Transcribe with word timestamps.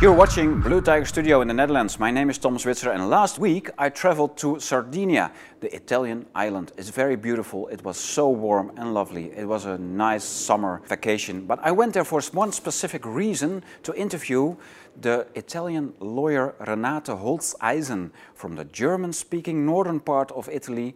You're 0.00 0.14
watching 0.14 0.60
Blue 0.60 0.80
Tiger 0.80 1.04
Studio 1.04 1.40
in 1.40 1.48
the 1.48 1.54
Netherlands. 1.54 1.98
My 1.98 2.12
name 2.12 2.30
is 2.30 2.38
Thomas 2.38 2.64
Witzer, 2.64 2.94
and 2.94 3.10
last 3.10 3.40
week 3.40 3.68
I 3.76 3.88
traveled 3.88 4.36
to 4.36 4.60
Sardinia, 4.60 5.32
the 5.58 5.74
Italian 5.74 6.24
island. 6.36 6.70
It's 6.76 6.90
very 6.90 7.16
beautiful. 7.16 7.66
It 7.66 7.82
was 7.82 7.96
so 7.96 8.28
warm 8.28 8.70
and 8.76 8.94
lovely. 8.94 9.32
It 9.36 9.48
was 9.48 9.64
a 9.64 9.76
nice 9.76 10.22
summer 10.22 10.82
vacation. 10.86 11.46
But 11.46 11.58
I 11.64 11.72
went 11.72 11.94
there 11.94 12.04
for 12.04 12.20
one 12.32 12.52
specific 12.52 13.04
reason 13.04 13.64
to 13.82 13.92
interview 13.94 14.54
the 15.00 15.26
Italian 15.34 15.92
lawyer 15.98 16.54
Renate 16.60 17.06
Holzeisen 17.06 18.12
from 18.34 18.54
the 18.54 18.66
German 18.66 19.12
speaking 19.12 19.66
northern 19.66 19.98
part 19.98 20.30
of 20.30 20.48
Italy. 20.48 20.94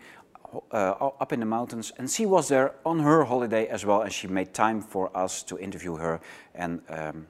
Uh, 0.71 1.11
up 1.19 1.33
in 1.33 1.41
the 1.41 1.47
mountains, 1.47 1.93
and 1.97 2.11
she 2.11 2.27
was 2.27 2.49
there 2.49 2.75
on 2.85 3.01
her 3.01 3.25
holiday 3.25 3.67
as 3.69 3.87
well, 3.87 4.03
and 4.03 4.13
she 4.13 4.29
made 4.29 4.53
time 4.53 4.83
for 4.83 5.11
us 5.17 5.43
to 5.43 5.59
interview 5.59 5.97
her. 5.97 6.21
And 6.55 6.83
um, 6.91 7.27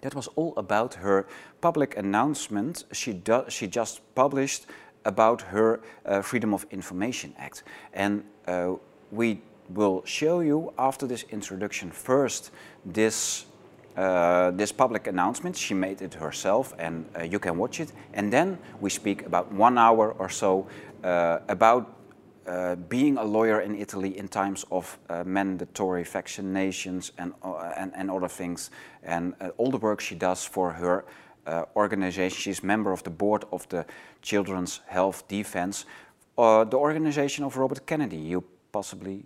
that 0.00 0.14
was 0.14 0.28
all 0.36 0.54
about 0.56 0.94
her 0.94 1.26
public 1.60 1.96
announcement 1.96 2.84
she, 2.92 3.12
do, 3.12 3.44
she 3.48 3.66
just 3.66 4.00
published 4.14 4.66
about 5.04 5.42
her 5.42 5.80
uh, 6.04 6.22
Freedom 6.22 6.54
of 6.54 6.66
Information 6.70 7.34
Act. 7.38 7.62
And 7.92 8.24
uh, 8.46 8.74
we 9.10 9.40
will 9.68 10.02
show 10.04 10.40
you 10.40 10.72
after 10.78 11.06
this 11.06 11.24
introduction 11.30 11.90
first 11.90 12.50
this 12.84 13.46
uh, 13.96 14.52
this 14.52 14.70
public 14.70 15.08
announcement. 15.08 15.56
She 15.56 15.74
made 15.74 16.02
it 16.02 16.14
herself, 16.14 16.72
and 16.78 17.04
uh, 17.16 17.24
you 17.24 17.40
can 17.40 17.58
watch 17.58 17.80
it. 17.80 17.92
And 18.14 18.32
then 18.32 18.58
we 18.80 18.90
speak 18.90 19.26
about 19.26 19.50
one 19.52 19.76
hour 19.76 20.12
or 20.12 20.28
so 20.28 20.68
uh, 21.02 21.38
about 21.48 21.97
uh, 22.48 22.76
being 22.88 23.18
a 23.18 23.24
lawyer 23.24 23.60
in 23.60 23.74
Italy 23.74 24.18
in 24.18 24.26
times 24.28 24.64
of 24.70 24.98
uh, 25.10 25.22
mandatory 25.24 26.04
vaccinations 26.04 27.10
and, 27.18 27.34
uh, 27.42 27.72
and, 27.76 27.92
and, 27.94 28.10
other 28.10 28.28
things, 28.28 28.70
and 29.02 29.34
uh, 29.40 29.50
all 29.58 29.70
the 29.70 29.78
work 29.78 30.00
she 30.00 30.14
does 30.14 30.44
for 30.44 30.72
her 30.72 31.04
uh, 31.46 31.64
organization. 31.76 32.36
She's 32.36 32.62
member 32.62 32.92
of 32.92 33.02
the 33.02 33.10
board 33.10 33.44
of 33.52 33.68
the 33.68 33.84
Children's 34.22 34.80
Health 34.86 35.28
Defense, 35.28 35.84
the 36.36 36.76
organization 36.76 37.44
of 37.44 37.56
Robert 37.56 37.86
Kennedy. 37.86 38.16
You 38.16 38.44
possibly 38.72 39.24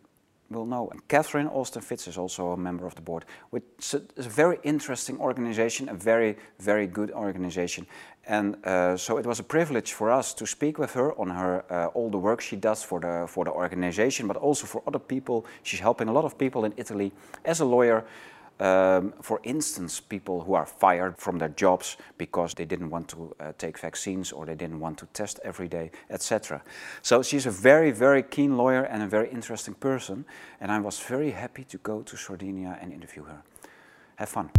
will 0.52 0.66
know. 0.66 0.88
And 0.90 1.06
Catherine 1.08 1.48
Austin 1.48 1.82
Fitts 1.82 2.06
is 2.06 2.18
also 2.18 2.52
a 2.52 2.56
member 2.56 2.86
of 2.86 2.94
the 2.94 3.02
board, 3.02 3.24
which 3.50 3.64
is 3.78 4.26
a 4.26 4.28
very 4.28 4.58
interesting 4.62 5.18
organization, 5.18 5.88
a 5.88 5.94
very, 5.94 6.36
very 6.58 6.86
good 6.86 7.10
organization. 7.10 7.86
And 8.26 8.64
uh, 8.64 8.96
so 8.96 9.18
it 9.18 9.26
was 9.26 9.40
a 9.40 9.42
privilege 9.42 9.92
for 9.92 10.10
us 10.10 10.32
to 10.34 10.46
speak 10.46 10.78
with 10.78 10.92
her 10.94 11.12
on 11.18 11.30
her 11.30 11.64
uh, 11.70 11.86
all 11.86 12.08
the 12.08 12.18
work 12.18 12.40
she 12.40 12.56
does 12.56 12.82
for 12.82 13.00
the 13.00 13.26
for 13.26 13.44
the 13.44 13.50
organization, 13.50 14.28
but 14.28 14.36
also 14.36 14.66
for 14.66 14.82
other 14.86 15.00
people. 15.00 15.44
She's 15.62 15.80
helping 15.80 16.08
a 16.08 16.12
lot 16.12 16.24
of 16.24 16.38
people 16.38 16.64
in 16.64 16.72
Italy 16.76 17.12
as 17.44 17.60
a 17.60 17.64
lawyer. 17.64 18.04
Um, 18.60 19.12
for 19.22 19.40
instance, 19.42 19.98
people 19.98 20.42
who 20.42 20.54
are 20.54 20.66
fired 20.66 21.18
from 21.18 21.38
their 21.38 21.48
jobs 21.48 21.96
because 22.16 22.54
they 22.54 22.64
didn't 22.64 22.90
want 22.90 23.08
to 23.08 23.34
uh, 23.40 23.52
take 23.58 23.76
vaccines 23.76 24.30
or 24.30 24.46
they 24.46 24.54
didn't 24.54 24.78
want 24.78 24.98
to 24.98 25.06
test 25.06 25.40
every 25.42 25.66
day, 25.66 25.90
etc. 26.10 26.62
So 27.00 27.22
she's 27.22 27.46
a 27.46 27.50
very, 27.50 27.90
very 27.90 28.22
keen 28.22 28.56
lawyer 28.56 28.84
and 28.84 29.02
a 29.02 29.08
very 29.08 29.30
interesting 29.30 29.74
person. 29.74 30.24
And 30.60 30.70
I 30.70 30.78
was 30.78 31.00
very 31.00 31.32
happy 31.32 31.64
to 31.64 31.78
go 31.78 32.02
to 32.02 32.16
Sardinia 32.16 32.78
and 32.80 32.92
interview 32.92 33.24
her. 33.24 33.42
Have 34.16 34.28
fun. 34.28 34.50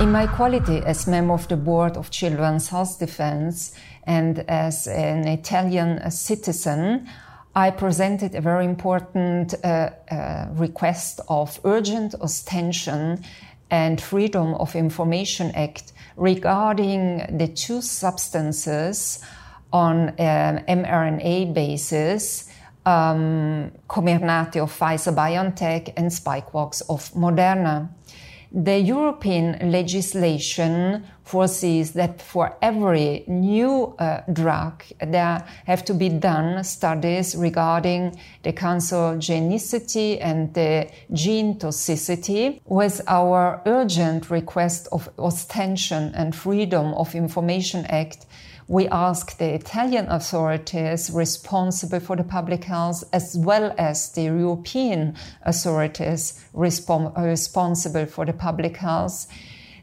In 0.00 0.12
my 0.12 0.28
quality 0.28 0.78
as 0.86 1.08
member 1.08 1.34
of 1.34 1.48
the 1.48 1.56
board 1.56 1.96
of 1.96 2.12
Children's 2.12 2.68
Health 2.68 3.00
Defense 3.00 3.74
and 4.04 4.38
as 4.48 4.86
an 4.86 5.26
Italian 5.26 6.08
citizen, 6.12 7.08
I 7.56 7.70
presented 7.70 8.36
a 8.36 8.40
very 8.40 8.64
important 8.64 9.54
uh, 9.64 9.90
uh, 10.08 10.46
request 10.52 11.20
of 11.28 11.58
urgent 11.64 12.14
ostension 12.20 13.24
and 13.70 14.00
Freedom 14.00 14.54
of 14.54 14.76
Information 14.76 15.50
Act 15.56 15.92
regarding 16.16 17.36
the 17.36 17.48
two 17.48 17.82
substances 17.82 19.18
on 19.72 20.10
um, 20.10 20.14
mRNA 20.68 21.52
basis, 21.54 22.48
um, 22.86 23.72
Comirnaty 23.88 24.62
of 24.62 24.70
Pfizer 24.78 25.12
BioNTech 25.12 25.92
and 25.96 26.06
Spikevax 26.12 26.82
of 26.88 27.10
Moderna. 27.14 27.88
The 28.50 28.78
European 28.78 29.70
legislation 29.70 31.04
foresees 31.22 31.92
that 31.92 32.22
for 32.22 32.56
every 32.62 33.24
new 33.26 33.94
uh, 33.98 34.22
drug, 34.32 34.84
there 35.00 35.44
have 35.66 35.84
to 35.84 35.92
be 35.92 36.08
done 36.08 36.64
studies 36.64 37.36
regarding 37.36 38.18
the 38.44 38.54
cancerogenicity 38.54 40.16
and 40.22 40.54
the 40.54 40.88
gene 41.12 41.58
toxicity. 41.58 42.60
With 42.64 43.02
our 43.06 43.60
urgent 43.66 44.30
request 44.30 44.88
of 44.92 45.10
ostension 45.18 46.12
and 46.14 46.34
freedom 46.34 46.94
of 46.94 47.14
information 47.14 47.84
act, 47.84 48.24
we 48.68 48.86
ask 48.88 49.38
the 49.38 49.54
Italian 49.54 50.06
authorities 50.08 51.10
responsible 51.10 52.00
for 52.00 52.16
the 52.16 52.24
public 52.24 52.64
health 52.64 53.02
as 53.12 53.36
well 53.38 53.74
as 53.78 54.12
the 54.12 54.24
European 54.24 55.16
authorities 55.42 56.44
respon 56.54 57.18
uh, 57.18 57.22
responsible 57.22 58.04
for 58.04 58.26
the 58.26 58.32
public 58.32 58.76
health 58.76 59.26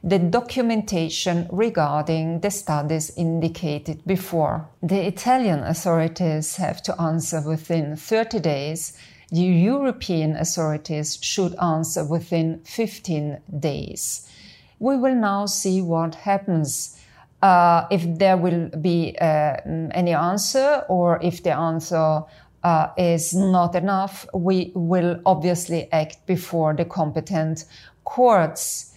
the 0.06 0.20
documentation 0.20 1.48
regarding 1.52 2.40
the 2.42 2.52
studies 2.52 3.12
indicated 3.18 4.06
before. 4.06 4.70
The 4.84 5.08
Italian 5.08 5.64
authorities 5.64 6.58
have 6.58 6.84
to 6.84 7.02
answer 7.02 7.42
within 7.42 7.96
30 7.96 8.40
days. 8.40 8.96
The 9.32 9.42
European 9.42 10.36
authorities 10.36 11.18
should 11.24 11.56
answer 11.60 12.06
within 12.06 12.60
15 12.66 13.42
days. 13.60 14.30
We 14.78 14.96
will 14.96 15.16
now 15.16 15.48
see 15.48 15.82
what 15.82 16.14
happens 16.14 16.95
uh, 17.42 17.86
if 17.92 18.04
there 18.18 18.38
will 18.38 18.70
be 18.82 19.16
uh, 19.20 19.58
any 19.92 20.14
answer 20.14 20.84
or 20.90 21.20
if 21.22 21.44
the 21.44 21.56
answer 21.56 22.24
uh, 22.64 22.88
is 22.98 23.34
not 23.36 23.76
enough, 23.76 24.26
we 24.34 24.72
will 24.74 25.20
obviously 25.26 25.92
act 25.92 26.26
before 26.26 26.74
the 26.74 26.86
competent 26.86 27.66
courts. 28.04 28.92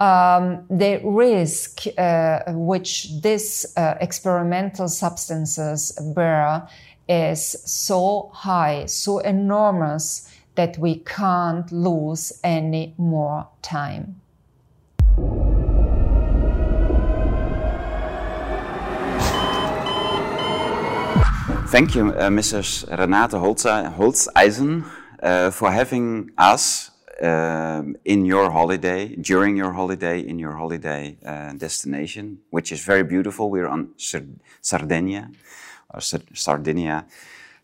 Um, 0.00 0.64
the 0.70 1.00
risk 1.04 1.82
uh, 1.98 2.40
which 2.48 3.20
these 3.20 3.66
uh, 3.76 3.96
experimental 4.00 4.88
substances 4.88 5.92
bear 6.14 6.66
is 7.06 7.42
so 7.66 8.30
high, 8.32 8.86
so 8.86 9.18
enormous 9.18 10.32
that 10.54 10.78
we 10.78 11.00
can't 11.00 11.70
lose 11.70 12.32
any 12.42 12.94
more 12.96 13.46
time. 13.60 14.19
Thank 21.70 21.94
you, 21.94 22.08
uh, 22.08 22.28
Mrs. 22.30 22.84
Renate 22.88 23.38
Holzeisen, 23.38 24.84
uh, 25.22 25.52
for 25.52 25.70
having 25.70 26.30
us 26.36 26.90
uh, 27.22 27.84
in 28.04 28.24
your 28.24 28.50
holiday, 28.50 29.14
during 29.14 29.56
your 29.56 29.72
holiday, 29.72 30.18
in 30.18 30.40
your 30.40 30.56
holiday 30.56 31.16
uh, 31.24 31.52
destination, 31.52 32.40
which 32.50 32.72
is 32.72 32.84
very 32.84 33.04
beautiful. 33.04 33.50
We're 33.50 33.68
on 33.68 33.90
Sardinia, 34.60 35.30
or 35.94 36.00
Sardinia. 36.00 37.06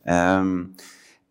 Um, 0.06 0.77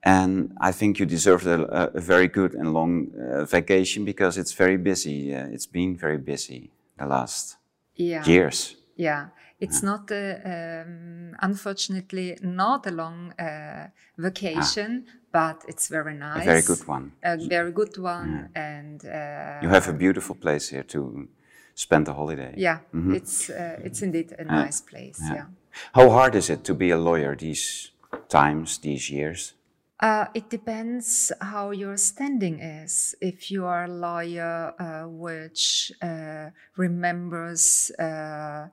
and 0.03 0.53
I 0.59 0.74
think 0.74 1.00
you 1.00 1.06
deserved 1.06 1.47
a, 1.47 1.96
a 1.96 2.02
very 2.02 2.28
good 2.28 2.56
and 2.56 2.74
long 2.74 3.07
uh, 3.16 3.46
vacation 3.46 4.03
because 4.03 4.38
it's 4.38 4.52
very 4.52 4.75
busy. 4.75 5.34
Uh, 5.34 5.47
it's 5.47 5.66
been 5.66 5.96
very 5.96 6.18
busy 6.18 6.72
the 6.97 7.06
last 7.06 7.56
yeah. 7.96 8.25
years. 8.25 8.75
Yeah. 8.97 9.28
It's 9.65 9.81
yeah. 9.81 9.89
not, 9.91 10.11
a, 10.11 10.25
um, 10.53 11.35
unfortunately, 11.49 12.37
not 12.41 12.81
a 12.88 12.91
long 12.91 13.33
uh, 13.39 13.88
vacation, 14.17 14.91
ah. 15.07 15.12
but 15.31 15.57
it's 15.67 15.88
very 15.97 16.13
nice. 16.13 16.44
A 16.44 16.45
very 16.53 16.65
good 16.71 16.83
one. 16.88 17.06
A 17.23 17.38
very 17.56 17.71
good 17.71 17.97
one, 17.97 18.31
yeah. 18.31 18.75
and 18.75 19.00
uh, 19.06 19.63
you 19.63 19.69
have 19.77 19.88
a 19.89 19.94
beautiful 19.94 20.35
place 20.35 20.65
here 20.73 20.85
to 20.95 21.27
spend 21.73 22.06
the 22.06 22.13
holiday. 22.13 22.53
Yeah, 22.57 22.79
mm 22.91 23.03
-hmm. 23.03 23.15
it's 23.15 23.50
uh, 23.50 23.85
it's 23.88 24.01
indeed 24.01 24.29
a 24.39 24.44
nice 24.44 24.79
place. 24.91 25.21
Yeah. 25.33 25.47
How 25.91 26.09
hard 26.09 26.35
is 26.35 26.50
it 26.50 26.63
to 26.63 26.73
be 26.73 26.94
a 26.94 26.97
lawyer 26.97 27.35
these 27.38 27.91
times, 28.27 28.79
these 28.79 29.13
years? 29.13 29.56
Uh, 30.00 30.25
it 30.33 30.50
depends 30.50 31.31
how 31.39 31.71
your 31.71 31.97
standing 31.97 32.59
is. 32.59 33.15
If 33.21 33.50
you 33.51 33.65
are 33.65 33.85
a 33.85 33.88
lawyer 33.88 34.73
uh, 34.77 35.07
which 35.07 35.91
uh, 36.01 36.50
remembers 36.75 37.91
uh, 38.00 38.03
uh, 38.06 38.68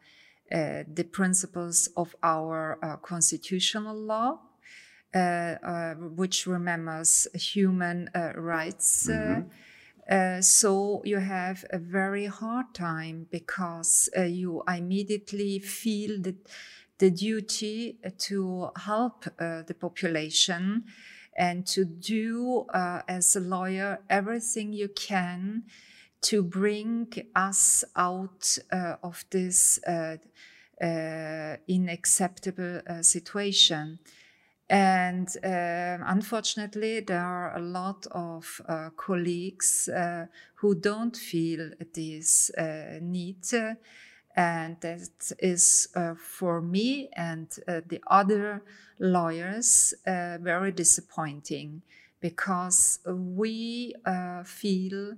the 0.52 1.04
principles 1.10 1.88
of 1.96 2.14
our 2.22 2.78
uh, 2.82 2.96
constitutional 2.96 3.96
law, 3.96 4.38
uh, 5.14 5.94
which 5.94 6.46
remembers 6.46 7.26
human 7.34 8.10
rights. 8.37 9.08
Mm-hmm. 9.08 10.40
so 10.40 11.00
you 11.04 11.19
have 11.19 11.64
a 11.70 11.78
very 11.78 12.26
hard 12.26 12.75
time 12.75 13.26
because 13.31 14.10
you 14.16 14.62
immediately 14.69 15.58
feel 15.58 16.20
that 16.20 16.37
the 16.98 17.10
duty 17.10 17.98
to 18.19 18.70
help 18.76 19.25
the 19.38 19.76
population 19.81 20.84
and 21.37 21.66
to 21.66 21.84
do 21.84 22.66
uh, 22.75 23.00
as 23.08 23.37
a 23.37 23.40
lawyer 23.40 24.00
everything 24.10 24.72
you 24.72 24.88
can 24.88 25.64
to 26.22 26.42
bring 26.42 27.12
us 27.34 27.84
out 27.96 28.56
uh, 28.70 28.96
of 29.02 29.24
this 29.30 29.78
uh, 29.86 30.16
uh, 30.80 31.56
unacceptable 31.69 32.80
uh, 32.88 33.02
situation. 33.02 33.98
And 34.69 35.28
uh, 35.44 35.98
unfortunately, 36.06 37.00
there 37.00 37.20
are 37.20 37.56
a 37.56 37.60
lot 37.60 38.06
of 38.10 38.60
uh, 38.66 38.90
colleagues 38.96 39.88
who 40.54 40.74
don't 40.74 41.16
feel 41.16 41.70
this 41.94 42.50
need. 43.00 43.44
and 44.34 44.80
that 44.80 45.32
is 45.38 45.88
for 46.16 46.62
me 46.62 47.10
and 47.12 47.48
the 47.66 48.00
other 48.06 48.62
lawyers 48.98 49.94
very 50.04 50.72
disappointing 50.72 51.82
because 52.20 53.00
we 53.06 53.94
feel 54.44 55.16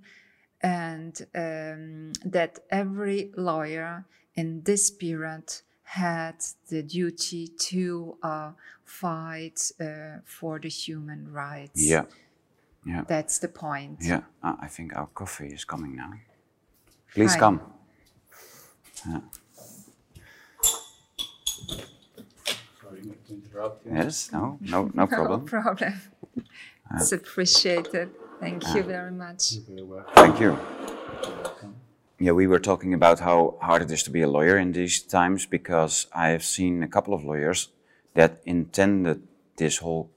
and 0.65 1.27
um, 1.35 2.13
that 2.25 2.59
every 2.71 3.31
lawyer 3.37 4.07
in 4.35 4.63
this 4.63 4.91
period 4.91 5.53
had 5.83 6.37
the 6.71 6.83
duty 6.83 7.49
to 7.49 8.17
uh, 8.23 8.51
fight 8.83 9.71
uh, 9.79 10.21
for 10.25 10.59
the 10.59 10.71
human 10.71 11.31
rights. 11.31 11.87
Yeah. 11.87 12.07
Yeah. 12.87 13.05
That's 13.07 13.39
the 13.39 13.49
point. 13.49 13.99
Yeah. 14.01 14.23
Uh, 14.43 14.57
I 14.59 14.69
think 14.69 14.97
our 14.97 15.07
coffee 15.07 15.49
is 15.49 15.65
coming 15.67 15.95
now. 15.97 16.13
Please 17.13 17.35
Hi. 17.35 17.41
come. 17.41 17.61
Yeah. 19.07 19.21
Sorry 22.81 23.03
not 23.05 23.27
to 23.27 23.33
interrupt 23.35 23.87
you. 23.87 23.93
Yes. 23.95 24.33
No. 24.33 24.59
No. 24.63 24.91
No 24.95 25.07
problem. 25.07 25.41
No 25.53 25.61
problem. 25.61 25.95
it's 26.97 27.13
appreciated. 27.13 28.11
Thank 28.44 28.75
you 28.75 28.82
very 28.82 29.11
much. 29.11 29.52
You're 29.52 29.62
very 29.64 29.82
welcome. 29.82 30.14
Thank 30.14 30.41
you. 30.41 30.58
Yeah, 32.19 32.32
we 32.32 32.46
were 32.46 32.58
talking 32.58 32.93
about 32.93 33.20
how 33.20 33.56
hard 33.62 33.81
it 33.82 33.91
is 33.91 34.02
to 34.02 34.11
be 34.11 34.20
a 34.20 34.29
lawyer 34.29 34.58
in 34.58 34.73
these 34.73 35.00
times 35.00 35.46
because 35.46 36.06
I 36.14 36.29
have 36.29 36.44
seen 36.44 36.82
a 36.82 36.88
couple 36.88 37.14
of 37.14 37.25
lawyers 37.25 37.70
that 38.12 38.43
intended 38.44 39.23
this 39.56 39.79
whole 39.79 40.11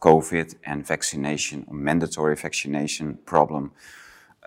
COVID 0.00 0.56
and 0.64 0.84
vaccination, 0.84 1.64
or 1.68 1.74
mandatory 1.74 2.34
vaccination 2.34 3.18
problem, 3.24 3.70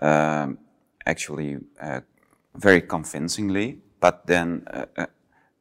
um, 0.02 0.58
actually 1.06 1.56
uh, 1.80 2.00
very 2.54 2.82
convincingly. 2.82 3.78
But 4.00 4.26
then 4.26 4.66
uh, 4.66 4.84
uh, 4.98 5.06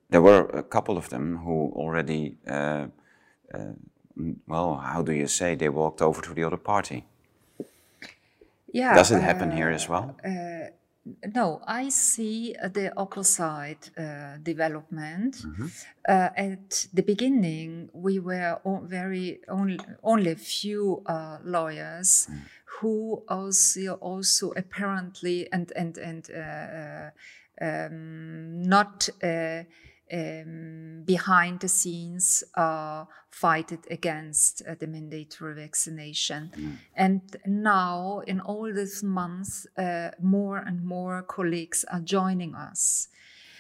there 0.09 0.21
were 0.21 0.49
a 0.49 0.63
couple 0.63 0.97
of 0.97 1.07
them 1.09 1.37
who 1.37 1.71
already, 1.75 2.35
uh, 2.45 2.87
uh, 3.53 3.73
well, 4.47 4.75
how 4.75 5.01
do 5.01 5.13
you 5.13 5.27
say, 5.27 5.55
they 5.55 5.69
walked 5.69 6.01
over 6.01 6.21
to 6.21 6.33
the 6.33 6.43
other 6.43 6.57
party. 6.57 7.05
Yeah. 8.73 8.95
Does 8.95 9.11
it 9.11 9.21
happen 9.21 9.51
uh, 9.51 9.55
here 9.55 9.69
as 9.69 9.87
well? 9.87 10.15
No, 11.35 11.61
I 11.67 11.89
see 11.89 12.55
uh, 12.55 12.69
the 12.69 12.93
opposite 12.97 13.91
uh, 13.97 14.37
development. 14.41 15.35
Mm-hmm. 15.35 15.65
Uh, 16.07 16.29
at 16.35 16.87
the 16.93 17.03
beginning, 17.03 17.89
we 17.93 18.19
were 18.19 18.57
very 18.83 19.41
only, 19.49 19.79
only 20.01 20.31
a 20.31 20.35
few 20.35 21.03
uh, 21.05 21.37
lawyers 21.43 22.27
Mm. 22.29 22.39
who 22.79 23.23
also 23.27 23.93
also 24.01 24.51
apparently 24.55 25.47
and 25.51 25.71
and 25.75 25.97
and 25.97 26.29
uh, 26.31 26.39
uh, 26.81 27.09
um, 27.61 28.63
not. 28.63 29.09
Um, 30.13 31.01
behind 31.05 31.59
the 31.61 31.67
scenes 31.67 32.43
uh, 32.53 33.05
fight 33.31 33.71
against 33.89 34.61
uh, 34.61 34.75
the 34.79 34.85
mandatory 34.85 35.55
vaccination. 35.55 36.51
And 36.95 37.21
now, 37.47 38.21
in 38.27 38.39
all 38.39 38.71
these 38.71 39.01
months, 39.01 39.65
uh, 39.75 40.11
more 40.21 40.59
and 40.59 40.85
more 40.85 41.23
colleagues 41.23 41.83
are 41.91 41.99
joining 42.01 42.53
us. 42.53 43.07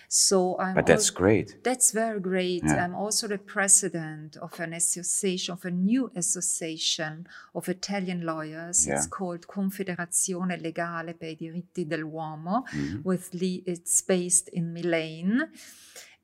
So 0.07 0.59
I'm 0.59 0.75
But 0.75 0.85
that's 0.85 1.09
al- 1.09 1.15
great. 1.15 1.63
that's 1.63 1.91
very 1.91 2.19
great. 2.19 2.61
Yeah. 2.63 2.85
I'm 2.85 2.93
also 2.93 3.27
the 3.27 3.39
president 3.39 4.37
of 4.37 4.59
an 4.59 4.73
association, 4.73 5.53
of 5.53 5.65
a 5.65 5.71
new 5.71 6.11
association 6.15 7.25
of 7.55 7.67
Italian 7.67 8.21
lawyers. 8.23 8.85
Yeah. 8.85 8.93
It's 8.97 9.07
called 9.07 9.47
Confederazione 9.47 10.61
Legale 10.61 11.15
per 11.15 11.25
i 11.29 11.35
diritti 11.35 11.87
dell'uomo. 11.87 12.63
With 13.03 13.33
le- 13.33 13.63
it's 13.65 14.03
based 14.03 14.49
in 14.53 14.71
Milan. 14.71 15.49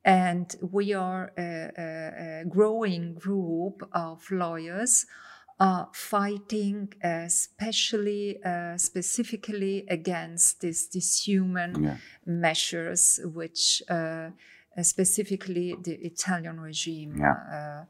And 0.06 0.56
we 0.62 0.94
are 0.94 1.32
a, 1.38 1.72
a, 1.78 2.42
a 2.42 2.46
growing 2.46 3.16
group 3.16 3.88
of 3.92 4.30
lawyers 4.32 5.06
uh, 5.60 5.86
fighting 5.94 6.88
uh, 7.04 7.26
especially, 7.26 8.42
uh, 8.46 8.78
specifically 8.78 9.86
against 9.90 10.62
this, 10.62 10.88
these 10.88 11.22
human 11.24 11.84
Yeah. 11.84 11.98
measures, 12.26 13.20
which 13.26 13.84
uh, 13.90 14.30
uh, 14.78 14.84
specifically 14.84 15.76
the 15.84 15.96
Italian 16.06 16.62
regime 16.62 17.18
Yeah. 17.18 17.34
uh, 17.34 17.86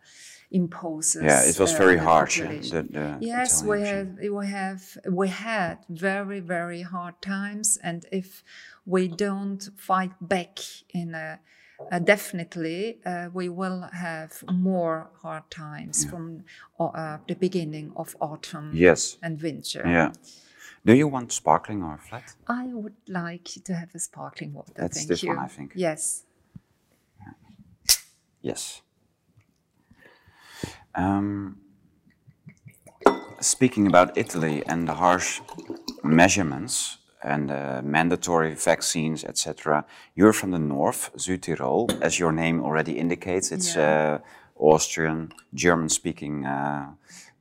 imposes. 0.50 1.22
Yeah, 1.24 1.44
it 1.44 1.60
was 1.60 1.74
uh, 1.76 1.78
very 1.78 2.00
on 2.00 2.06
the 2.06 2.10
harsh. 2.12 2.40
yeah, 2.40 2.48
the- 2.48 2.88
the 2.90 3.18
Yes, 3.22 3.62
Italian 3.62 3.70
we 3.70 3.78
regime. 3.78 4.18
have, 4.18 4.34
we 4.34 4.48
have 4.48 4.98
we 5.14 5.28
had 5.28 5.78
very 5.90 6.40
very 6.40 6.82
hard 6.82 7.22
times, 7.22 7.78
and 7.84 8.04
if 8.12 8.44
we 8.86 9.08
don't 9.08 9.70
fight 9.78 10.14
back 10.20 10.58
in 10.92 11.14
a, 11.14 11.40
uh, 11.92 12.00
definitely 12.00 12.98
uh, 13.06 13.30
we 13.34 13.50
will 13.50 13.82
have 13.94 14.44
more 14.52 15.10
hard 15.22 15.44
times 15.50 16.06
from 16.06 16.44
uh, 16.80 17.18
the 17.28 17.36
beginning 17.36 17.92
of 17.96 18.16
autumn 18.20 18.72
Yes. 18.74 19.18
and 19.22 19.42
winter. 19.42 19.82
Yeah. 19.86 20.12
Do 20.86 20.94
you 20.94 21.08
want 21.08 21.32
sparkling 21.32 21.84
or 21.84 21.98
flat? 21.98 22.36
I 22.48 22.68
would 22.74 22.96
like 23.08 23.46
to 23.66 23.74
have 23.74 23.94
a 23.96 24.00
sparkling 24.00 24.54
water. 24.54 24.72
That's 24.76 24.98
thank 24.98 25.10
this 25.10 25.24
you. 25.24 25.30
one, 25.30 25.40
I 25.40 25.48
think. 25.48 25.74
Yes. 25.76 26.24
Yes. 28.42 28.82
Um, 30.96 31.58
speaking 33.42 33.88
about 33.88 34.18
Italy 34.18 34.64
and 34.66 34.88
the 34.88 34.94
harsh 34.96 35.42
measurements 36.04 36.99
and 37.24 37.52
uh, 37.52 37.82
mandatory 37.84 38.56
vaccines, 38.56 39.24
etc., 39.24 39.86
you're 40.16 40.34
from 40.34 40.52
the 40.52 40.60
north, 40.60 41.12
Südtirol, 41.18 41.90
as 42.02 42.18
your 42.20 42.32
name 42.32 42.62
already 42.64 42.98
indicates. 42.98 43.52
It's 43.52 43.76
Yeah. 43.76 44.16
uh, 44.16 44.20
Austrian, 44.56 45.32
German-speaking 45.54 46.46
uh, 46.46 46.86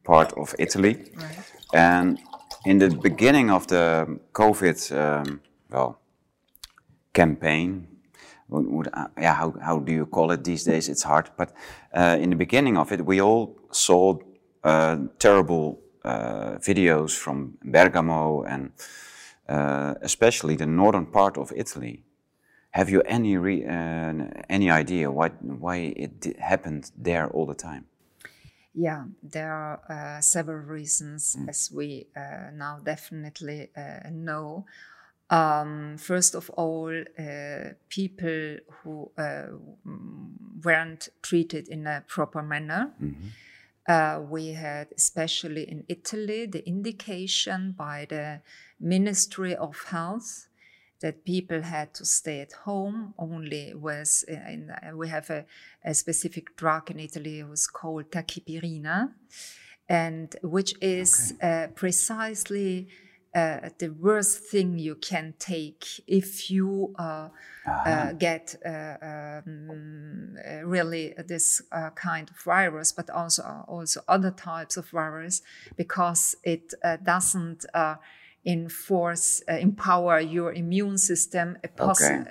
part 0.05 0.33
of 0.37 0.55
Italy. 0.59 0.95
Right. 0.95 1.39
And 1.73 2.19
in 2.65 2.79
the 2.79 2.91
beginning 2.91 3.51
of 3.51 3.67
the 3.67 4.19
COVID, 4.33 4.91
um, 4.93 5.41
well, 5.71 5.99
campaign, 7.13 7.87
uh, 8.53 9.07
yeah, 9.19 9.35
how, 9.35 9.55
how 9.61 9.79
do 9.81 9.93
you 9.93 10.07
call 10.07 10.31
it 10.31 10.45
these 10.45 10.65
days? 10.65 10.89
It's 10.89 11.03
hard. 11.03 11.31
But 11.37 11.53
uh, 11.93 12.17
in 12.21 12.31
the 12.31 12.37
beginning 12.37 12.79
of 12.79 12.93
it, 12.93 13.05
we 13.05 13.21
all 13.21 13.57
saw 13.71 14.19
uh, 14.65 14.97
terrible 15.19 15.81
uh, 16.05 16.59
videos 16.61 17.17
from 17.17 17.59
Bergamo 17.63 18.43
and 18.43 18.71
uh, 19.49 19.95
especially 20.03 20.57
the 20.57 20.67
northern 20.67 21.07
part 21.07 21.39
of 21.39 21.53
Italy. 21.57 22.05
Have 22.71 22.91
you 22.91 23.01
any 23.03 23.37
re, 23.37 23.65
uh, 23.65 24.13
any 24.49 24.71
idea 24.71 25.11
why 25.11 25.31
why 25.41 25.77
it 25.97 26.37
happened 26.39 26.91
there 26.97 27.29
all 27.29 27.47
the 27.47 27.55
time? 27.55 27.87
Yeah, 28.75 29.05
there 29.23 29.53
are 29.53 29.81
uh, 29.89 30.21
several 30.21 30.59
reasons, 30.59 31.37
as 31.49 31.71
we 31.73 32.07
uh, 32.17 32.51
now 32.53 32.79
definitely 32.85 33.71
uh, 33.77 34.11
know. 34.11 34.67
Um, 35.31 35.97
first 35.99 36.35
of 36.35 36.49
all, 36.51 36.93
uh, 37.19 37.73
people 37.89 38.59
who 38.71 39.11
uh, 39.19 39.47
mm, 39.87 40.65
weren't 40.65 41.09
treated 41.23 41.69
in 41.69 41.87
a 41.87 42.05
proper 42.07 42.43
manner. 42.43 42.93
Uh, 43.89 44.21
we 44.29 44.49
had, 44.53 44.89
especially 44.97 45.63
in 45.63 45.83
Italy, 45.89 46.47
the 46.47 46.67
indication 46.69 47.73
by 47.73 48.07
the 48.09 48.41
Ministry 48.81 49.55
of 49.55 49.85
Health 49.85 50.49
that 51.01 51.25
people 51.25 51.63
had 51.63 51.95
to 51.95 52.05
stay 52.05 52.41
at 52.41 52.53
home 52.65 53.15
only 53.19 53.73
with, 53.75 54.25
in, 54.27 54.71
uh, 54.71 54.97
we 54.97 55.09
have 55.09 55.31
a, 55.31 55.45
a 55.85 55.95
specific 55.95 56.57
drug 56.57 56.91
in 56.91 56.99
Italy, 56.99 57.39
it 57.39 57.49
was 57.49 57.67
called 57.69 58.11
tachipirina, 58.11 59.13
and 59.89 60.35
which 60.43 60.75
is 60.81 61.35
uh, 61.41 61.69
precisely 61.75 62.89
uh, 63.35 63.69
the 63.79 63.91
worst 63.91 64.41
thing 64.51 64.79
you 64.79 64.97
can 64.97 65.35
take 65.39 65.85
if 66.07 66.51
you 66.51 66.95
uh, 66.99 67.29
uh, 67.87 68.13
get 68.15 68.57
uh, 68.67 68.97
um, 69.03 70.37
uh, 70.45 70.65
really 70.65 71.15
this 71.27 71.63
uh, 71.71 71.91
kind 71.91 72.31
of 72.31 72.37
virus, 72.43 72.91
but 72.91 73.09
also 73.11 73.65
also 73.69 74.01
other 74.09 74.31
types 74.31 74.77
of 74.77 74.89
virus, 74.89 75.43
because 75.77 76.35
it 76.43 76.75
uh, 76.83 76.97
doesn't 76.97 77.65
uh, 77.75 77.97
enforce 78.45 79.43
uh, 79.49 79.55
empower 79.55 80.21
your 80.21 80.53
immune 80.53 80.99
system. 80.99 81.57
Okay. 81.79 82.25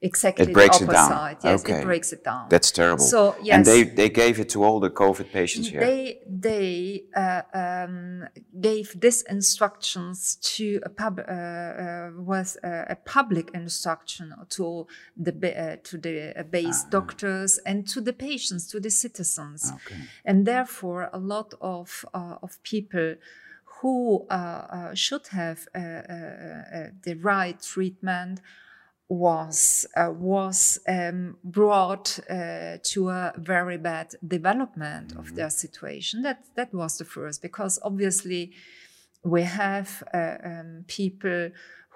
exactly 0.00 0.46
It 0.46 0.52
breaks 0.52 0.78
the 0.78 0.84
it 0.84 0.92
down. 0.92 1.12
opposite. 1.12 1.44
Yes, 1.48 1.60
Okay. 1.60 1.80
it 1.80 1.84
breaks 1.84 2.12
it 2.12 2.22
down. 2.24 2.48
That's 2.48 2.70
terrible. 2.70 3.04
So, 3.04 3.34
yes, 3.42 3.54
And 3.56 3.64
they, 3.66 3.82
they 3.82 4.08
gave 4.08 4.38
it 4.38 4.48
to 4.50 4.62
all 4.64 4.78
the 4.80 4.90
COVID 4.90 5.30
patients 5.32 5.68
here. 5.68 5.80
They 5.80 6.18
they 6.48 7.04
uh, 7.16 7.42
um, 7.62 8.28
gave 8.60 8.88
these 9.00 9.22
instructions 9.22 10.36
to 10.56 10.80
a 10.84 10.88
pub 10.88 11.18
uh, 11.18 11.22
uh, 11.32 12.10
was 12.16 12.56
uh, 12.62 12.84
a 12.94 12.96
public 13.16 13.50
instruction 13.54 14.32
to 14.56 14.86
the 15.16 15.32
uh, 15.32 15.76
to 15.88 15.98
the 15.98 16.44
base 16.50 16.84
doctors 16.90 17.58
and 17.66 17.86
to 17.92 18.00
the 18.00 18.12
patients 18.12 18.66
to 18.72 18.80
the 18.80 18.90
citizens, 18.90 19.72
Okay. 19.74 20.00
and 20.24 20.46
therefore 20.46 21.10
a 21.12 21.18
lot 21.18 21.54
of 21.60 22.04
uh, 22.14 22.36
of 22.42 22.62
people 22.62 23.16
who 23.82 24.24
uh, 24.30 24.34
uh, 24.34 24.94
should 24.94 25.26
have 25.28 25.66
uh, 25.74 25.80
the 27.02 27.18
right 27.20 27.60
treatment 27.60 28.40
was 29.08 29.84
uh, 29.96 30.10
was 30.10 30.78
um, 30.88 31.36
brought 31.42 32.20
uh, 32.30 32.78
to 32.84 33.10
a 33.10 33.32
very 33.36 33.76
bad 33.76 34.14
development 34.26 35.12
of 35.18 35.34
their 35.34 35.50
situation. 35.50 36.22
That 36.22 36.44
that 36.54 36.72
was 36.72 36.98
the 36.98 37.04
first, 37.04 37.42
because 37.42 37.80
obviously 37.82 38.52
we 39.24 39.42
have 39.42 40.02
uh, 40.14 40.36
um, 40.44 40.84
people 40.86 41.50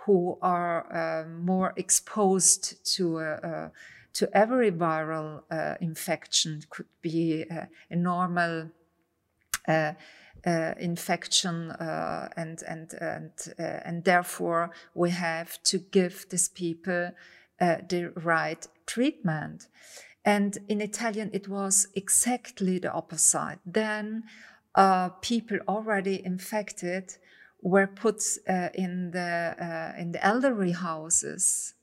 who 0.05 0.39
are 0.43 1.27
more 1.41 1.73
exposed 1.77 2.85
to. 2.97 3.71
To 4.21 4.31
every 4.33 4.73
viral 4.73 5.43
infection 5.79 6.63
could 6.71 6.89
be 7.03 7.45
a 7.91 7.97
normal 7.97 8.71
uh, 10.45 10.75
infection, 10.79 11.71
uh, 11.71 12.29
and 12.37 12.63
and 12.69 12.93
and 13.01 13.31
uh, 13.59 13.63
and 13.85 14.05
therefore 14.05 14.71
we 14.95 15.11
have 15.11 15.63
to 15.65 15.79
give 15.79 16.27
these 16.31 16.49
people 16.49 17.13
uh, 17.61 17.77
the 17.89 18.13
right 18.17 18.67
treatment. 18.87 19.69
And 20.25 20.59
in 20.69 20.81
Italian, 20.81 21.31
it 21.33 21.49
was 21.49 21.89
exactly 21.95 22.79
the 22.81 22.93
opposite. 22.93 23.61
Then 23.65 24.25
uh, 24.75 25.11
people 25.21 25.59
already 25.69 26.25
infected 26.25 27.17
were 27.63 27.87
put 27.87 28.23
uh, 28.49 28.69
in 28.75 29.11
the 29.13 29.55
uh, 29.59 30.01
in 30.01 30.13
the 30.13 30.25
elderly 30.25 30.73
houses. 30.73 31.75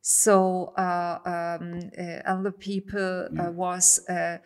So 0.00 0.72
uh, 0.78 1.18
um, 1.24 1.90
uh, 1.98 2.22
elder 2.24 2.52
people 2.52 3.28
uh, 3.38 3.50
was 3.50 3.98
uh, 4.08 4.38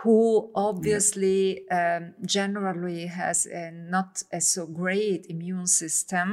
who 0.00 0.50
obviously 0.54 1.68
um, 1.70 2.14
generally 2.24 3.06
has 3.06 3.46
a 3.46 3.70
not 3.70 4.22
a 4.32 4.40
so 4.40 4.66
great 4.66 5.26
immune 5.28 5.66
system 5.66 6.28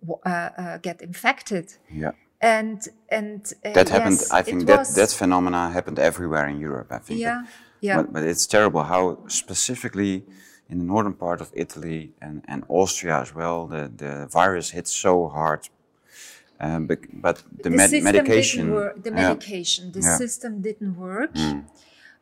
w- 0.00 0.20
uh, 0.26 0.30
uh, 0.58 0.78
get 0.78 1.00
infected. 1.02 1.66
Yeah. 1.92 2.12
And 2.40 2.78
and 3.10 3.40
uh, 3.64 3.72
That 3.72 3.88
happened, 3.90 4.18
yes, 4.20 4.30
I 4.32 4.42
think 4.42 4.66
that, 4.66 4.78
was- 4.78 4.94
that 4.94 5.10
phenomena 5.10 5.70
happened 5.70 5.98
everywhere 5.98 6.48
in 6.48 6.58
Europe, 6.58 6.90
I 6.90 6.98
think. 6.98 7.20
Yeah, 7.20 7.44
yeah. 7.80 7.96
But, 8.02 8.12
but 8.12 8.22
it's 8.24 8.46
terrible 8.46 8.82
how 8.82 9.18
specifically 9.28 10.24
in 10.70 10.78
the 10.78 10.84
northern 10.84 11.14
part 11.14 11.40
of 11.40 11.50
Italy 11.54 12.12
and, 12.22 12.42
and 12.48 12.64
Austria 12.68 13.20
as 13.20 13.34
well, 13.34 13.66
the, 13.66 13.90
the 13.96 14.26
virus 14.32 14.70
hit 14.70 14.88
so 14.88 15.28
hard. 15.28 15.68
Um, 16.60 16.86
but, 16.86 16.98
but 17.12 17.42
the, 17.62 17.70
the 17.70 17.70
med- 17.70 18.02
medication. 18.02 18.70
The 18.70 18.92
yeah. 19.04 19.10
medication, 19.12 19.92
the 19.92 20.00
Yeah. 20.00 20.16
system 20.16 20.60
didn't 20.62 20.96
work. 20.96 21.30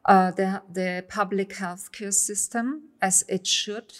Uh, 0.08 0.30
the 0.40 0.62
the 0.72 1.04
public 1.08 1.50
healthcare 1.62 2.14
system 2.14 2.66
as 3.00 3.24
it 3.28 3.46
should, 3.46 3.90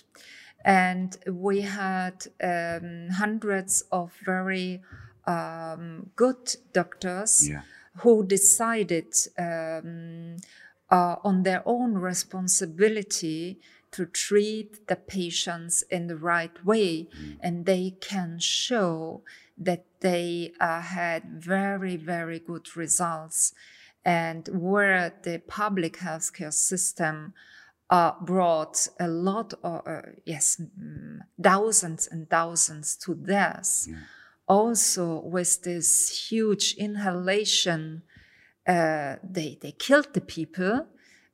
and 0.64 1.18
we 1.46 1.60
had 1.60 2.16
um, 2.42 3.08
hundreds 3.22 3.84
of 3.92 4.06
very 4.24 4.80
um, 5.26 6.10
good 6.16 6.56
doctors 6.72 7.48
Yeah. 7.48 7.62
who 8.02 8.24
decided 8.26 9.12
um, 9.38 10.36
uh, 10.90 11.16
on 11.28 11.42
their 11.42 11.62
own 11.66 11.98
responsibility 11.98 13.58
to 13.90 14.06
treat 14.06 14.86
the 14.86 14.96
patients 14.96 15.84
in 15.90 16.06
the 16.08 16.16
right 16.16 16.56
way, 16.64 17.08
and 17.40 17.66
they 17.66 17.96
can 18.00 18.38
show 18.38 19.22
that 19.64 19.84
they 20.00 20.52
uh, 20.60 20.80
had 20.80 21.22
very, 21.44 21.96
very 21.96 22.38
good 22.38 22.76
results. 22.76 23.52
And 24.08 24.48
where 24.72 25.12
the 25.22 25.36
public 25.60 25.94
healthcare 25.98 26.52
system 26.52 27.16
uh, 27.90 28.12
brought 28.30 28.88
a 28.98 29.08
lot 29.08 29.48
of, 29.62 29.82
uh, 29.86 30.02
yes, 30.24 30.60
mm, 30.60 31.18
thousands 31.42 32.08
and 32.12 32.28
thousands 32.28 32.96
to 33.04 33.14
deaths. 33.14 33.88
Also, 34.46 35.04
with 35.36 35.62
this 35.62 35.88
huge 36.30 36.74
inhalation, 36.86 38.02
uh, 38.66 39.16
they, 39.36 39.58
they 39.62 39.72
killed 39.72 40.08
the 40.14 40.20
people, 40.36 40.86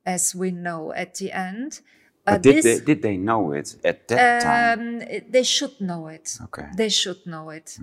as 0.05 0.35
we 0.35 0.51
know 0.51 0.81
at 0.93 1.15
the 1.15 1.31
end. 1.31 1.79
Uh, 2.27 2.33
But 2.33 2.41
did, 2.43 2.55
this- 2.55 2.79
they, 2.79 2.85
did 2.85 3.01
they 3.01 3.17
know 3.17 3.53
it 3.59 3.75
at 3.83 4.07
that 4.09 4.41
time? 4.41 4.79
um, 4.79 5.01
it- 5.15 5.31
they 5.31 5.43
should 5.43 5.75
know 5.79 6.07
it. 6.17 6.37
Okay. 6.45 6.67
They 6.75 6.89
should 6.89 7.21
know 7.25 7.49
it. 7.51 7.77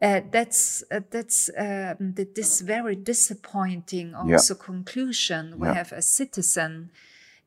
Uh, 0.00 0.20
that's 0.30 0.84
uh, 0.92 1.00
that's 1.10 1.50
um, 1.58 2.14
th- 2.14 2.28
this 2.34 2.60
very 2.60 2.94
disappointing 2.94 4.14
also 4.14 4.54
conclusion 4.54 5.58
we 5.58 5.66
Yeah. 5.68 5.74
have 5.74 5.92
as 5.92 6.06
citizen 6.06 6.90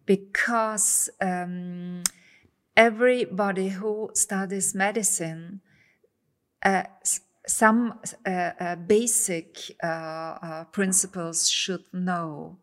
because 0.05 1.09
um, 1.21 2.03
everybody 2.75 3.69
who 3.69 4.09
studies 4.13 4.75
medicine 4.75 5.61
uh, 6.65 6.83
some 7.47 7.99
uh, 8.25 8.29
uh, 8.59 8.75
basic 8.75 9.57
uh, 9.83 9.87
uh, 9.87 10.63
principles 10.71 11.49
should 11.49 11.85
know 11.93 12.57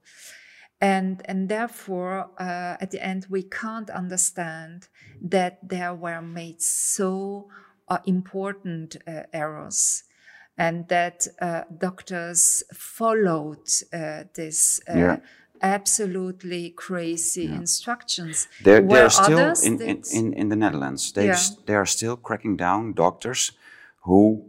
and 0.81 1.23
and 1.25 1.49
therefore 1.49 2.31
uh, 2.39 2.77
at 2.81 2.91
the 2.91 3.03
end 3.03 3.27
we 3.31 3.43
can't 3.43 3.91
understand 3.91 4.89
that 5.21 5.59
there 5.69 5.95
were 5.95 6.23
made 6.23 6.61
so 6.63 7.49
uh, 7.91 7.99
important 8.05 8.97
uh, 9.07 9.23
errors 9.33 10.05
and 10.57 10.89
that 10.89 11.27
uh, 11.41 11.63
doctors 11.79 12.65
followed 12.75 13.69
uh, 13.93 14.25
this 14.35 14.81
uh, 14.89 14.99
Yeah. 14.99 15.17
absolutely 15.63 16.71
crazy 16.77 17.45
instructions 17.45 18.49
There, 18.63 19.05
are 19.05 19.11
still 19.11 19.39
others 19.41 19.63
in, 19.65 19.81
in, 19.81 20.03
in, 20.13 20.33
in 20.33 20.49
the 20.49 20.57
Netherlands. 20.57 21.13
They 21.13 21.27
Yeah. 21.27 21.41
they 21.67 21.75
are 21.75 21.87
still 21.87 22.17
cracking 22.17 22.57
down 22.57 22.95
doctors 22.95 23.53
who 24.05 24.45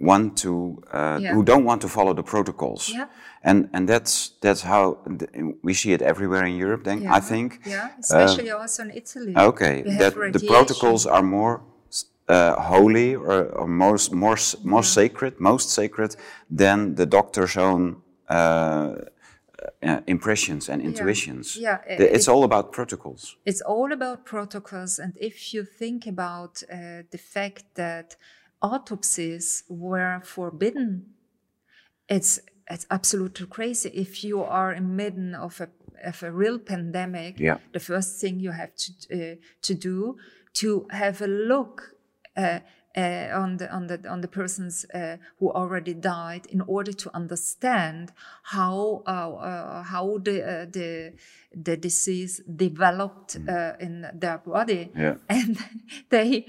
want 0.00 0.36
to 0.42 0.82
uh, 0.92 1.18
Yeah. 1.22 1.34
who 1.34 1.42
don't 1.44 1.64
want 1.64 1.80
to 1.82 1.88
follow 1.88 2.14
the 2.14 2.22
protocols. 2.22 2.88
Yeah. 2.88 3.06
And 3.42 3.68
and 3.72 3.88
that's 3.88 4.32
that's 4.40 4.62
how 4.62 4.98
we 5.62 5.74
see 5.74 5.92
it 5.92 6.02
everywhere 6.02 6.44
in 6.46 6.56
Europe. 6.62 6.84
Then 6.84 7.06
I 7.18 7.20
think. 7.20 7.60
yeah 7.66 7.88
especially 7.98 8.50
also 8.50 8.82
in 8.82 8.90
italy 8.90 9.34
Okay, 9.36 9.82
that 9.98 10.14
the 10.32 10.46
protocols 10.46 11.06
are 11.06 11.22
more 11.22 11.60
uh, 12.28 12.54
holy 12.60 13.14
or, 13.14 13.44
or 13.60 13.66
most 13.68 14.12
more 14.12 14.36
more 14.64 14.82
sacred, 14.84 15.40
most 15.40 15.70
sacred 15.70 16.16
than 16.56 16.94
the 16.94 17.06
doctor's 17.06 17.56
own 17.56 17.96
uh, 18.30 18.94
uh, 19.82 20.00
impressions 20.06 20.68
and 20.68 20.82
intuitions. 20.82 21.56
Yeah, 21.56 21.78
The- 21.86 22.04
it- 22.04 22.14
it's 22.16 22.28
all 22.28 22.44
about 22.44 22.72
protocols. 22.72 23.36
it's 23.44 23.62
all 23.66 23.92
about 23.92 24.24
protocols 24.24 24.98
and 24.98 25.12
if 25.20 25.52
you 25.54 25.64
think 25.64 26.06
about 26.06 26.62
uh, 26.70 27.02
the 27.10 27.18
fact 27.18 27.64
that 27.74 28.16
autopsies 28.60 29.64
were 29.68 30.20
forbidden 30.24 31.04
it's 32.08 32.40
it's 32.70 32.86
absolutely 32.90 33.46
crazy 33.46 33.88
if 33.94 34.22
you 34.24 34.42
are 34.42 34.72
in 34.72 34.96
midden 34.96 35.34
of 35.34 35.60
a 35.60 35.68
of 36.08 36.22
a 36.22 36.30
real 36.30 36.58
pandemic 36.58 37.38
Yeah. 37.40 37.58
the 37.72 37.80
first 37.80 38.20
thing 38.20 38.40
you 38.40 38.52
have 38.52 38.72
to 38.76 38.92
uh, 39.14 39.34
to 39.62 39.74
do 39.74 40.16
to 40.60 40.86
have 40.90 41.20
a 41.24 41.26
look 41.26 41.94
uh, 42.36 42.60
uh, 42.96 43.28
on 43.34 43.56
the 43.56 43.72
on 43.72 43.86
the 43.86 43.98
on 44.08 44.20
the 44.20 44.28
persons 44.28 44.84
uh, 44.94 45.16
who 45.38 45.50
already 45.50 45.94
died 45.94 46.46
in 46.46 46.60
order 46.60 46.92
to 46.92 47.10
understand 47.14 48.12
how 48.42 49.02
uh, 49.06 49.30
uh, 49.32 49.82
how 49.82 50.18
the 50.18 50.42
uh, 50.42 50.66
the 50.70 51.12
the 51.54 51.76
disease 51.76 52.42
developed 52.56 53.36
uh, 53.48 53.72
in 53.80 54.06
their 54.14 54.38
body 54.38 54.90
Yeah. 54.94 55.14
and 55.28 55.56
they 56.10 56.46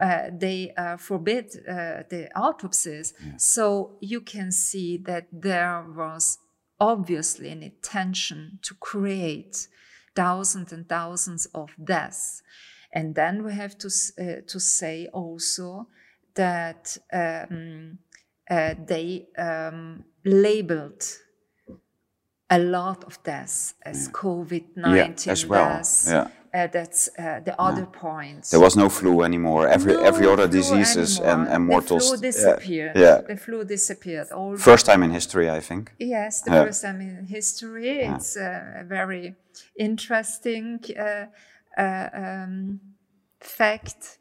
uh, 0.00 0.30
they 0.40 0.72
uh, 0.76 0.96
forbid 0.96 1.46
uh, 1.68 2.02
the 2.08 2.28
autopsies. 2.34 3.14
So 3.36 3.96
you 4.00 4.20
can 4.22 4.50
see 4.52 4.96
that 5.04 5.26
there 5.32 5.84
was 5.96 6.38
obviously 6.80 7.50
an 7.50 7.62
intention 7.62 8.58
to 8.62 8.74
create 8.74 9.68
thousands 10.16 10.72
and 10.72 10.88
thousands 10.88 11.46
of 11.54 11.70
deaths. 11.82 12.42
And 12.96 13.14
then 13.14 13.42
we 13.44 13.52
have 13.54 13.76
to 13.78 13.88
uh, 13.88 14.40
to 14.46 14.58
say 14.60 15.08
also 15.12 15.88
that 16.34 16.96
um, 17.12 17.98
uh, 18.50 18.74
they 18.86 19.26
um, 19.36 20.04
labeled 20.24 21.02
a 22.50 22.58
lot 22.58 23.04
of 23.04 23.22
deaths 23.24 23.74
as 23.82 24.08
COVID 24.10 24.64
19 24.76 24.96
Yeah, 24.96 25.32
as 25.32 25.46
well, 25.46 25.68
deaths. 25.76 26.08
yeah. 26.10 26.28
Uh, 26.54 26.68
that's 26.68 27.08
uh, 27.18 27.40
the 27.44 27.54
other 27.60 27.84
point. 27.86 28.44
There 28.50 28.60
was 28.60 28.76
no 28.76 28.88
flu 28.88 29.22
anymore. 29.22 29.66
Every 29.66 29.94
No 29.94 30.04
every 30.04 30.28
other 30.28 30.46
diseases 30.46 31.18
and, 31.18 31.26
anymore. 31.28 31.54
and 31.54 31.66
mortals. 31.66 32.10
The 32.12 32.16
flu 32.18 32.26
disappeared. 32.30 32.96
Yeah. 32.96 33.22
The 33.26 33.36
flu 33.36 33.64
disappeared. 33.64 34.28
All 34.30 34.56
First 34.56 34.86
time 34.86 35.02
in 35.02 35.10
history, 35.10 35.50
I 35.50 35.60
think. 35.60 35.90
Yes, 35.98 36.42
the 36.42 36.52
Yeah. 36.52 36.64
first 36.64 36.82
time 36.82 37.00
in 37.00 37.26
history. 37.26 37.98
It's 38.14 38.36
uh, 38.36 38.82
a 38.82 38.84
very 38.84 39.34
interesting 39.76 40.78
uh, 41.76 42.08
um, 42.12 42.80
fact. 43.40 44.18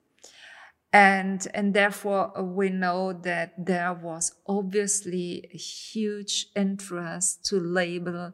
And, 0.91 1.47
and 1.55 1.73
therefore, 1.73 2.33
we 2.43 2.69
know 2.69 3.13
that 3.13 3.53
there 3.57 3.93
was 3.93 4.35
obviously 4.45 5.49
a 5.51 5.57
huge 5.57 6.47
interest 6.55 7.45
to 7.45 7.59
label 7.59 8.33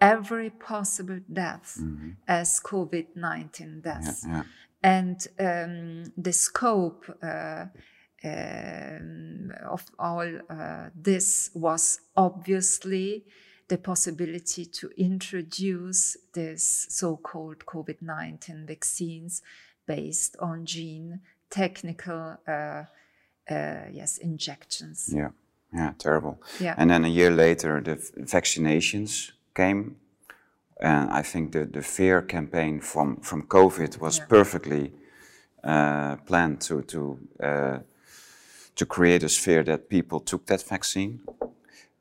every 0.00 0.50
possible 0.50 1.20
death 1.32 1.78
as 2.26 2.60
COVID 2.60 3.06
19 3.14 3.82
deaths. 3.82 4.26
Yeah. 4.26 4.42
And 4.82 5.26
um, 5.38 6.12
the 6.16 6.32
scope 6.32 7.04
uh, 7.22 7.66
um, 8.24 9.52
of 9.70 9.84
all 9.98 10.40
uh, 10.50 10.88
this 10.94 11.50
was 11.54 12.00
obviously 12.16 13.24
the 13.68 13.78
possibility 13.78 14.66
to 14.66 14.90
introduce 14.96 16.16
this 16.34 16.86
so-called 16.90 17.64
COVID-19 17.66 18.66
vaccines 18.66 19.42
based 19.86 20.36
on 20.40 20.64
gene 20.66 21.20
technical 21.50 22.36
uh, 22.48 22.84
uh, 23.50 23.84
yes 23.92 24.18
injections. 24.18 25.10
Yeah, 25.14 25.30
yeah, 25.74 25.92
terrible. 25.98 26.40
Yeah. 26.60 26.74
And 26.76 26.90
then 26.90 27.04
a 27.04 27.08
year 27.08 27.30
later, 27.30 27.80
the 27.80 27.96
vaccinations 28.24 29.32
came, 29.54 29.96
and 30.80 31.10
I 31.10 31.22
think 31.22 31.52
the, 31.52 31.66
the 31.66 31.82
fear 31.82 32.22
campaign 32.22 32.80
from 32.80 33.16
from 33.20 33.42
COVID 33.46 33.98
was 34.00 34.18
Yeah. 34.18 34.26
perfectly 34.28 34.92
uh, 35.64 36.16
planned 36.26 36.60
to 36.60 36.82
to 36.82 37.18
uh, 37.42 37.78
to 38.74 38.86
create 38.86 39.24
a 39.24 39.28
sphere 39.28 39.64
that 39.64 39.88
people 39.88 40.20
took 40.20 40.46
that 40.46 40.62
vaccine. 40.68 41.20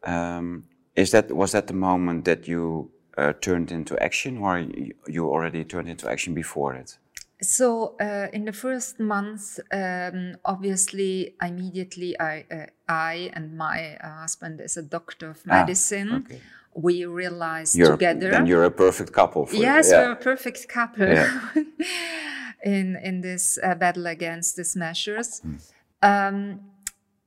Um, 0.07 0.63
is 0.95 1.11
that 1.11 1.31
was 1.31 1.51
that 1.51 1.67
the 1.67 1.73
moment 1.73 2.25
that 2.25 2.47
you 2.47 2.91
uh, 3.17 3.33
turned 3.41 3.71
into 3.71 4.01
action, 4.01 4.37
or 4.37 4.59
you, 5.07 5.29
already 5.29 5.63
turned 5.63 5.89
into 5.89 6.09
action 6.09 6.33
before 6.33 6.73
it? 6.73 6.97
So 7.41 7.95
uh, 7.99 8.27
in 8.31 8.45
the 8.45 8.53
first 8.53 8.99
month, 8.99 9.59
um, 9.71 10.35
obviously, 10.45 11.35
immediately, 11.41 12.19
I, 12.19 12.45
uh, 12.51 12.65
I 12.87 13.31
and 13.33 13.57
my 13.57 13.95
uh, 13.95 14.21
husband, 14.21 14.61
as 14.61 14.77
a 14.77 14.83
doctor 14.83 15.31
of 15.31 15.45
medicine, 15.45 16.09
Ah, 16.11 16.17
okay. 16.17 16.41
we 16.75 17.05
realized 17.05 17.75
You're, 17.75 17.91
together. 17.91 18.29
Then 18.29 18.45
you're 18.45 18.65
a 18.65 18.71
perfect 18.71 19.11
couple. 19.11 19.47
For 19.47 19.55
yes, 19.55 19.89
yeah. 19.89 20.01
we're 20.01 20.11
a 20.11 20.15
perfect 20.15 20.67
couple 20.67 21.07
Yeah. 21.07 21.31
in 22.63 22.95
in 23.03 23.21
this 23.21 23.57
uh, 23.63 23.75
battle 23.75 24.05
against 24.07 24.55
these 24.55 24.75
measures. 24.75 25.39
Hmm. 25.41 25.55
Um, 26.03 26.59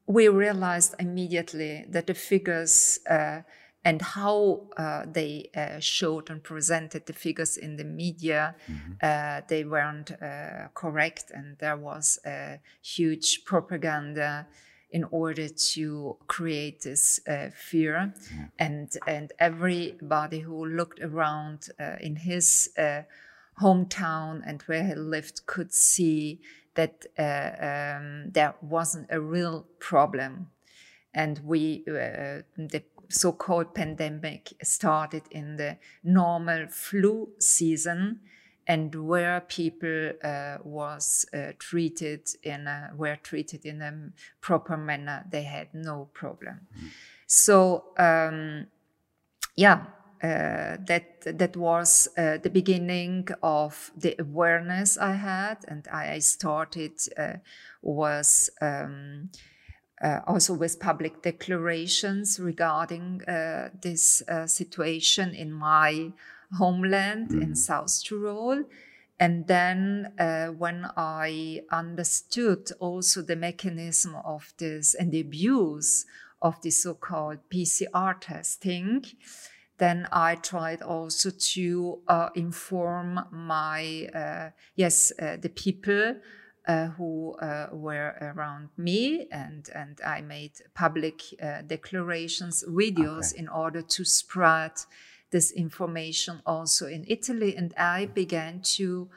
we 0.06 0.28
realized 0.28 0.94
immediately 0.98 1.84
that 1.88 2.06
the 2.06 2.14
figures 2.14 2.98
uh, 3.08 3.40
and 3.84 4.00
how 4.00 4.62
uh, 4.78 5.04
they 5.06 5.50
uh, 5.54 5.78
showed 5.78 6.30
and 6.30 6.42
presented 6.42 7.04
the 7.06 7.12
figures 7.12 7.56
in 7.58 7.76
the 7.76 7.84
media, 7.84 8.54
uh, 9.02 9.42
they 9.48 9.62
weren't 9.64 10.10
uh, 10.22 10.68
correct, 10.74 11.30
and 11.34 11.58
there 11.58 11.76
was 11.76 12.18
a 12.24 12.60
huge 12.82 13.44
propaganda 13.44 14.46
in 14.90 15.04
order 15.10 15.48
to 15.48 16.16
create 16.28 16.80
this 16.82 17.20
uh, 17.28 17.50
fear, 17.54 18.14
and 18.58 18.92
and 19.06 19.32
everybody 19.38 20.40
who 20.40 20.64
looked 20.64 21.00
around 21.00 21.68
uh, 21.78 21.96
in 22.00 22.16
his 22.16 22.70
uh, 22.78 23.02
hometown 23.60 24.40
and 24.46 24.62
where 24.62 24.84
he 24.84 24.94
lived 24.94 25.44
could 25.46 25.72
see 25.74 26.40
that 26.74 27.06
uh, 27.18 27.96
um, 27.96 28.30
there 28.32 28.54
wasn't 28.60 29.06
a 29.10 29.20
real 29.20 29.66
problem. 29.78 30.48
And 31.14 31.40
we 31.44 31.84
uh, 31.86 32.42
the 32.56 32.82
so-called 33.08 33.74
pandemic 33.74 34.52
started 34.62 35.22
in 35.30 35.56
the 35.56 35.76
normal 36.02 36.66
flu 36.68 37.28
season 37.38 38.20
and 38.66 38.94
where 38.94 39.40
people 39.42 40.12
uh, 40.24 40.56
was 40.64 41.26
uh, 41.34 41.52
treated 41.58 42.28
in 42.42 42.66
a, 42.66 42.90
were 42.96 43.16
treated 43.16 43.64
in 43.66 43.82
a 43.82 44.10
proper 44.40 44.76
manner 44.76 45.24
they 45.30 45.42
had 45.42 45.68
no 45.74 46.08
problem. 46.14 46.66
So 47.26 47.84
um, 47.98 48.66
yeah 49.54 49.84
uh, 50.24 50.78
that 50.86 51.20
that 51.38 51.54
was 51.54 52.08
uh, 52.16 52.38
the 52.38 52.48
beginning 52.48 53.28
of 53.42 53.92
the 53.94 54.14
awareness 54.18 54.96
I 54.96 55.12
had, 55.12 55.58
and 55.68 55.86
I, 55.92 56.18
started 56.20 56.92
uh, 57.18 57.34
was 57.82 58.48
um, 58.62 59.28
uh, 60.02 60.20
also 60.26 60.54
with 60.54 60.80
public 60.80 61.20
declarations 61.20 62.40
regarding 62.40 63.22
uh, 63.24 63.68
this 63.82 64.22
uh, 64.22 64.46
situation 64.46 65.34
in 65.34 65.52
my 65.52 66.12
homeland 66.56 67.30
in 67.30 67.54
South 67.54 68.02
Tyrol. 68.02 68.64
And 69.20 69.46
then, 69.46 70.12
when 70.58 70.86
I 70.96 71.60
understood 71.70 72.72
also 72.80 73.20
the 73.20 73.36
mechanism 73.36 74.16
of 74.24 74.54
this 74.56 74.94
and 74.94 75.12
the 75.12 75.20
abuse 75.20 76.06
of 76.40 76.60
the 76.62 76.70
so 76.70 76.94
called 76.94 77.38
PCR 77.50 78.18
testing, 78.20 79.04
then 79.78 80.06
I 80.12 80.36
tried 80.36 80.82
also 80.82 81.30
to 81.30 81.98
uh, 82.06 82.28
inform 82.34 83.20
my, 83.32 84.08
uh, 84.14 84.50
yes, 84.76 85.12
uh, 85.20 85.36
the 85.40 85.48
people 85.48 86.16
uh, 86.66 86.86
who 86.96 87.34
uh, 87.34 87.68
were 87.72 88.14
around 88.20 88.68
me, 88.76 89.26
and, 89.30 89.68
and 89.74 90.00
I 90.06 90.22
made 90.22 90.52
public 90.74 91.22
uh, 91.42 91.62
declarations, 91.62 92.64
videos 92.66 93.34
in 93.34 93.48
order 93.48 93.82
to 93.82 94.04
spread 94.04 94.72
this 95.30 95.50
information 95.50 96.40
also 96.46 96.86
in 96.86 97.04
Italy. 97.08 97.56
And 97.56 97.74
I 97.76 98.06
began 98.06 98.60
to 98.76 99.08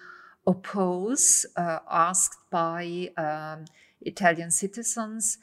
oppose, 0.46 1.46
uh, 1.56 1.80
asked 1.90 2.40
by 2.50 3.12
um, 3.18 3.66
Italian 4.02 4.52
citizens, 4.52 5.38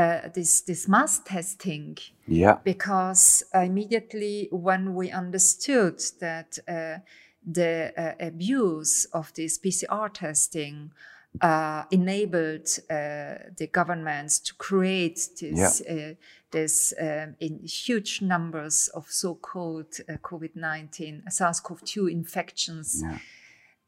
uh, 0.00 0.28
this, 0.34 0.62
this 0.62 0.88
mass 0.88 1.20
testing 1.24 1.98
Yeah. 2.26 2.58
because 2.64 3.42
immediately 3.52 4.48
when 4.50 4.94
we 4.94 5.10
understood 5.10 5.96
that 6.20 6.58
uh, 6.68 6.98
the 7.44 7.92
uh, 7.96 8.26
abuse 8.26 9.06
of 9.12 9.32
this 9.34 9.58
PCR 9.58 10.08
testing 10.12 10.92
uh, 11.40 11.84
enabled 11.90 12.68
uh, 12.90 13.50
the 13.56 13.68
governments 13.72 14.40
to 14.40 14.54
create 14.54 15.20
this, 15.40 15.80
uh, 15.82 16.14
this 16.50 16.92
um, 17.00 17.36
in 17.40 17.60
huge 17.64 18.20
numbers 18.20 18.88
of 18.94 19.06
so-called 19.10 19.92
uh, 20.08 20.14
COVID-19 20.22 21.30
SARS-CoV-2 21.30 22.10
infections. 22.10 23.02
Yeah. 23.02 23.18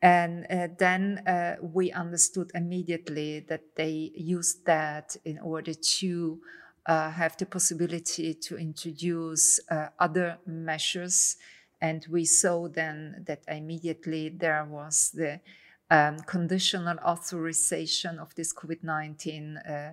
And 0.02 0.46
uh, 0.50 0.66
then 0.76 1.22
uh, 1.28 1.56
we 1.62 1.92
understood 1.92 2.50
immediately 2.54 3.40
that 3.48 3.76
they 3.76 4.10
used 4.16 4.66
that 4.66 5.16
in 5.24 5.38
order 5.38 5.74
to 5.74 6.40
uh, 6.86 7.10
have 7.12 7.36
the 7.36 7.46
possibility 7.46 8.34
to 8.34 8.58
introduce 8.58 9.60
uh, 9.70 9.88
other 10.00 10.38
measures. 10.44 11.36
And 11.80 12.04
we 12.10 12.24
saw 12.24 12.66
then 12.68 13.22
that 13.28 13.44
immediately 13.46 14.28
there 14.28 14.64
was 14.68 15.12
the 15.14 15.40
um, 15.88 16.18
conditional 16.20 16.98
authorization 16.98 18.18
of 18.18 18.34
this 18.34 18.52
COVID 18.52 18.82
19 18.82 19.56
uh, 19.58 19.92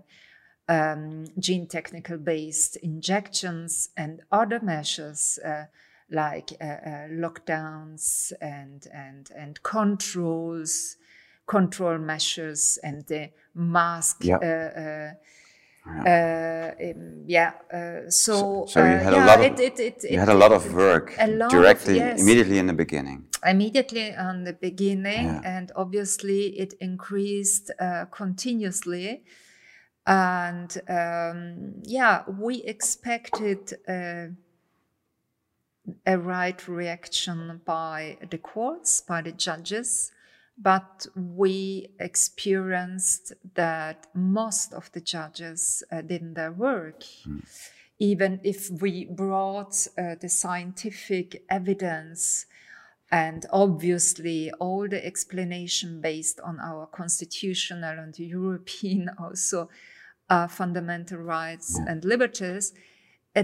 um, 0.67 1.25
gene 1.37 1.67
technical 1.67 2.17
based 2.17 2.77
injections 2.77 3.89
and 3.95 4.21
other 4.31 4.59
measures. 4.59 5.37
Uh, 6.11 6.15
like 6.15 6.53
uh, 6.61 6.65
uh, 6.65 7.07
lockdowns 7.09 8.31
and 8.41 8.87
and 8.93 9.29
and 9.35 9.61
controls, 9.63 10.97
control 11.45 11.97
measures, 11.97 12.79
and 12.83 13.05
the 13.07 13.29
mask. 13.53 14.23
Yeah. 14.23 14.37
Uh, 14.37 14.79
uh, 14.81 15.11
uh, 15.89 16.71
um, 16.81 17.23
yeah. 17.27 17.51
Uh, 17.73 18.09
so 18.09 18.65
So 18.67 18.79
you 18.79 18.85
uh, 18.85 18.99
had 19.03 19.13
a 19.13 19.15
yeah, 19.17 19.25
lot 19.25 19.39
of 19.39 19.45
it, 19.45 19.59
it, 19.59 19.79
it, 19.79 20.11
you 20.11 20.19
had 20.19 20.29
a 20.29 20.33
lot 20.33 20.51
of 20.51 20.73
work 20.73 21.15
a 21.19 21.27
lot 21.27 21.53
of- 21.53 21.61
directly 21.61 21.95
yes. 21.95 22.19
immediately 22.21 22.57
in 22.59 22.67
the 22.67 22.73
beginning. 22.73 23.25
immediately 23.45 24.13
on 24.15 24.43
the 24.43 24.53
beginning, 24.53 25.25
Yeah. 25.25 25.57
and 25.57 25.71
obviously 25.75 26.59
it 26.59 26.73
increased 26.79 27.71
uh, 27.79 28.05
continuously. 28.11 29.23
And 30.05 30.71
um, 30.89 31.81
yeah, 31.83 32.23
we 32.27 32.63
expected. 32.63 33.73
A 36.05 36.17
right 36.17 36.67
reaction 36.67 37.61
by 37.65 38.17
the 38.29 38.37
courts, 38.37 39.01
by 39.01 39.21
the 39.21 39.31
judges, 39.31 40.11
but 40.57 41.07
we 41.15 41.89
experienced 41.99 43.33
that 43.55 44.07
most 44.13 44.73
of 44.73 44.91
the 44.91 45.01
judges 45.01 45.83
uh, 45.91 46.01
did 46.01 46.35
their 46.35 46.51
work. 46.51 47.03
Even 47.97 48.39
if 48.43 48.69
we 48.81 49.05
brought 49.05 49.87
uh, 49.97 50.15
the 50.19 50.29
scientific 50.29 51.43
evidence 51.49 52.45
and 53.11 53.45
obviously 53.51 54.51
all 54.59 54.87
the 54.87 55.03
explanation 55.05 56.01
based 56.01 56.39
on 56.41 56.59
our 56.59 56.85
constitutional 56.87 57.97
and 57.97 58.17
European 58.19 59.09
also 59.19 59.69
uh, 60.29 60.47
fundamental 60.47 61.17
rights 61.17 61.79
and 61.87 62.05
liberties, 62.05 62.73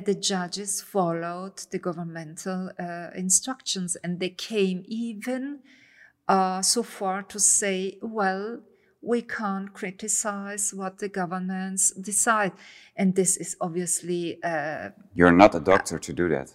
the 0.04 0.16
judges 0.16 0.82
followed 0.82 1.58
the 1.72 1.80
governmental 1.80 2.72
uh, 2.78 3.12
instructions 3.16 3.96
and 4.04 4.20
they 4.20 4.30
came 4.30 4.84
even 4.88 5.60
uh, 6.28 6.62
so 6.62 6.84
far 6.84 7.24
to 7.24 7.40
say, 7.40 7.98
well, 8.02 8.60
we 9.02 9.22
can't 9.22 9.72
criticize 9.74 10.74
what 10.74 10.98
the 10.98 11.08
governments 11.08 11.92
decide. 11.92 12.52
And 12.96 13.16
this 13.16 13.38
is 13.38 13.56
obviously. 13.62 14.44
Uh, 14.44 14.90
You're 15.14 15.32
not 15.32 15.54
a 15.56 15.60
doctor 15.60 16.00
to 16.00 16.14
do 16.14 16.28
that. 16.30 16.54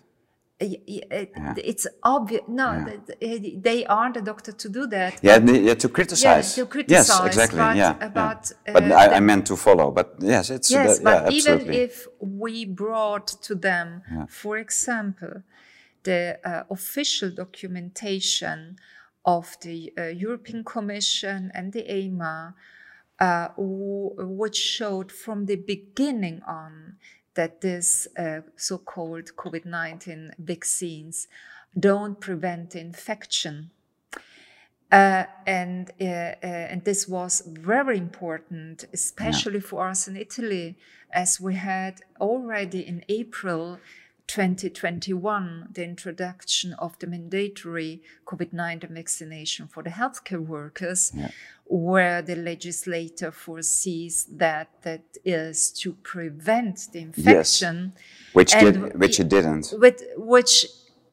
It, 0.61 0.83
yeah. 0.87 1.55
It's 1.57 1.87
obvious. 2.03 2.43
No, 2.47 2.87
yeah. 3.21 3.39
they 3.57 3.87
are 3.87 4.13
the 4.13 4.21
doctor 4.21 4.53
to 4.53 4.69
do 4.69 4.87
that. 4.89 5.19
Yeah, 5.23 5.39
yeah 5.41 5.75
to 5.75 5.89
criticize. 5.89 6.57
Yeah, 6.57 6.65
to 6.65 6.71
criticize. 6.71 7.09
Yes, 7.09 7.27
exactly. 7.27 7.59
But, 7.59 7.77
yeah, 7.77 7.93
but, 7.95 8.53
yeah. 8.67 8.73
but 8.75 8.83
uh, 8.83 8.95
I, 8.95 9.17
I, 9.17 9.21
meant 9.21 9.47
to 9.47 9.57
follow. 9.57 9.91
But 9.91 10.17
yes, 10.21 10.51
it's 10.51 10.71
yes. 10.71 11.01
Uh, 11.01 11.03
but 11.03 11.33
even 11.33 11.73
if 11.73 12.07
we 12.21 12.67
brought 12.67 13.29
to 13.43 13.55
them, 13.55 14.03
for 14.29 14.59
example, 14.59 15.43
the 16.03 16.39
uh, 16.45 16.65
official 16.71 17.31
documentation 17.31 18.77
of 19.25 19.57
the 19.63 19.93
uh, 19.99 20.05
European 20.05 20.65
Commission 20.65 21.51
and 21.55 21.73
the 21.73 21.91
EMA, 21.91 22.55
uh, 23.19 23.49
which 23.57 24.57
showed 24.57 25.13
from 25.13 25.47
the 25.47 25.57
beginning 25.57 26.41
on 26.47 26.97
that 27.41 27.63
this 27.63 28.07
uh, 28.19 28.43
so-called 28.57 29.27
COVID-19 29.35 30.33
vaccines 30.39 31.27
don't 31.89 32.21
prevent 32.21 32.77
infection. 32.77 33.71
Uh, 34.93 35.25
and 35.47 35.91
uh, 36.01 36.05
uh, 36.05 36.71
and 36.73 36.85
this 36.85 37.09
was 37.09 37.43
very 37.47 37.97
important, 37.97 38.85
especially 38.93 39.61
yeah. 39.63 39.71
for 39.71 39.89
us 39.89 40.07
in 40.09 40.17
Italy, 40.17 40.77
as 41.23 41.41
we 41.41 41.55
had 41.55 41.95
already 42.21 42.81
in 42.87 42.99
April 43.09 43.79
2021 44.31 45.71
the 45.73 45.83
introduction 45.83 46.73
of 46.75 46.97
the 47.01 47.07
mandatory 47.09 48.01
COVID 48.27 48.53
19 48.53 48.95
vaccination 48.95 49.67
for 49.67 49.83
the 49.83 49.91
healthcare 49.91 50.47
workers, 50.47 51.11
yeah. 51.13 51.31
where 51.67 52.23
the 52.23 52.37
legislator 52.37 53.33
foresees 53.33 54.27
that 54.31 54.69
that 54.83 55.03
is 55.25 55.73
to 55.73 55.95
prevent 55.95 56.89
the 56.93 57.01
infection. 57.01 57.93
Yes. 57.93 58.33
Which, 58.33 58.53
did, 58.53 59.01
which 59.01 59.19
it 59.19 59.29
didn't. 59.29 59.75
With, 59.77 60.01
which 60.17 60.67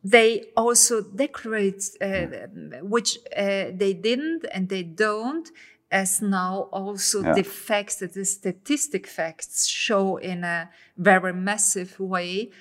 they 0.04 0.52
also 0.56 1.02
declarate, 1.02 1.84
uh, 2.00 2.06
yeah. 2.06 2.82
which 2.82 3.18
uh, 3.36 3.72
they 3.74 3.94
didn't 3.94 4.46
and 4.54 4.70
they 4.70 4.84
don't 4.84 5.50
as 5.90 6.22
now 6.22 6.70
also 6.72 7.24
yeah. 7.24 7.34
the 7.34 7.44
facts, 7.44 7.96
the 7.96 8.26
statistic 8.26 9.08
facts 9.08 9.66
show 9.66 10.18
in 10.18 10.44
a 10.44 10.70
very 10.98 11.34
massive 11.34 12.00
way 12.00 12.52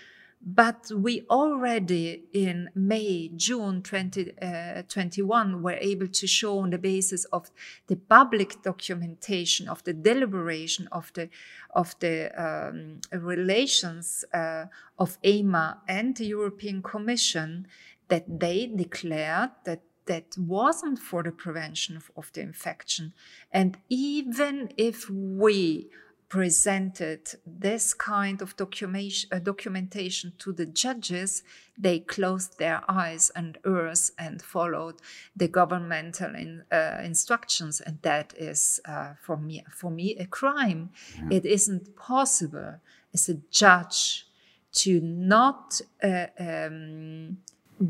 but 0.41 0.91
we 0.95 1.23
already 1.29 2.25
in 2.33 2.71
May, 2.75 3.29
June 3.35 3.83
2021 3.83 5.55
uh, 5.55 5.59
were 5.59 5.79
able 5.81 6.07
to 6.09 6.27
show 6.27 6.59
on 6.61 6.71
the 6.71 6.79
basis 6.79 7.25
of 7.27 7.51
the 7.89 7.97
public 7.97 8.63
documentation 8.63 9.69
of 9.69 9.83
the 9.85 9.93
deliberation 9.93 10.89
of 10.93 11.13
the 11.15 11.29
of 11.75 11.99
the 11.99 12.31
um, 12.41 13.01
relations 13.13 14.25
uh, 14.33 14.67
of 14.99 15.19
EMA 15.25 15.83
and 15.89 16.17
the 16.17 16.27
European 16.27 16.83
Commission 16.83 17.67
that 18.09 18.25
they 18.41 18.67
declared 18.67 19.51
that 19.65 19.83
that 20.07 20.37
wasn't 20.39 20.99
for 20.99 21.23
the 21.25 21.33
prevention 21.33 21.97
of, 21.97 22.11
of 22.17 22.33
the 22.33 22.41
infection. 22.41 23.13
And 23.53 23.77
even 23.89 24.71
if 24.77 25.11
we 25.11 25.89
presented 26.29 27.21
this 27.47 27.95
kind 27.95 28.43
of 28.43 28.57
documentation, 28.57 29.31
uh, 29.33 29.39
documentation 29.39 30.33
to 30.39 30.53
the 30.53 30.67
judges, 30.67 31.43
they 31.79 32.01
closed 32.01 32.59
their 32.59 32.83
eyes 32.89 33.31
and 33.37 33.59
ears 33.65 34.11
and 34.19 34.43
followed 34.43 34.97
the 35.37 35.47
governmental 35.47 36.35
in, 36.35 36.65
uh, 36.73 37.01
instructions, 37.05 37.81
and 37.81 37.99
that 38.03 38.35
is 38.37 38.81
uh, 38.87 39.13
for 39.23 39.37
me 39.37 39.65
for 39.71 39.91
me 39.91 40.17
a 40.17 40.27
crime. 40.27 40.91
Yeah. 41.17 41.39
It 41.39 41.47
isn't 41.47 41.95
possible 41.97 42.81
as 43.15 43.29
a 43.29 43.35
judge 43.51 44.27
to 44.73 45.01
not 45.01 45.81
uh, 46.03 46.27
um, 46.39 47.39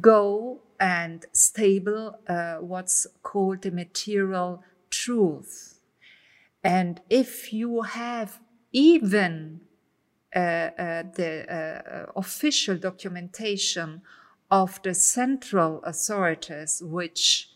go 0.01 0.61
and 0.79 1.25
stable 1.33 2.19
uh, 2.29 2.57
what's 2.57 3.07
called 3.23 3.63
the 3.63 3.71
material 3.71 4.63
truth 4.91 5.76
and 6.67 7.01
if 7.09 7.53
you 7.53 7.83
have 7.83 8.41
even 8.73 9.61
uh, 10.35 10.39
uh, 10.39 11.03
the 11.15 11.33
uh, 11.47 12.11
official 12.17 12.77
documentation 12.77 14.03
of 14.51 14.83
the 14.83 14.93
central 14.93 15.81
authorities 15.85 16.83
which 16.85 17.51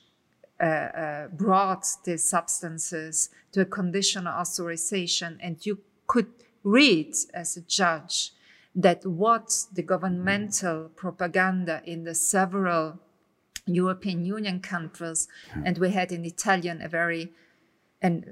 uh, 0.60 0.64
uh, 0.64 1.28
brought 1.28 1.84
the 2.04 2.16
substances 2.16 3.30
to 3.50 3.62
a 3.62 3.64
conditional 3.64 4.32
authorization, 4.32 5.38
and 5.42 5.66
you 5.66 5.80
could 6.06 6.30
read 6.62 7.12
as 7.34 7.56
a 7.56 7.62
judge 7.62 8.30
that 8.76 9.04
what 9.04 9.48
the 9.72 9.82
governmental 9.82 10.88
propaganda 10.94 11.82
in 11.84 12.04
the 12.04 12.14
several 12.14 12.96
European 13.66 14.24
Union 14.24 14.60
countries, 14.60 15.26
and 15.64 15.78
we 15.78 15.90
had 15.90 16.12
in 16.12 16.24
Italian 16.24 16.80
a 16.80 16.88
very 16.88 17.32
an, 18.02 18.24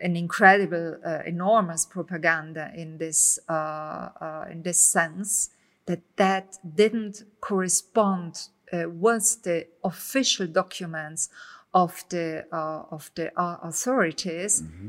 an 0.00 0.16
incredible, 0.16 0.98
uh, 1.04 1.20
enormous 1.26 1.86
propaganda 1.86 2.70
in 2.74 2.98
this 2.98 3.38
uh, 3.48 3.52
uh, 3.52 4.44
in 4.50 4.62
this 4.62 4.80
sense 4.80 5.50
that 5.86 6.00
that 6.16 6.58
didn't 6.74 7.24
correspond 7.40 8.48
uh, 8.72 8.88
with 8.88 9.42
the 9.42 9.66
official 9.82 10.46
documents 10.46 11.28
of 11.74 12.04
the 12.10 12.44
uh, 12.52 12.82
of 12.90 13.10
the 13.14 13.32
authorities. 13.36 14.62
Mm-hmm. 14.62 14.88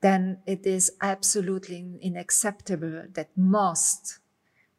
Then 0.00 0.38
it 0.46 0.66
is 0.66 0.92
absolutely 1.00 1.98
unacceptable 2.04 3.04
that 3.14 3.28
most, 3.36 4.18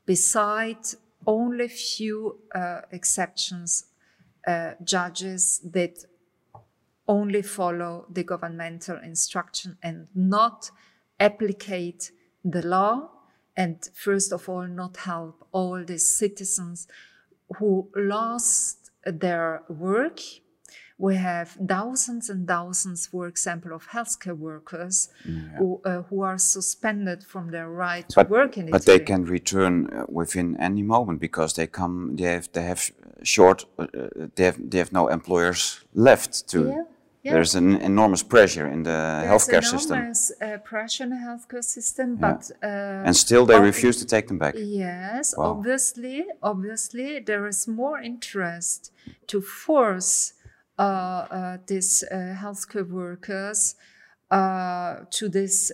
beside 0.05 0.77
only 1.25 1.67
few 1.67 2.37
exceptions, 2.91 3.85
judges 4.83 5.59
that 5.65 6.05
only 7.07 7.41
follow 7.41 8.05
the 8.09 8.23
governmental 8.23 8.97
instruction 8.97 9.77
and 9.81 10.07
not 10.13 10.71
applicate 11.19 12.11
the 12.43 12.65
law 12.65 13.09
and 13.55 13.89
first 13.93 14.31
of 14.31 14.47
all 14.47 14.67
not 14.67 14.97
help 14.97 15.47
all 15.51 15.83
the 15.83 15.97
citizens 15.97 16.87
who 17.57 17.89
lost 17.95 18.91
their 19.05 19.63
work 19.69 20.19
we 20.99 21.15
have 21.15 21.49
thousands 21.67 22.29
and 22.29 22.47
thousands, 22.47 23.05
for 23.05 23.27
example, 23.27 23.71
of 23.73 23.87
healthcare 23.89 24.35
workers 24.35 25.09
yeah. 25.25 25.57
who, 25.57 25.79
uh, 25.85 26.01
who 26.03 26.21
are 26.21 26.39
suspended 26.39 27.23
from 27.23 27.51
their 27.51 27.69
right 27.69 28.05
but, 28.15 28.23
to 28.23 28.29
work 28.29 28.57
in 28.57 28.63
Italy. 28.67 28.71
But 28.71 28.85
they 28.85 28.99
can 28.99 29.25
return 29.25 29.89
uh, 29.93 30.05
within 30.09 30.57
any 30.59 30.81
moment 30.81 31.19
because 31.19 31.53
they 31.53 31.67
come. 31.67 32.15
They 32.15 32.23
have 32.23 32.49
they 32.51 32.63
have 32.63 32.91
short. 33.21 33.65
Uh, 33.77 33.85
they 34.35 34.45
have 34.45 34.57
they 34.59 34.79
have 34.79 34.91
no 34.91 35.07
employers 35.07 35.81
left 35.93 36.47
to. 36.49 36.69
Yeah. 36.69 36.83
Yeah. 37.27 37.33
There's 37.33 37.55
an 37.55 37.75
enormous 37.81 38.23
pressure 38.23 38.67
in 38.69 38.83
the 38.83 38.89
There's 38.89 39.29
healthcare 39.31 39.61
system. 39.61 39.99
There's 39.99 40.31
enormous 40.31 40.31
uh, 40.41 40.57
pressure 40.63 41.03
in 41.03 41.09
the 41.09 41.17
healthcare 41.17 41.63
system, 41.63 42.15
but 42.15 42.49
uh, 42.63 43.07
and 43.07 43.13
still 43.13 43.45
they 43.45 43.59
refuse 43.59 43.97
to 43.97 44.05
take 44.05 44.27
them 44.29 44.37
back. 44.37 44.55
Yes, 44.57 45.35
wow. 45.37 45.51
obviously, 45.51 46.25
obviously 46.41 47.19
there 47.19 47.45
is 47.45 47.67
more 47.67 47.99
interest 47.99 48.93
to 49.27 49.41
force 49.41 50.33
uh, 50.79 50.81
uh 50.81 51.57
these 51.67 52.05
uh, 52.09 52.15
healthcare 52.43 52.87
workers 52.87 53.75
uh, 54.31 54.95
to 55.11 55.27
this 55.27 55.71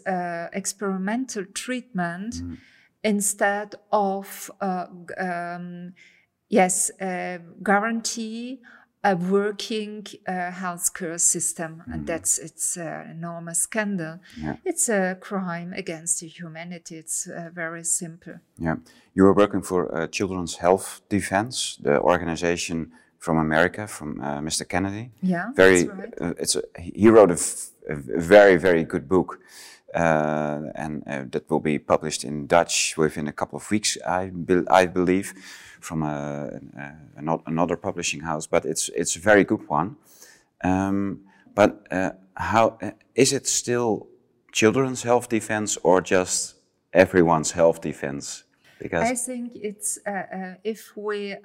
experimental 0.54 1.46
treatment 1.54 2.34
mm. 2.34 2.58
instead 3.04 3.76
of 3.92 4.50
um, 5.20 5.94
yes 6.50 6.92
guarantee 7.62 8.60
a 9.04 9.16
working 9.16 10.06
uh, 10.28 10.52
healthcare 10.52 11.20
system, 11.20 11.84
mm. 11.88 11.94
and 11.94 12.08
that's 12.08 12.39
it's 12.39 12.78
an 12.78 13.12
enormous 13.12 13.60
scandal. 13.60 14.20
Yeah. 14.38 14.56
It's 14.66 14.89
a 14.89 15.18
crime 15.20 15.74
against 15.74 16.22
humanity. 16.22 16.96
It's 16.98 17.28
uh, 17.28 17.50
very 17.54 17.84
simple. 17.84 18.36
Yeah, 18.58 18.78
you 19.13 19.24
were 19.24 19.34
working 19.34 19.62
for 19.62 19.94
uh, 19.96 20.08
Children's 20.08 20.56
Health 20.58 21.02
Defense, 21.10 21.78
the 21.82 22.00
organization 22.00 22.92
from 23.20 23.38
America, 23.38 23.88
from 23.88 24.22
uh, 24.22 24.39
Mr. 24.39 24.68
Kennedy. 24.68 25.12
Yeah, 25.22 25.52
very. 25.56 25.88
Right. 25.88 26.13
Uh, 26.22 26.34
it's 26.38 26.56
a, 26.56 26.63
he 26.80 27.10
wrote 27.10 27.32
a, 27.32 27.38
very 27.88 28.56
very 28.56 28.86
good 28.86 29.10
book. 29.10 29.39
uh, 29.94 30.62
and 30.76 31.04
uh, 31.08 31.24
that 31.32 31.50
will 31.50 31.60
be 31.60 31.78
published 31.78 32.24
in 32.24 32.48
Dutch 32.48 32.96
within 32.98 33.28
a 33.28 33.32
couple 33.32 33.58
of 33.58 33.70
weeks, 33.70 33.98
I, 34.06 34.32
be 34.34 34.62
I 34.70 34.86
believe, 34.86 35.34
from 35.84 36.04
a, 36.04 36.60
a, 36.78 37.39
another 37.46 37.78
publishing 37.78 38.22
house. 38.22 38.48
But 38.48 38.65
it's 38.65 38.89
it's 38.89 39.15
a 39.15 39.19
very 39.19 39.43
good 39.43 39.67
one. 39.67 39.98
Um, 40.63 41.22
but 41.56 41.86
uh, 41.91 42.12
how 42.36 42.78
is 43.15 43.34
it 43.34 43.48
still 43.48 44.08
children's 44.52 45.04
health 45.04 45.30
defense 45.30 45.78
or 45.84 46.02
just 46.02 46.56
everyone's 46.93 47.52
health 47.52 47.82
defense? 47.82 48.43
Because 48.80 49.10
I 49.10 49.15
think 49.15 49.52
it's 49.56 50.00
if 50.63 50.91
we 50.96 51.36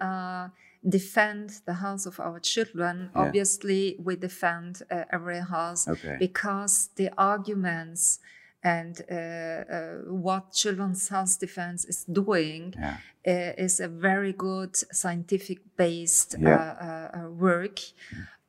defend 0.86 1.60
the 1.66 1.74
health 1.74 2.06
of 2.06 2.20
our 2.20 2.38
children. 2.40 3.10
Yeah. 3.14 3.22
Obviously, 3.22 3.96
we 3.98 4.16
defend 4.16 4.82
uh, 4.90 5.04
every 5.10 5.40
health 5.40 5.88
okay. 5.88 6.16
because 6.18 6.90
the 6.96 7.10
arguments 7.18 8.20
and 8.62 9.02
uh, 9.10 9.14
uh, 9.14 9.94
what 10.06 10.52
children's 10.52 11.08
health 11.08 11.38
defense 11.38 11.84
is 11.84 12.04
doing 12.04 12.74
yeah. 12.78 12.96
Uh, 13.26 13.52
is 13.58 13.78
a 13.78 13.88
very 13.88 14.32
good 14.32 14.74
scientific 14.76 15.58
based 15.76 16.34
yeah. 16.38 17.10
Uh, 17.14 17.18
uh, 17.18 17.30
work. 17.30 17.80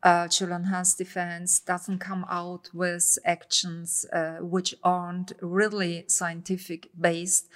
Uh, 0.01 0.27
children 0.29 0.63
health 0.63 0.97
defense 0.97 1.59
doesn't 1.59 1.99
come 1.99 2.25
out 2.29 2.69
with 2.73 3.19
actions 3.25 4.05
which 4.39 4.73
aren't 4.81 5.33
really 5.41 6.05
scientific 6.07 6.87
based 6.97 7.49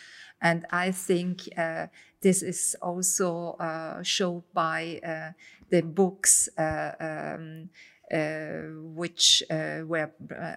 and 0.44 0.66
I 0.70 0.92
think 0.92 1.48
uh, 1.58 1.88
this 2.22 2.44
is 2.44 2.76
also 2.82 3.56
uh, 3.60 4.04
shown 4.04 4.44
by 4.54 5.00
uh, 5.04 5.32
the 5.70 5.82
books 5.82 6.50
uh, 6.58 6.92
um, 7.00 7.70
which 8.12 9.44
uh, 9.50 9.82
were 9.86 10.12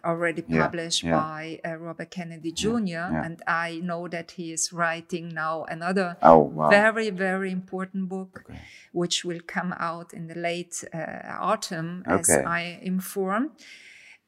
already 0.04 0.42
published 0.42 1.02
yeah, 1.02 1.10
yeah. 1.10 1.16
by 1.62 1.76
Robert 1.76 2.10
Kennedy 2.10 2.52
Jr. 2.52 2.68
Yeah, 2.86 3.24
and 3.24 3.42
I 3.46 3.80
know 3.82 4.08
that 4.08 4.32
he 4.32 4.52
is 4.52 4.72
writing 4.72 5.28
now 5.28 5.64
another 5.64 6.16
oh, 6.22 6.38
wow. 6.38 6.68
very, 6.68 7.10
very 7.10 7.50
important 7.50 8.08
book, 8.08 8.44
okay. 8.48 8.60
which 8.92 9.24
will 9.24 9.40
come 9.46 9.74
out 9.78 10.12
in 10.12 10.26
the 10.26 10.34
late 10.34 10.84
autumn, 10.92 12.04
okay. 12.06 12.20
as 12.20 12.30
I 12.30 12.78
informed. 12.82 13.50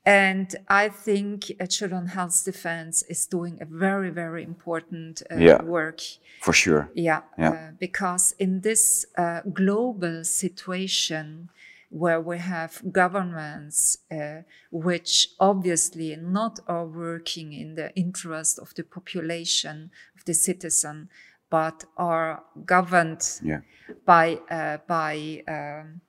And 0.08 0.56
I 0.68 0.88
think 0.88 1.52
uh, 1.60 1.66
Children's 1.66 2.12
Health 2.12 2.42
Defense 2.42 3.02
is 3.10 3.26
doing 3.26 3.58
a 3.60 3.66
very, 3.66 4.08
very 4.08 4.42
important 4.42 5.22
uh, 5.30 5.36
yeah, 5.36 5.62
work. 5.62 6.00
For 6.40 6.54
sure. 6.54 6.88
Yeah. 6.94 7.20
yeah. 7.36 7.50
Uh, 7.50 7.70
because 7.78 8.34
in 8.38 8.62
this 8.62 9.04
uh, 9.18 9.42
global 9.52 10.24
situation 10.24 11.50
where 11.90 12.20
we 12.20 12.38
have 12.38 12.82
governments 12.92 13.98
uh, 14.10 14.42
which 14.70 15.28
obviously 15.40 16.16
not 16.16 16.60
are 16.66 16.86
working 16.86 17.52
in 17.52 17.74
the 17.74 17.94
interest 17.96 18.58
of 18.58 18.74
the 18.74 18.82
population, 18.82 19.90
of 20.16 20.24
the 20.24 20.34
citizen, 20.34 21.08
but 21.50 21.84
are 21.96 22.42
governed 22.66 23.22
yeah. 23.42 23.60
by, 24.04 24.38
uh, 24.50 24.76
by 24.86 25.42
um, 25.48 26.00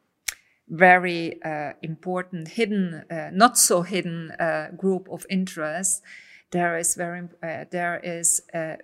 very 0.67 1.41
uh, 1.43 1.73
important 1.81 2.49
hidden, 2.49 3.03
uh, 3.09 3.29
not 3.31 3.57
so 3.57 3.81
hidden 3.81 4.31
uh, 4.31 4.69
group 4.75 5.07
of 5.09 5.25
interests, 5.29 6.01
there 6.51 6.77
is 6.77 6.95
very 6.95 7.27
uh, 7.43 7.65
there 7.69 7.99
is 8.03 8.41
a, 8.53 8.77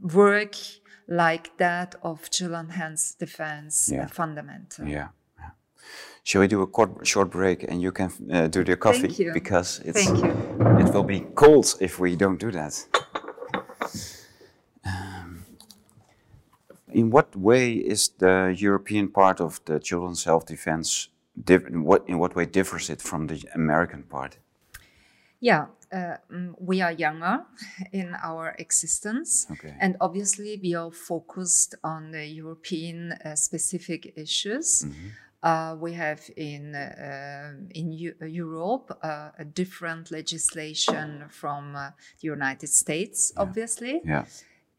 work 0.00 0.54
like 1.08 1.56
that 1.58 1.94
of 2.02 2.30
children 2.30 2.70
hands 2.70 3.14
defense 3.14 3.90
yeah. 3.92 4.06
fundamental. 4.06 4.86
Yeah. 4.86 5.08
yeah. 5.38 5.50
Shall 6.22 6.40
we 6.40 6.48
do 6.48 6.62
a 6.62 6.68
short, 6.74 7.06
short 7.06 7.30
break 7.30 7.62
and 7.64 7.82
you 7.82 7.92
can 7.92 8.10
uh, 8.32 8.48
do 8.48 8.64
the 8.64 8.76
coffee 8.76 9.30
because 9.32 9.80
it's 9.84 10.04
Thank 10.04 10.24
you. 10.24 10.30
it 10.78 10.92
will 10.94 11.04
be 11.04 11.20
cold 11.34 11.74
if 11.80 11.98
we 11.98 12.16
don't 12.16 12.38
do 12.38 12.50
that. 12.50 12.86
In 16.94 17.10
what 17.10 17.34
way 17.34 17.72
is 17.72 18.10
the 18.18 18.54
European 18.56 19.08
part 19.08 19.40
of 19.40 19.60
the 19.64 19.80
children's 19.80 20.24
health 20.24 20.46
defense 20.46 21.08
different? 21.44 21.84
What 21.84 22.04
in 22.06 22.18
what 22.18 22.36
way 22.36 22.46
differs 22.46 22.88
it 22.88 23.02
from 23.02 23.26
the 23.26 23.42
American 23.52 24.04
part? 24.04 24.38
Yeah, 25.40 25.66
uh, 25.94 26.16
mm, 26.32 26.54
we 26.58 26.82
are 26.82 26.92
younger 26.92 27.44
in 27.92 28.14
our 28.22 28.54
existence, 28.58 29.46
okay. 29.52 29.74
and 29.80 29.96
obviously 30.00 30.58
we 30.62 30.74
are 30.74 30.90
focused 30.90 31.76
on 31.84 32.10
the 32.10 32.26
European 32.26 33.12
uh, 33.12 33.34
specific 33.34 34.12
issues. 34.16 34.82
Mm 34.82 34.90
-hmm. 34.90 35.10
Uh, 35.44 35.76
we 35.78 35.92
have 35.94 36.22
in 36.36 36.74
uh, 36.74 37.52
in 37.68 37.92
U 37.92 38.12
Europe 38.20 38.96
uh, 39.02 39.28
a 39.38 39.44
different 39.44 40.10
legislation 40.10 41.24
from 41.28 41.74
uh, 41.74 41.90
the 42.20 42.32
United 42.32 42.68
States, 42.68 43.30
yeah. 43.30 43.46
obviously. 43.46 44.00
Yeah 44.04 44.24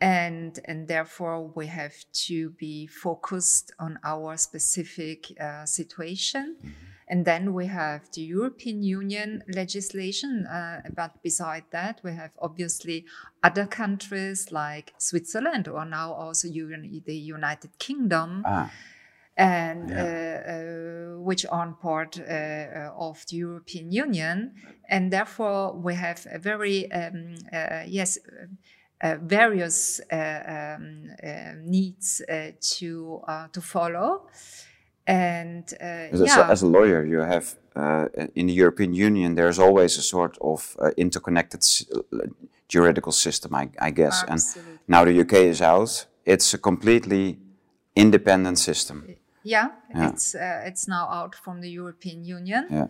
and 0.01 0.60
and 0.65 0.88
therefore 0.88 1.47
we 1.55 1.67
have 1.67 1.93
to 2.12 2.49
be 2.51 2.86
focused 2.88 3.71
on 3.79 3.97
our 4.03 4.36
specific 4.36 5.31
uh, 5.39 5.65
situation 5.65 6.58
mm-hmm. 6.60 6.73
and 7.08 7.25
then 7.25 7.53
we 7.53 7.67
have 7.67 8.01
the 8.12 8.21
european 8.21 8.84
union 8.84 9.41
legislation 9.47 10.45
uh, 10.47 10.81
but 10.93 11.12
beside 11.23 11.63
that 11.71 12.01
we 12.03 12.12
have 12.12 12.31
obviously 12.39 13.05
other 13.41 13.65
countries 13.65 14.51
like 14.51 14.93
switzerland 14.97 15.67
or 15.67 15.86
now 15.86 16.12
also 16.12 16.49
the 16.49 17.15
united 17.15 17.77
kingdom 17.79 18.43
ah. 18.45 18.69
and 19.38 19.89
yeah. 19.89 20.03
uh, 20.03 20.51
uh 20.51 20.95
which 21.25 21.45
aren't 21.49 21.79
part 21.79 22.19
uh, 22.19 22.23
uh, 22.23 22.91
of 22.95 23.25
the 23.29 23.38
European 23.38 23.91
Union, 23.91 24.53
and 24.88 25.12
therefore 25.12 25.73
we 25.73 25.95
have 25.95 26.27
a 26.31 26.38
very 26.38 26.91
um, 26.91 27.36
yes 27.88 28.19
uh, 29.01 29.15
various 29.21 29.99
uh, 30.12 30.75
um, 30.77 31.10
uh, 31.23 31.53
needs 31.63 32.21
to 32.62 33.21
to 33.51 33.62
follow. 33.62 34.27
And 35.08 35.71
as, 35.79 36.19
yeah. 36.19 36.47
a, 36.47 36.51
as, 36.51 36.63
a, 36.63 36.67
lawyer, 36.67 37.05
you 37.05 37.19
have 37.19 37.55
in 38.34 38.47
the 38.47 38.53
European 38.53 38.95
Union, 38.95 39.36
there's 39.36 39.60
always 39.60 39.97
a 39.97 40.01
sort 40.01 40.36
of 40.41 40.75
interconnected 40.97 41.63
juridical 42.67 43.12
system, 43.12 43.53
I, 43.53 43.69
I 43.79 43.91
guess. 43.91 44.23
Absolutely. 44.27 44.71
And 44.71 44.79
now 44.88 45.05
the 45.05 45.19
UK 45.21 45.34
is 45.34 45.62
out. 45.62 46.08
It's 46.25 46.53
a 46.53 46.58
completely 46.58 47.38
independent 47.95 48.60
system. 48.60 49.15
Yeah, 49.43 49.69
yeah. 49.93 50.10
it's 50.10 50.34
uh, 50.34 50.63
it's 50.65 50.88
now 50.88 51.08
out 51.08 51.36
from 51.36 51.62
the 51.62 51.69
European 51.69 52.25
Union. 52.25 52.67
Yeah. 52.69 52.88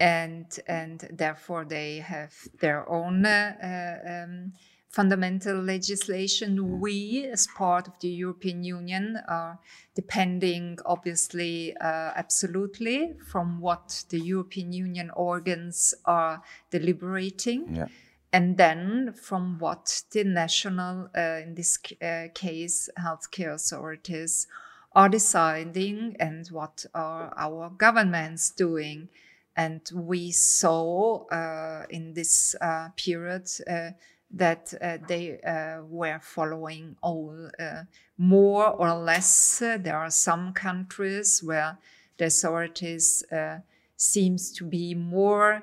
And 0.00 0.46
and 0.66 1.08
therefore 1.12 1.64
they 1.64 1.98
have 1.98 2.34
their 2.60 2.88
own 2.88 3.24
uh, 3.24 4.24
um, 4.24 4.52
fundamental 4.92 5.56
legislation. 5.56 6.78
We, 6.78 7.26
as 7.32 7.48
part 7.48 7.88
of 7.88 7.94
the 8.00 8.08
European 8.08 8.62
Union, 8.62 9.18
are 9.26 9.58
depending, 9.94 10.78
obviously, 10.84 11.74
uh, 11.78 12.12
absolutely 12.14 13.14
from 13.30 13.60
what 13.60 14.04
the 14.10 14.20
European 14.20 14.72
Union 14.72 15.10
organs 15.16 15.94
are 16.04 16.42
deliberating. 16.70 17.74
Yeah. 17.74 17.86
And 18.34 18.56
then 18.56 19.14
from 19.14 19.58
what 19.58 20.02
the 20.12 20.24
national, 20.24 21.08
uh, 21.16 21.40
in 21.42 21.54
this 21.54 21.78
uh, 22.00 22.28
case, 22.34 22.88
healthcare 22.98 23.54
authorities 23.54 24.46
are 24.94 25.08
deciding 25.08 26.16
and 26.20 26.46
what 26.48 26.84
are 26.94 27.32
our 27.36 27.70
governments 27.70 28.50
doing. 28.50 29.08
And 29.54 29.82
we 29.94 30.30
saw 30.32 31.26
uh, 31.26 31.84
in 31.90 32.14
this 32.14 32.54
uh, 32.60 32.88
period 32.96 33.48
uh, 33.68 33.90
that 34.32 34.72
uh, 34.80 34.98
they 35.06 35.38
uh, 35.40 35.82
were 35.84 36.18
following 36.20 36.96
all 37.02 37.50
uh, 37.60 37.82
more 38.16 38.68
or 38.68 38.94
less. 38.94 39.58
there 39.58 39.96
are 39.96 40.10
some 40.10 40.52
countries 40.52 41.42
where 41.42 41.78
the 42.18 42.26
authorities 42.26 43.24
uh, 43.30 43.58
seems 43.96 44.50
to 44.52 44.64
be 44.64 44.94
more 44.94 45.62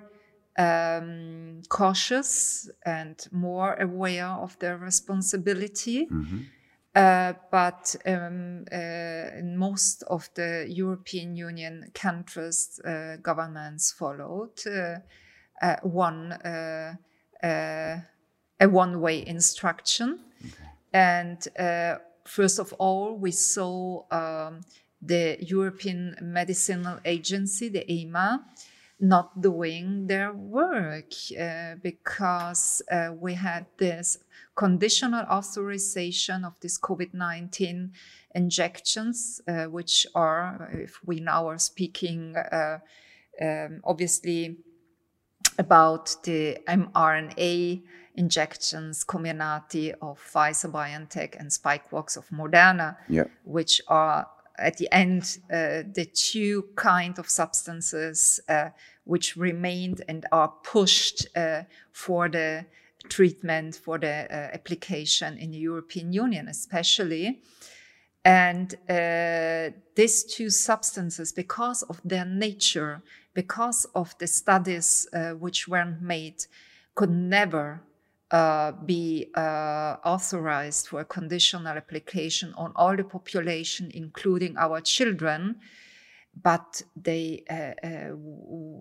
um, 0.58 1.62
cautious 1.70 2.70
and 2.86 3.28
more 3.32 3.76
aware 3.76 4.28
of 4.28 4.58
their 4.60 4.78
responsibility. 4.78 6.06
Mm-hmm. 6.06 6.40
Uh, 6.96 7.34
but 7.52 7.96
um, 8.06 8.66
uh, 8.72 8.76
in 8.76 9.56
most 9.58 10.04
of 10.04 10.30
the 10.34 10.66
European 10.68 11.36
Union 11.36 11.92
countries, 11.94 12.80
governments 13.22 13.92
followed 13.92 14.60
one 15.84 16.34
a 18.60 18.68
one 18.68 19.00
way 19.02 19.26
instruction. 19.26 20.20
Okay. 20.42 20.54
And 20.94 21.48
uh, 21.58 22.00
first 22.26 22.60
of 22.60 22.74
all, 22.74 23.16
we 23.16 23.32
saw 23.32 24.04
um, 24.12 24.62
the 25.02 25.38
European 25.40 26.16
Medicinal 26.22 27.00
Agency, 27.06 27.70
the 27.70 27.90
EMA, 27.92 28.46
not 29.00 29.42
doing 29.42 30.08
their 30.08 30.34
work 30.34 31.14
uh, 31.40 31.76
because 31.82 32.82
uh, 32.92 33.10
we 33.18 33.34
had 33.34 33.66
this 33.78 34.18
conditional 34.56 35.24
authorization 35.32 36.44
of 36.44 36.60
these 36.60 36.78
COVID 36.78 37.14
19 37.14 37.94
injections, 38.36 39.42
uh, 39.48 39.66
which 39.66 40.06
are, 40.16 40.70
if 40.74 41.00
we 41.06 41.22
now 41.22 41.48
are 41.48 41.58
speaking, 41.58 42.36
uh, 42.36 42.80
um, 43.42 43.80
obviously 43.86 44.58
about 45.60 46.16
the 46.24 46.58
mRNA 46.68 47.84
injections, 48.16 49.06
Comirnaty 49.06 49.94
of 50.02 50.20
Pfizer 50.20 50.72
BioNTech 50.72 51.40
and 51.40 51.50
Spikevax 51.52 52.18
of 52.18 52.28
Moderna, 52.30 52.96
Yeah. 53.08 53.26
which 53.44 53.82
are 53.88 54.28
at 54.58 54.78
the 54.78 54.90
end 54.92 55.38
uh, 55.52 55.84
the 55.94 56.06
two 56.14 56.64
kind 56.76 57.20
of 57.20 57.30
substances 57.30 58.40
uh, 58.50 58.70
which 59.06 59.38
remained 59.38 60.02
and 60.08 60.26
are 60.32 60.54
pushed 60.64 61.28
uh, 61.36 61.64
for 61.92 62.30
the 62.30 62.66
treatment 63.08 63.76
for 63.76 63.98
the 63.98 64.28
uh, 64.30 64.50
application 64.54 65.38
in 65.38 65.52
the 65.52 65.58
European 65.58 66.12
Union, 66.14 66.48
especially. 66.48 67.42
And 68.26 68.76
uh, 68.90 69.76
these 69.96 70.24
two 70.24 70.50
substances, 70.50 71.32
because 71.32 71.84
of 71.84 72.02
their 72.04 72.26
nature, 72.26 73.02
because 73.34 73.86
of 73.96 74.18
the 74.18 74.28
studies 74.28 75.08
uh, 75.14 75.32
which 75.32 75.68
weren't 75.68 76.02
made, 76.02 76.46
could 76.96 77.10
never 77.10 77.82
uh, 78.32 78.74
be 78.86 79.32
uh, 79.36 79.96
authorized 80.04 80.88
for 80.88 81.00
a 81.00 81.06
conditional 81.06 81.68
application 81.68 82.54
on 82.56 82.74
all 82.76 82.96
the 82.96 83.04
population, 83.04 83.90
including 83.94 84.58
our 84.58 84.82
children. 84.82 85.56
But 86.44 86.82
they 86.96 87.44
uh, 87.50 87.88
uh, 87.88 88.16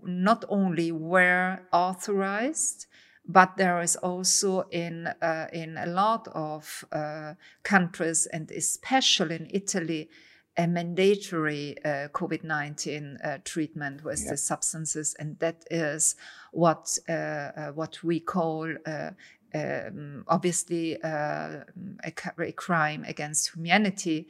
not 0.03 0.45
only 0.49 0.91
were 0.91 1.59
authorized, 1.71 2.87
but 3.29 3.55
there 3.57 3.79
is 3.79 3.95
also 3.95 4.63
in 4.71 5.07
uh, 5.21 5.47
in 5.53 5.77
a 5.77 5.85
lot 5.85 6.27
of 6.33 6.83
uh, 6.91 7.35
countries 7.63 8.25
and 8.33 8.51
especially 8.51 9.35
in 9.35 9.47
Italy 9.51 10.09
a 10.57 10.67
mandatory 10.67 11.77
uh, 11.85 12.09
COVID 12.09 12.43
nineteen 12.43 13.17
uh, 13.23 13.37
treatment 13.45 14.03
with 14.03 14.27
the 14.27 14.35
substances, 14.35 15.15
and 15.19 15.39
that 15.39 15.63
is 15.71 16.15
what 16.51 16.97
uh, 17.07 17.11
uh, 17.11 17.71
what 17.71 18.03
we 18.03 18.19
call. 18.19 18.67
Uh, 18.85 19.11
um, 19.55 20.23
obviously, 20.27 21.01
uh, 21.01 21.63
a, 22.03 22.13
a 22.39 22.51
crime 22.51 23.03
against 23.07 23.55
humanity, 23.55 24.27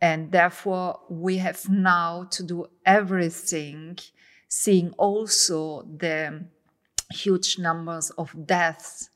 and 0.00 0.30
therefore 0.30 1.00
we 1.10 1.38
have 1.38 1.68
now 1.68 2.24
to 2.30 2.42
do 2.42 2.66
everything, 2.86 3.98
seeing 4.48 4.92
also 4.96 5.82
the 5.82 6.44
huge 7.14 7.58
numbers 7.58 8.10
of 8.10 8.34
deaths 8.46 9.10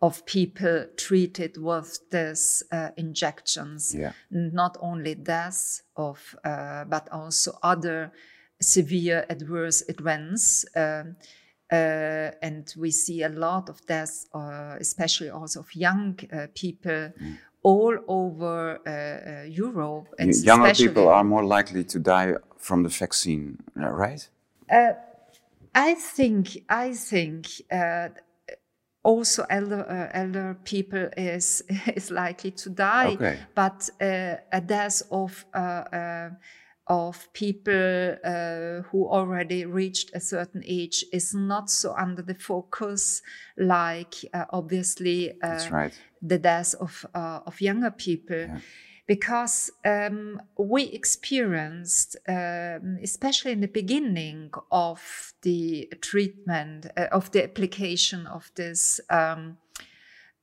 of 0.00 0.26
people 0.26 0.86
treated 0.96 1.56
with 1.56 1.98
these 2.10 2.62
uh, 2.72 2.88
injections. 2.96 3.94
Yeah. 3.94 4.12
Not 4.30 4.76
only 4.80 5.14
deaths 5.14 5.82
of, 5.96 6.34
uh, 6.44 6.84
but 6.84 7.08
also 7.12 7.58
other 7.62 8.12
severe 8.60 9.24
adverse 9.28 9.84
events. 9.88 10.64
Um, 10.74 11.16
uh, 11.70 12.32
and 12.42 12.74
we 12.76 12.90
see 12.90 13.22
a 13.22 13.28
lot 13.28 13.68
of 13.68 13.80
deaths, 13.86 14.26
uh, 14.34 14.76
especially 14.80 15.30
also 15.30 15.60
of 15.60 15.74
young 15.74 16.18
uh, 16.32 16.48
people. 16.54 17.12
All 17.64 17.96
over 18.08 18.80
uh, 18.84 19.46
Europe, 19.48 20.08
and 20.18 20.34
Younger 20.34 20.74
people 20.74 21.08
are 21.08 21.22
more 21.22 21.44
likely 21.44 21.84
to 21.84 22.00
die 22.00 22.34
from 22.58 22.82
the 22.82 22.88
vaccine, 22.88 23.56
uh, 23.80 23.88
right? 23.88 24.28
I 25.74 25.94
think 25.94 26.58
I 26.68 26.92
think 26.92 27.46
uh, 27.70 28.08
also 29.02 29.44
elder 29.48 29.84
uh, 29.88 30.18
elder 30.18 30.58
people 30.64 31.08
is 31.16 31.62
is 31.96 32.10
likely 32.10 32.50
to 32.52 32.70
die, 32.70 33.14
Okay. 33.14 33.38
but 33.54 33.90
uh, 34.00 34.36
a 34.52 34.60
death 34.60 35.02
of 35.10 35.44
uh, 35.54 35.58
uh, 35.58 36.30
of 36.88 37.32
people 37.32 38.16
uh, 38.24 38.82
who 38.90 39.08
already 39.08 39.64
reached 39.64 40.10
a 40.14 40.20
certain 40.20 40.62
age 40.66 41.04
is 41.12 41.32
not 41.34 41.70
so 41.70 41.94
under 41.94 42.22
the 42.22 42.34
focus 42.34 43.22
like 43.56 44.14
uh, 44.34 44.44
obviously 44.50 45.32
uh, 45.42 45.70
right. 45.70 45.92
the 46.20 46.38
death 46.38 46.74
of 46.80 47.06
uh, 47.14 47.40
of 47.46 47.60
younger 47.60 47.90
people 47.90 48.48
because 49.06 49.70
um, 49.84 50.40
we 50.56 50.84
experienced, 50.84 52.16
um, 52.28 52.98
especially 53.02 53.52
in 53.52 53.60
the 53.60 53.68
beginning 53.68 54.50
of 54.70 55.34
the 55.42 55.92
treatment, 56.00 56.86
uh, 56.96 57.08
of 57.10 57.30
the 57.32 57.42
application 57.42 58.26
of 58.26 58.50
this 58.54 59.00
um, 59.10 59.58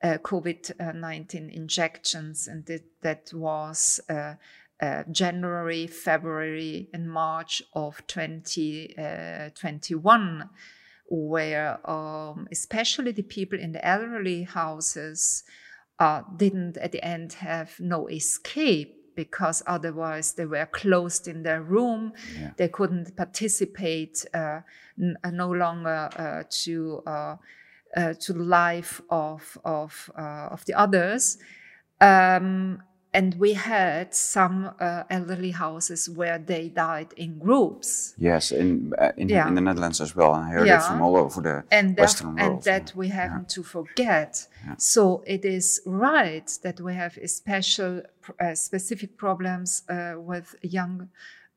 uh, 0.03 0.17
COVID 0.23 0.95
19 0.95 1.49
injections, 1.49 2.47
and 2.47 2.65
that, 2.65 2.83
that 3.01 3.31
was 3.33 3.99
uh, 4.09 4.35
uh, 4.81 5.03
January, 5.11 5.87
February, 5.87 6.87
and 6.93 7.11
March 7.11 7.61
of 7.73 8.01
2021, 8.07 10.49
where 11.09 11.89
um, 11.89 12.47
especially 12.51 13.11
the 13.11 13.23
people 13.23 13.59
in 13.59 13.73
the 13.73 13.85
elderly 13.85 14.43
houses 14.43 15.43
uh, 15.99 16.21
didn't 16.37 16.77
at 16.77 16.91
the 16.91 17.03
end 17.03 17.33
have 17.33 17.79
no 17.79 18.07
escape 18.07 18.95
because 19.15 19.61
otherwise 19.67 20.33
they 20.33 20.45
were 20.45 20.65
closed 20.67 21.27
in 21.27 21.43
their 21.43 21.61
room. 21.61 22.13
They 22.57 22.69
couldn't 22.69 23.15
participate 23.17 24.25
uh, 24.33 24.61
n- 24.97 25.17
uh, 25.23 25.31
no 25.31 25.51
longer 25.51 26.09
uh, 26.15 26.43
to 26.63 27.03
uh, 27.05 27.35
uh, 27.97 28.13
to 28.13 28.33
the 28.33 28.43
life 28.43 29.01
of 29.09 29.57
of 29.65 30.09
uh, 30.17 30.47
of 30.51 30.63
the 30.65 30.73
others. 30.73 31.37
Um, 31.99 32.81
and 33.13 33.35
we 33.39 33.53
had 33.53 34.13
some 34.13 34.71
uh, 34.79 35.03
elderly 35.09 35.51
houses 35.51 36.07
where 36.09 36.37
they 36.37 36.69
died 36.69 37.11
in 37.17 37.39
groups. 37.39 38.13
Yes, 38.17 38.51
in 38.51 38.93
uh, 38.99 39.11
in, 39.17 39.29
Yeah. 39.29 39.47
in 39.47 39.55
the 39.55 39.61
Netherlands 39.61 39.99
as 40.01 40.15
well. 40.15 40.33
I 40.33 40.49
heard 40.51 40.67
it 40.67 40.81
from 40.83 41.01
all 41.01 41.15
over 41.17 41.41
the 41.41 41.63
and 41.71 41.95
that, 41.95 42.01
Western 42.01 42.35
world. 42.35 42.39
and 42.39 42.63
that 42.63 42.93
we 42.95 43.07
haven't 43.09 43.49
to 43.49 43.63
forget. 43.63 44.47
So 44.77 45.23
it 45.25 45.43
is 45.45 45.81
right 45.85 46.47
that 46.63 46.79
we 46.81 46.93
have 46.93 47.17
special, 47.25 48.01
uh, 48.39 48.55
specific 48.55 49.17
problems 49.17 49.83
uh, 49.89 50.13
with 50.17 50.55
young 50.61 51.09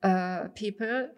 uh, 0.02 0.48
people, 0.54 1.08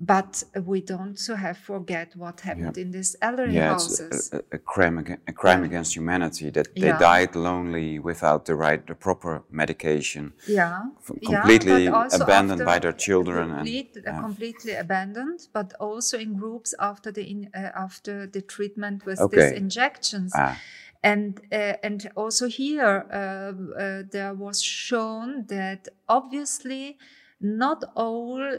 but 0.00 0.44
we 0.64 0.80
don't 0.80 1.16
to 1.26 1.36
have 1.36 1.58
forget 1.58 2.14
what 2.16 2.40
happened 2.40 2.78
in 2.78 2.90
these 2.92 3.16
elderly 3.20 3.54
yeah, 3.54 3.72
it's 3.74 3.98
houses. 3.98 4.30
a, 4.32 4.36
a, 4.36 4.42
a 4.52 4.58
crime 4.58 4.98
aga- 4.98 5.18
a 5.26 5.32
crime 5.32 5.64
against 5.64 5.96
humanity 5.96 6.50
that 6.50 6.74
they 6.76 6.86
Yeah. 6.88 6.98
died 6.98 7.34
lonely 7.34 7.98
without 7.98 8.44
the 8.44 8.54
right, 8.54 8.86
the 8.86 8.94
proper 8.94 9.42
medication, 9.50 10.34
yeah, 10.46 10.84
yeah, 11.20 11.40
completely 11.40 11.86
abandoned 11.86 12.64
by 12.64 12.78
their 12.78 12.92
children 12.92 13.50
and 13.50 13.58
complete, 13.66 13.96
uh, 14.06 14.20
completely 14.20 14.74
abandoned, 14.74 15.40
but 15.52 15.74
also 15.80 16.16
in 16.18 16.36
groups 16.36 16.74
after 16.78 17.10
the 17.12 17.22
in, 17.22 17.50
uh, 17.54 17.70
after 17.74 18.26
the 18.26 18.40
treatment 18.42 19.04
with 19.04 19.18
Okay. 19.20 19.36
these 19.36 19.52
injections. 19.52 20.32
ah, 20.36 20.56
and 21.02 21.40
uh, 21.52 21.74
and 21.82 22.10
also 22.16 22.46
here 22.48 23.06
uh, 23.12 23.52
uh, 23.80 24.02
there 24.10 24.34
was 24.34 24.60
shown 24.62 25.46
that 25.46 25.88
obviously 26.08 26.98
not 27.40 27.84
all 27.94 28.58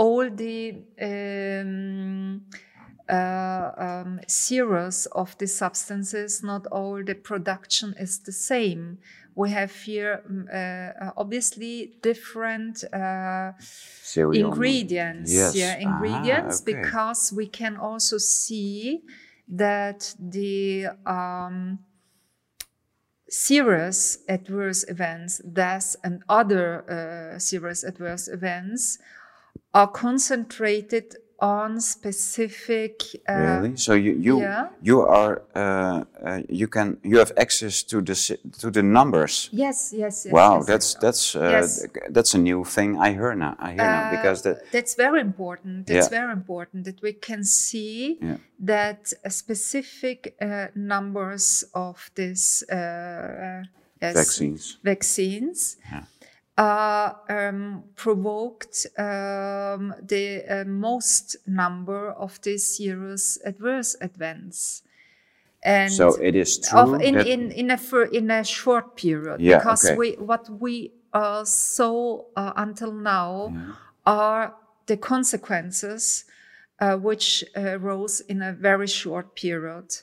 all 0.00 0.30
the 0.30 0.82
um, 1.02 2.40
uh, 3.06 3.70
um, 3.76 4.20
series 4.26 5.06
of 5.12 5.36
the 5.38 5.46
substances, 5.46 6.42
not 6.42 6.66
all 6.72 7.04
the 7.04 7.14
production 7.14 7.94
is 7.98 8.18
the 8.20 8.32
same. 8.32 8.98
We 9.34 9.50
have 9.50 9.72
here 9.74 10.22
mm, 10.30 10.48
uh, 10.48 11.12
obviously 11.16 11.98
different 12.02 12.82
uh, 12.92 13.52
ingredients 14.32 15.32
Yes. 15.32 15.54
yeah 15.54 15.76
Ah, 15.78 15.82
ingredients 15.88 16.62
okay. 16.62 16.72
because 16.72 17.32
we 17.32 17.46
can 17.46 17.76
also 17.76 18.16
see 18.18 19.02
that 19.48 20.14
the 20.18 20.86
um, 21.06 21.78
serious 23.28 24.18
adverse 24.28 24.84
events 24.88 25.38
deaths 25.52 25.96
and 26.02 26.22
other 26.28 26.64
uh, 26.90 27.38
serious 27.38 27.84
adverse 27.84 28.28
events 28.28 28.98
are 29.72 29.86
concentrated 29.88 31.16
on 31.38 31.80
specific 31.80 33.02
uh, 33.28 33.34
Really? 33.34 33.76
So 33.76 33.94
you 33.94 34.12
you 34.12 34.40
yeah. 34.40 34.68
you 34.82 35.00
are 35.00 35.42
uh, 35.54 36.04
uh, 36.22 36.42
you 36.48 36.68
can 36.68 36.98
you 37.02 37.18
have 37.18 37.32
access 37.36 37.82
to 37.84 38.02
the 38.02 38.14
to 38.58 38.70
the 38.70 38.82
numbers. 38.82 39.48
yes 39.52 39.92
yes 39.96 40.24
yes 40.26 40.32
Wow, 40.32 40.56
yes, 40.58 40.66
that's 40.66 40.94
that's 41.00 41.34
uh, 41.36 41.50
Yes. 41.50 41.86
that's 42.10 42.34
a 42.34 42.38
new 42.38 42.64
thing 42.64 42.98
I 42.98 43.12
hear 43.12 43.34
now. 43.34 43.54
I 43.58 43.72
hear 43.72 43.88
now 43.90 44.10
because 44.10 44.42
that 44.42 44.56
that's 44.72 44.94
very 44.96 45.20
important. 45.20 45.86
That's 45.86 46.10
Yeah. 46.12 46.20
very 46.20 46.32
important 46.32 46.84
that 46.84 47.00
we 47.02 47.12
can 47.14 47.44
see 47.44 48.18
Yeah. 48.20 48.36
that 48.66 49.12
specific 49.32 50.34
uh, 50.42 50.66
numbers 50.74 51.64
of 51.72 52.10
these 52.14 52.64
uh, 52.70 52.74
uh, 52.76 53.62
yes, 54.02 54.14
vaccines. 54.14 54.78
vaccines 54.84 55.76
uh, 56.58 57.12
um, 57.28 57.84
provoked 57.96 58.86
um, 58.98 59.94
the 60.02 60.44
uh, 60.48 60.64
most 60.64 61.36
number 61.46 62.10
of 62.12 62.40
these 62.42 62.76
serious 62.76 63.38
adverse 63.44 63.96
events. 64.00 64.82
And 65.62 65.92
So 65.92 66.14
it 66.14 66.34
is 66.34 66.58
true 66.58 66.78
of 66.78 67.02
in, 67.02 67.18
in 67.18 67.50
in 67.52 67.70
a 67.70 67.78
in 68.12 68.30
a 68.30 68.44
short 68.44 68.96
period 68.96 69.40
Yeah, 69.40 69.58
because 69.58 69.84
okay. 69.84 69.96
we 69.96 70.12
what 70.12 70.48
we 70.48 70.92
uh, 71.12 71.44
saw 71.44 72.24
uh, 72.36 72.52
until 72.56 72.92
now 72.92 73.52
are 74.06 74.54
the 74.86 74.96
consequences 74.96 76.24
uh, 76.80 76.96
which 76.96 77.44
uh, 77.56 77.78
rose 77.78 78.20
in 78.20 78.42
a 78.42 78.52
very 78.52 78.86
short 78.86 79.34
period. 79.34 79.94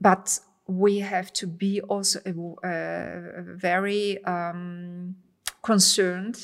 But 0.00 0.38
we 0.66 0.98
have 0.98 1.32
to 1.34 1.46
be 1.46 1.80
also 1.80 2.20
uh, 2.62 3.42
very 3.56 4.22
um, 4.24 5.16
concerned 5.70 6.36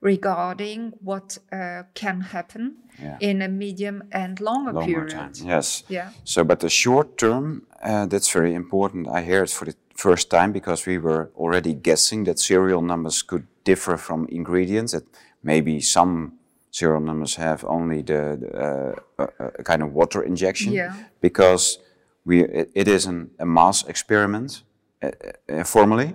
regarding 0.00 0.92
what 1.08 1.38
uh, 1.52 1.82
can 1.94 2.20
happen 2.20 2.64
Yeah. 3.02 3.16
in 3.20 3.42
a 3.42 3.48
medium 3.48 4.02
and 4.12 4.40
longer, 4.40 4.72
Longer 4.72 4.86
period. 4.94 5.10
time. 5.10 5.32
Yes. 5.56 5.84
Yeah. 5.88 6.08
So, 6.24 6.44
but 6.44 6.58
the 6.60 6.68
short 6.68 7.08
term, 7.18 7.62
uh, 7.82 8.06
that's 8.10 8.32
very 8.32 8.52
important. 8.54 9.06
I 9.18 9.22
hear 9.22 9.42
it 9.42 9.50
for 9.50 9.66
the 9.66 9.74
first 9.94 10.30
time 10.30 10.52
because 10.52 10.86
we 10.90 10.98
were 10.98 11.30
already 11.36 11.74
guessing 11.82 12.24
that 12.24 12.38
serial 12.38 12.82
numbers 12.82 13.22
could 13.22 13.44
differ 13.64 13.96
from 13.98 14.26
ingredients. 14.30 14.92
That 14.92 15.04
maybe 15.42 15.80
some 15.80 16.32
serial 16.70 17.00
numbers 17.00 17.36
have 17.36 17.64
only 17.68 18.02
the, 18.02 18.36
the 18.40 19.22
uh, 19.22 19.62
kind 19.64 19.82
of 19.82 19.92
water 19.92 20.22
injection. 20.22 20.72
Yeah. 20.72 20.92
Because 21.20 21.78
we 22.24 22.44
it, 22.44 22.70
it 22.74 22.88
is 22.88 23.06
an, 23.06 23.30
a 23.38 23.44
mass 23.44 23.84
experiment 23.88 24.62
uh, 25.02 25.10
uh, 25.48 25.64
formally, 25.64 26.14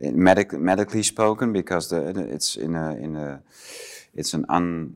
medic, 0.00 0.52
medically 0.52 1.02
spoken, 1.02 1.52
because 1.52 1.88
the, 1.88 2.28
it's 2.34 2.56
in 2.56 2.74
a 2.74 2.96
in 2.96 3.16
a 3.16 3.42
it's 4.14 4.34
an 4.34 4.44
un. 4.48 4.94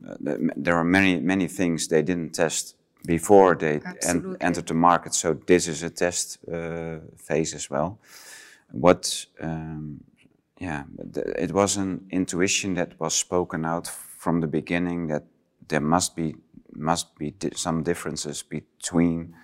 There 0.55 0.75
are 0.75 0.83
many 0.83 1.19
many 1.19 1.47
things 1.47 1.87
they 1.87 2.03
didn't 2.03 2.33
test 2.33 2.75
before 3.05 3.55
they 3.55 3.81
en- 4.07 4.37
entered 4.39 4.67
the 4.67 4.73
market. 4.73 5.13
So 5.13 5.33
this 5.33 5.67
is 5.67 5.83
a 5.83 5.89
test 5.89 6.37
uh, 6.47 6.99
phase 7.17 7.55
as 7.55 7.69
well. 7.69 7.99
What, 8.71 9.25
um, 9.41 10.03
yeah, 10.59 10.83
it 11.37 11.51
was 11.51 11.77
an 11.77 12.05
intuition 12.09 12.75
that 12.75 12.99
was 12.99 13.13
spoken 13.13 13.65
out 13.65 13.87
from 13.87 14.41
the 14.41 14.47
beginning 14.47 15.07
that 15.07 15.23
there 15.67 15.81
must 15.81 16.15
be 16.15 16.35
must 16.73 17.17
be 17.17 17.31
di- 17.31 17.55
some 17.55 17.83
differences 17.83 18.43
between. 18.43 19.35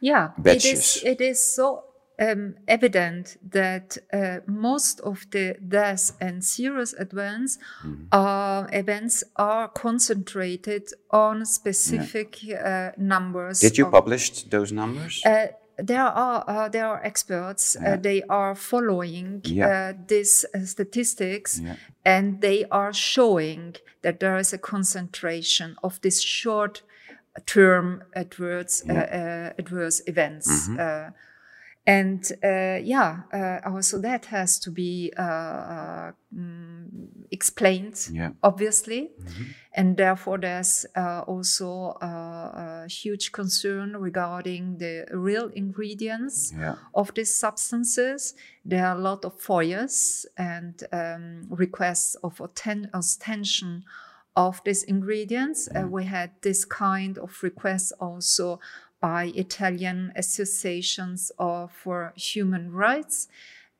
Yeah, 0.00 0.32
it 0.36 0.42
batches. 0.42 0.96
is. 0.96 1.02
It 1.04 1.20
is 1.20 1.54
so 1.54 1.84
um, 2.18 2.54
evident 2.68 3.36
that 3.50 3.98
uh, 4.12 4.38
most 4.46 5.00
of 5.00 5.26
the 5.30 5.56
deaths 5.68 6.12
and 6.20 6.42
serious 6.44 6.94
events, 6.98 7.58
Mm-hmm. 7.82 8.04
uh, 8.12 8.66
events 8.72 9.24
are 9.36 9.68
concentrated 9.68 10.84
on 11.10 11.44
specific 11.44 12.38
uh, 12.64 12.90
numbers. 12.96 13.60
Did 13.60 13.78
you 13.78 13.86
of- 13.86 13.92
publish 13.92 14.44
those 14.44 14.72
numbers? 14.72 15.22
Uh, 15.24 15.46
there 15.76 16.02
are 16.06 16.44
uh, 16.46 16.68
there 16.68 16.86
are 16.86 17.02
experts. 17.04 17.74
Uh, 17.76 17.96
they 18.00 18.22
are 18.28 18.54
following 18.54 19.40
Yeah. 19.44 19.66
uh, 19.66 19.92
these 20.06 20.46
uh, 20.54 20.64
statistics, 20.66 21.58
Yeah. 21.58 21.74
and 22.04 22.40
they 22.40 22.64
are 22.70 22.92
showing 22.92 23.74
that 24.02 24.20
there 24.20 24.38
is 24.38 24.52
a 24.52 24.58
concentration 24.58 25.74
of 25.82 26.00
these 26.00 26.22
short-term 26.22 28.02
adverse 28.14 28.82
uh, 28.88 28.92
uh, 28.92 29.52
adverse 29.58 30.00
events. 30.06 30.46
Mm-hmm. 30.68 31.12
And 31.86 32.24
uh, 32.42 32.78
yeah, 32.82 33.20
uh, 33.32 33.60
also 33.70 34.00
that 34.00 34.26
has 34.26 34.58
to 34.60 34.70
be 34.70 35.12
uh, 35.18 35.22
uh, 35.22 36.12
mm, 36.34 36.86
explained, 37.30 38.08
Yeah. 38.10 38.30
obviously. 38.42 39.10
And 39.76 39.96
therefore, 39.96 40.38
there's 40.38 40.86
uh, 40.96 41.24
also 41.26 41.98
uh, 42.00 42.84
a 42.84 42.86
huge 42.88 43.32
concern 43.32 43.96
regarding 43.96 44.78
the 44.78 45.04
real 45.12 45.50
ingredients 45.54 46.52
Yeah. 46.56 46.76
of 46.94 47.12
these 47.14 47.34
substances. 47.34 48.34
There 48.64 48.86
are 48.86 48.96
a 48.96 49.00
lot 49.00 49.24
of 49.24 49.38
FOIAs 49.38 50.24
and 50.38 50.82
um, 50.90 51.46
requests 51.50 52.14
of 52.22 52.40
ostension 52.94 53.84
of 54.36 54.60
these 54.64 54.82
ingredients. 54.84 55.68
Uh, 55.68 55.86
we 55.86 56.04
had 56.04 56.30
this 56.40 56.64
kind 56.64 57.18
of 57.18 57.42
requests 57.42 57.92
also 58.00 58.58
by 59.04 59.30
Italian 59.34 60.10
associations 60.16 61.30
of, 61.38 61.70
for 61.70 62.14
human 62.16 62.72
rights. 62.72 63.28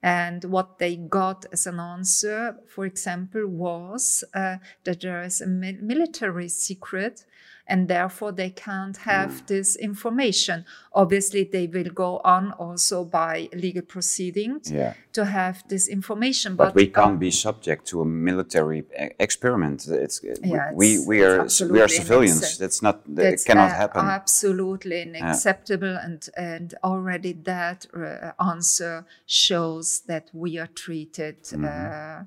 And 0.02 0.44
what 0.44 0.78
they 0.78 0.96
got 0.96 1.46
as 1.50 1.66
an 1.66 1.80
answer, 1.80 2.56
for 2.68 2.84
example, 2.84 3.46
was 3.46 4.22
uh, 4.34 4.58
that 4.84 5.00
there 5.00 5.22
is 5.22 5.40
a 5.40 5.46
mi- 5.46 5.78
military 5.80 6.50
secret 6.50 7.24
and 7.66 7.88
therefore 7.88 8.32
they 8.32 8.50
can't 8.50 8.96
have 8.98 9.46
this 9.46 9.76
information. 9.76 10.64
Obviously, 10.92 11.44
they 11.44 11.66
will 11.66 11.90
go 11.94 12.20
on 12.24 12.52
also 12.52 13.04
by 13.04 13.48
legal 13.54 13.82
proceedings 13.82 14.70
Yeah. 14.70 14.94
to 15.12 15.24
have 15.24 15.62
this 15.68 15.88
information. 15.88 16.56
But, 16.56 16.74
we 16.74 16.86
can't 16.86 17.12
um, 17.12 17.18
be 17.18 17.30
subject 17.30 17.86
to 17.88 18.02
a 18.02 18.04
military 18.04 18.80
e- 18.80 19.08
experiment. 19.18 19.86
It's, 19.88 20.20
Yeah, 20.22 20.72
we 20.74 20.98
we 21.06 21.22
it's 21.24 21.60
are 21.60 21.68
we 21.72 21.80
are 21.80 21.88
civilians. 21.88 22.58
That's 22.58 22.82
not 22.82 22.96
it 23.06 23.14
that's 23.16 23.44
cannot 23.44 23.70
uh, 23.70 23.74
happen. 23.82 24.04
absolutely 24.06 25.02
unacceptable 25.02 25.96
and 26.06 26.28
and 26.36 26.74
already 26.82 27.32
that 27.44 27.86
uh, 27.96 28.32
answer 28.52 29.04
shows 29.26 30.02
that 30.06 30.24
we 30.32 30.58
are 30.58 30.68
treated 30.74 31.36
uh, 31.54 32.24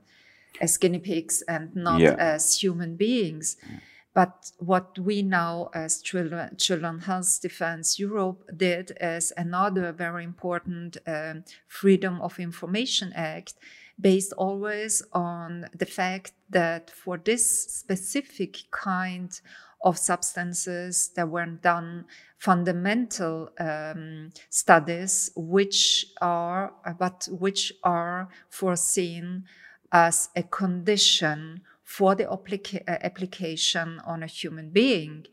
as 0.62 0.78
guinea 0.78 1.00
pigs 1.00 1.44
and 1.48 1.76
not 1.76 2.00
Yeah. 2.02 2.16
as 2.36 2.60
human 2.64 2.96
beings 2.96 3.58
but 4.18 4.52
what 4.58 4.98
we 4.98 5.22
now 5.22 5.70
as 5.76 6.02
children 6.02 6.58
children 6.58 7.00
health 7.02 7.40
defense 7.40 8.00
europe 8.00 8.40
did 8.58 8.92
is 9.00 9.32
another 9.38 9.92
very 9.92 10.24
important 10.24 10.98
um, 11.06 11.44
freedom 11.68 12.20
of 12.22 12.40
information 12.40 13.14
act 13.14 13.54
based 14.02 14.34
always 14.34 15.04
on 15.14 15.68
the 15.78 15.86
fact 15.86 16.32
that 16.50 16.90
for 16.90 17.16
this 17.30 17.46
specific 17.82 18.58
kind 18.72 19.40
of 19.84 19.96
substances 20.00 21.12
there 21.16 21.28
weren't 21.28 21.62
done 21.62 22.04
fundamental 22.40 23.50
um, 23.60 24.32
studies 24.50 25.30
which 25.36 26.08
are 26.22 26.74
but 26.98 27.28
which 27.32 27.72
are 27.84 28.30
foreseen 28.50 29.44
as 29.92 30.30
a 30.36 30.42
condition 30.42 31.62
for 31.88 32.16
the 32.16 32.26
applica- 32.26 32.84
uh, 32.86 32.98
application 33.02 34.02
on 34.06 34.22
a 34.22 34.28
human 34.28 34.70
being 34.72 35.26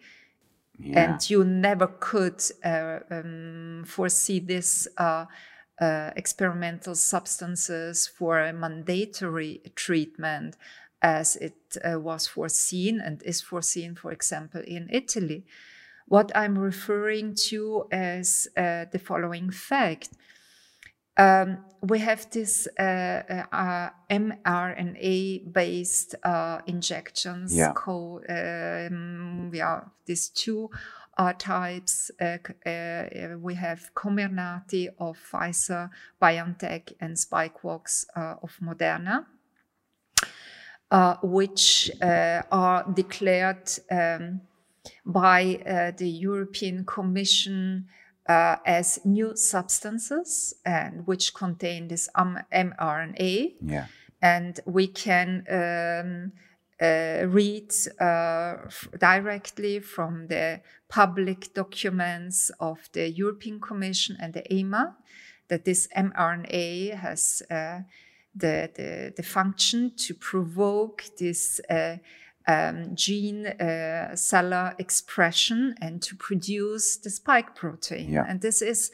yeah. 0.78 1.02
and 1.02 1.28
you 1.28 1.42
never 1.42 1.88
could 1.88 2.40
uh, 2.64 3.00
um, 3.10 3.82
foresee 3.84 4.38
this 4.38 4.86
uh, 4.96 5.26
uh, 5.80 6.10
experimental 6.14 6.94
substances 6.94 8.06
for 8.06 8.38
a 8.38 8.52
mandatory 8.52 9.62
treatment 9.74 10.56
as 11.02 11.34
it 11.36 11.56
uh, 11.84 11.98
was 11.98 12.28
foreseen 12.28 13.00
and 13.00 13.20
is 13.24 13.40
foreseen, 13.40 13.96
for 13.96 14.12
example, 14.12 14.62
in 14.64 14.88
Italy. 14.92 15.44
What 16.06 16.30
I'm 16.36 16.56
referring 16.56 17.34
to 17.48 17.88
is 17.90 18.46
uh, 18.56 18.84
the 18.92 19.00
following 19.00 19.50
fact. 19.50 20.10
Um, 21.16 21.58
we 21.80 21.98
have 22.00 22.28
this 22.30 22.66
uh, 22.78 22.82
uh, 22.82 23.44
uh, 23.52 23.90
mRNA 24.10 25.52
based 25.52 26.14
uh, 26.24 26.58
injections 26.66 27.54
Yeah. 27.54 27.72
called, 27.72 28.24
um, 28.28 29.50
yeah, 29.54 29.80
these 30.06 30.28
two 30.30 30.70
uh, 31.18 31.32
types. 31.38 32.10
Uh, 32.20 32.38
we 33.38 33.54
have 33.54 33.90
Comirnaty 33.94 34.88
of 34.98 35.18
Pfizer, 35.18 35.90
BioNTech, 36.20 36.94
and 37.00 37.16
Spikevax 37.16 38.06
uh, 38.16 38.34
of 38.42 38.56
Moderna. 38.60 39.26
Uh, 40.90 41.16
which 41.22 41.90
uh, 42.02 42.42
are 42.52 42.84
declared 42.92 43.68
um, 43.90 44.40
by 45.04 45.56
uh, 45.66 45.90
the 45.96 46.08
European 46.08 46.84
Commission 46.84 47.86
uh, 48.28 48.56
as 48.64 48.98
new 49.04 49.36
substances 49.36 50.54
and 50.64 51.06
which 51.06 51.34
contain 51.34 51.88
this 51.88 52.08
um, 52.14 52.38
mRNA. 52.52 53.54
yeah. 53.60 53.86
And 54.22 54.58
we 54.64 54.86
can 54.86 55.44
um, 55.50 56.32
uh, 56.80 57.26
read 57.26 57.70
uh, 58.00 58.56
f- 58.66 58.88
directly 58.98 59.80
from 59.80 60.28
the 60.28 60.62
public 60.88 61.52
documents 61.52 62.50
of 62.58 62.88
the 62.92 63.10
European 63.10 63.60
Commission 63.60 64.16
and 64.18 64.32
the 64.32 64.50
EMA 64.52 64.96
that 65.48 65.64
this 65.64 65.88
mRNA 65.94 66.94
has 66.96 67.42
uh, 67.50 67.80
the, 68.34 68.70
the, 68.74 69.12
the 69.16 69.22
function 69.22 69.92
to 69.96 70.14
provoke 70.14 71.04
this 71.18 71.60
uh, 71.70 71.96
um, 72.46 72.94
gene 72.94 73.46
uh, 73.46 74.14
cellular 74.14 74.74
expression 74.78 75.74
and 75.80 76.02
to 76.02 76.14
produce 76.16 76.96
the 76.96 77.10
spike 77.10 77.54
protein. 77.54 78.10
Yeah. 78.10 78.24
And 78.28 78.40
this 78.40 78.60
is 78.62 78.90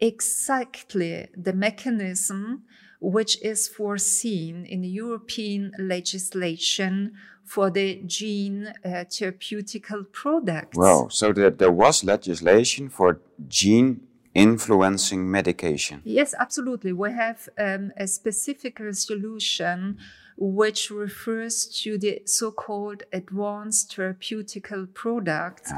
exactly 0.00 1.28
the 1.36 1.52
mechanism 1.52 2.64
which 3.00 3.40
is 3.42 3.68
foreseen 3.68 4.64
in 4.64 4.80
the 4.80 4.88
European 4.88 5.72
legislation 5.78 7.12
for 7.44 7.70
the 7.70 8.02
gene 8.06 8.72
uh, 8.84 9.04
therapeutical 9.10 10.10
products. 10.10 10.76
Wow. 10.76 11.08
So 11.10 11.32
there, 11.32 11.50
there 11.50 11.70
was 11.70 12.02
legislation 12.02 12.88
for 12.88 13.20
gene 13.46 14.00
influencing 14.34 15.30
medication. 15.30 16.00
Yes, 16.04 16.34
absolutely. 16.38 16.92
We 16.92 17.12
have 17.12 17.48
um, 17.58 17.92
a 17.96 18.06
specific 18.06 18.80
resolution 18.80 19.98
which 20.36 20.90
refers 20.90 21.66
to 21.82 21.98
the 21.98 22.22
so-called 22.26 23.02
advanced 23.12 23.96
therapeutical 23.96 24.92
products, 24.94 25.72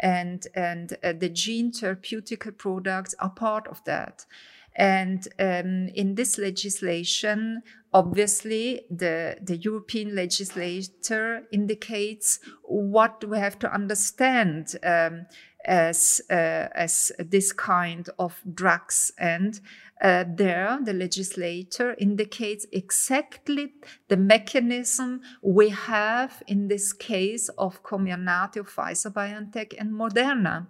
and 0.00 0.46
and 0.54 0.96
uh, 1.02 1.12
the 1.12 1.28
gene 1.28 1.72
therapeutical 1.72 2.56
products 2.56 3.14
are 3.18 3.30
part 3.30 3.66
of 3.68 3.82
that. 3.84 4.26
And 4.74 5.28
um, 5.38 5.88
in 5.94 6.14
this 6.14 6.38
legislation, 6.38 7.62
obviously, 7.92 8.86
the, 8.90 9.36
the 9.42 9.56
European 9.58 10.14
legislator 10.14 11.42
indicates 11.52 12.40
what 12.62 13.22
we 13.24 13.38
have 13.38 13.58
to 13.58 13.72
understand 13.72 14.76
um, 14.82 15.26
as, 15.66 16.22
uh, 16.30 16.68
as 16.74 17.12
this 17.18 17.52
kind 17.52 18.08
of 18.18 18.40
drugs. 18.54 19.12
And 19.18 19.60
uh, 20.02 20.24
there, 20.28 20.78
the 20.82 20.92
legislator 20.92 21.94
indicates 21.98 22.66
exactly 22.72 23.72
the 24.08 24.16
mechanism 24.16 25.20
we 25.42 25.68
have 25.68 26.42
in 26.48 26.66
this 26.66 26.92
case 26.92 27.48
of 27.50 27.82
Comirnaty, 27.84 28.58
Pfizer 28.68 29.12
BioNTech, 29.12 29.74
and 29.78 29.92
Moderna. 29.92 30.66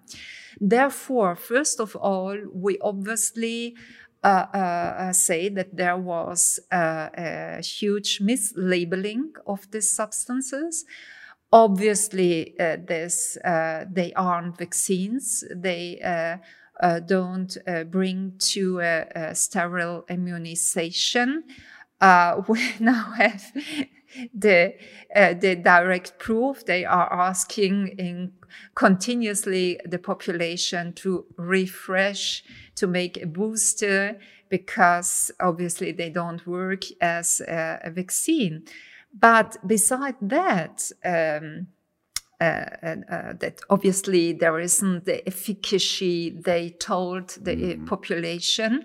Therefore, 0.60 1.34
first 1.34 1.80
of 1.80 1.96
all, 1.96 2.36
we 2.52 2.78
obviously 2.80 3.74
uh, 4.22 4.26
uh, 4.26 5.12
say 5.12 5.48
that 5.48 5.76
there 5.76 5.96
was 5.96 6.60
uh, 6.70 7.08
a 7.14 7.62
huge 7.62 8.20
mislabeling 8.20 9.32
of 9.46 9.70
these 9.70 9.90
substances. 9.90 10.84
Obviously, 11.50 12.54
uh, 12.60 12.76
this 12.86 13.36
uh, 13.38 13.86
they 13.90 14.12
aren't 14.12 14.58
vaccines. 14.58 15.42
They 15.54 16.00
uh, 16.00 16.36
don't 17.06 17.56
bring 17.90 18.34
to 18.38 18.82
sterile 19.34 20.04
immunization. 20.08 21.44
we 22.48 22.60
now 22.80 23.12
have 23.16 23.52
the 24.34 24.74
uh, 25.14 25.34
the 25.34 25.56
direct 25.56 26.18
proof 26.18 26.64
they 26.66 26.84
are 26.84 27.12
asking 27.12 27.88
in 27.98 28.32
continuously 28.74 29.80
the 29.84 29.98
population 29.98 30.92
to 30.92 31.24
refresh 31.36 32.44
to 32.74 32.86
make 32.86 33.22
a 33.22 33.26
booster 33.26 34.18
because 34.48 35.30
obviously 35.40 35.92
they 35.92 36.10
don't 36.10 36.46
work 36.46 36.84
as 37.00 37.40
a, 37.48 37.80
a 37.84 37.90
vaccine 37.90 38.62
but 39.18 39.56
beside 39.66 40.16
that 40.20 40.90
um, 41.04 41.10
uh, 41.10 41.10
uh, 41.10 41.66
that 42.42 43.60
obviously 43.70 44.32
there 44.32 44.58
isn't 44.58 45.04
the 45.04 45.26
efficacy 45.26 46.30
they 46.30 46.70
told 46.70 47.30
the 47.30 47.56
mm. 47.56 47.86
population. 47.86 48.84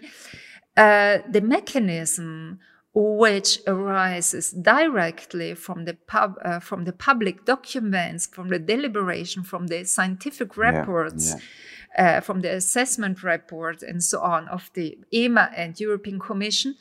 Uh, 0.76 1.20
the 1.32 1.42
mechanism 1.42 2.60
which 2.94 3.60
arises 3.68 4.52
directly 4.52 5.54
from 5.54 5.86
the 5.86 5.94
pub, 6.08 6.36
uh, 6.44 6.60
from 6.60 6.86
the 6.86 6.94
public 6.94 7.46
documents, 7.46 8.26
from 8.26 8.50
the 8.50 8.58
deliberation, 8.58 9.44
from 9.44 9.68
the 9.68 9.84
scientific 9.84 10.58
reports, 10.58 11.30
yeah, 11.30 11.36
yeah. 11.98 12.18
Uh, 12.18 12.22
from 12.22 12.42
the 12.42 12.56
assessment 12.56 13.24
report, 13.24 13.82
and 13.82 14.04
so 14.04 14.20
on 14.20 14.48
of 14.50 14.72
the 14.74 14.98
EMA 15.14 15.50
and 15.56 15.80
European 15.80 16.20
Commission, 16.20 16.76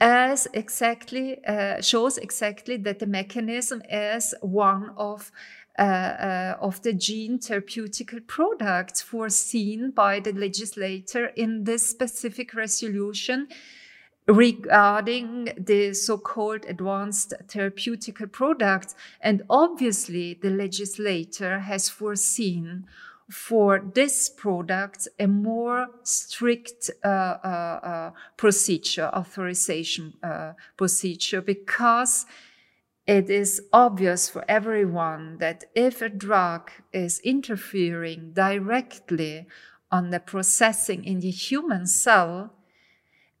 as 0.00 0.48
exactly 0.52 1.44
uh, 1.44 1.80
shows 1.80 2.18
exactly 2.18 2.76
that 2.76 2.98
the 2.98 3.06
mechanism 3.06 3.80
is 3.88 4.34
one 4.42 4.90
of 4.96 5.30
uh, 5.78 5.82
uh, 5.82 6.56
of 6.60 6.82
the 6.82 6.92
gene 6.92 7.38
therapeutical 7.38 8.24
products 8.26 9.02
foreseen 9.02 9.90
by 9.90 10.20
the 10.20 10.32
legislator 10.32 11.26
in 11.36 11.64
this 11.64 11.88
specific 11.88 12.54
resolution 12.54 13.48
regarding 14.26 15.52
the 15.58 15.92
so-called 15.92 16.64
advanced 16.66 17.34
therapeutical 17.46 18.30
products. 18.30 18.94
And 19.20 19.42
obviously 19.50 20.34
the 20.34 20.50
legislator 20.50 21.58
has 21.58 21.88
foreseen 21.88 22.86
for 23.30 23.82
this 23.94 24.28
product 24.28 25.08
a 25.18 25.26
more 25.26 25.88
strict 26.02 26.90
uh, 27.02 27.08
uh, 27.08 27.80
uh, 27.82 28.10
procedure, 28.36 29.06
authorization 29.14 30.14
uh, 30.22 30.52
procedure, 30.76 31.40
because 31.40 32.26
it 33.06 33.28
is 33.28 33.60
obvious 33.72 34.28
for 34.30 34.44
everyone 34.48 35.38
that 35.38 35.64
if 35.74 36.00
a 36.00 36.08
drug 36.08 36.70
is 36.92 37.20
interfering 37.20 38.32
directly 38.32 39.46
on 39.90 40.10
the 40.10 40.20
processing 40.20 41.04
in 41.04 41.20
the 41.20 41.30
human 41.30 41.86
cell, 41.86 42.54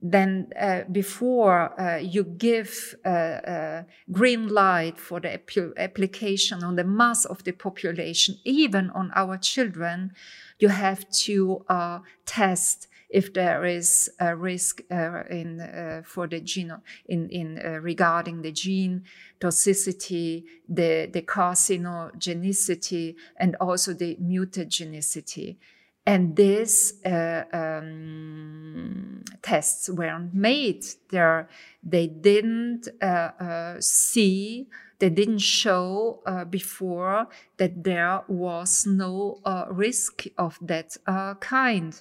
then 0.02 0.50
uh, 0.60 0.82
before 0.92 1.80
uh, 1.80 1.96
you 1.96 2.24
give 2.24 2.94
uh, 3.06 3.08
uh 3.08 3.82
green 4.12 4.48
light 4.48 4.98
for 4.98 5.18
the 5.18 5.32
ap- 5.32 5.78
application 5.78 6.62
on 6.62 6.76
the 6.76 6.84
mass 6.84 7.24
of 7.24 7.42
the 7.44 7.52
population, 7.52 8.36
even 8.44 8.90
on 8.90 9.10
our 9.14 9.38
children, 9.38 10.12
you 10.58 10.68
have 10.68 11.08
to 11.10 11.64
uh, 11.70 12.00
test 12.26 12.86
if 13.14 13.32
there 13.32 13.64
is 13.64 14.10
a 14.18 14.34
risk 14.34 14.82
uh, 14.90 15.22
in 15.30 16.02
for 16.04 16.26
the 16.26 16.40
gene 16.40 16.72
in 17.06 17.28
in 17.30 17.54
regarding 17.80 18.42
the 18.42 18.50
gene 18.50 19.04
toxicity, 19.40 20.44
the 20.68 21.08
the 21.12 21.22
carcinogenicity, 21.22 23.14
and 23.36 23.56
also 23.60 23.94
the 23.94 24.16
mutagenicity. 24.16 25.56
And 26.06 26.36
these 26.36 27.02
uh, 27.06 27.44
um, 27.52 29.22
tests 29.42 29.88
weren't 29.88 30.34
made. 30.34 30.84
There 31.10 31.48
they 31.82 32.08
didn't 32.08 32.88
uh, 33.00 33.30
uh, 33.40 33.76
see 33.80 34.66
they 34.98 35.10
didn't 35.10 35.40
show 35.40 36.22
uh, 36.24 36.44
before 36.44 37.26
that 37.56 37.84
there 37.84 38.22
was 38.28 38.86
no 38.86 39.40
uh, 39.44 39.66
risk 39.70 40.24
of 40.38 40.58
that 40.62 40.96
uh, 41.06 41.34
kind 41.34 42.00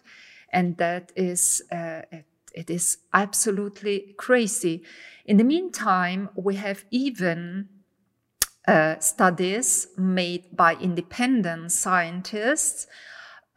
and 0.53 0.77
that 0.77 1.11
is 1.15 1.61
it, 1.71 2.25
it 2.53 2.69
is 2.69 2.97
absolutely 3.13 4.15
crazy. 4.17 4.83
In 5.25 5.37
the 5.37 5.43
meantime 5.43 6.29
we 6.35 6.55
have 6.55 6.85
even 6.91 7.69
studies 8.99 9.87
made 9.97 10.55
by 10.55 10.75
independent 10.75 11.71
scientists 11.71 12.87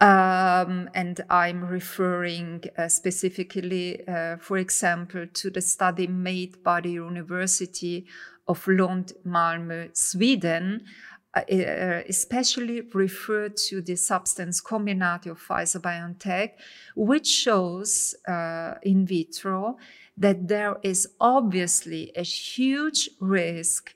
um, 0.00 0.90
and 0.94 1.20
I'm 1.30 1.64
referring 1.64 2.64
uh, 2.76 2.88
specifically, 2.88 4.06
uh, 4.06 4.36
for 4.36 4.58
example, 4.58 5.26
to 5.26 5.50
the 5.50 5.62
study 5.62 6.06
made 6.06 6.62
by 6.62 6.82
the 6.82 6.90
University 6.90 8.06
of 8.46 8.66
Lund, 8.68 9.14
Malmö, 9.26 9.96
Sweden, 9.96 10.82
uh, 10.84 10.84
uh 10.84 11.15
especially 11.48 12.80
referred 12.92 13.56
to 13.56 13.80
the 13.80 13.96
substance 13.96 14.60
Comirnaty 14.60 15.26
of 15.26 15.38
Pfizer 15.40 15.80
BioNTech, 15.80 16.52
which 16.94 17.26
shows 17.26 18.14
uh, 18.26 18.74
in 18.82 19.06
vitro 19.06 19.76
that 20.16 20.48
there 20.48 20.78
is 20.82 21.08
obviously 21.20 22.12
a 22.16 22.22
huge 22.22 23.10
risk 23.20 23.94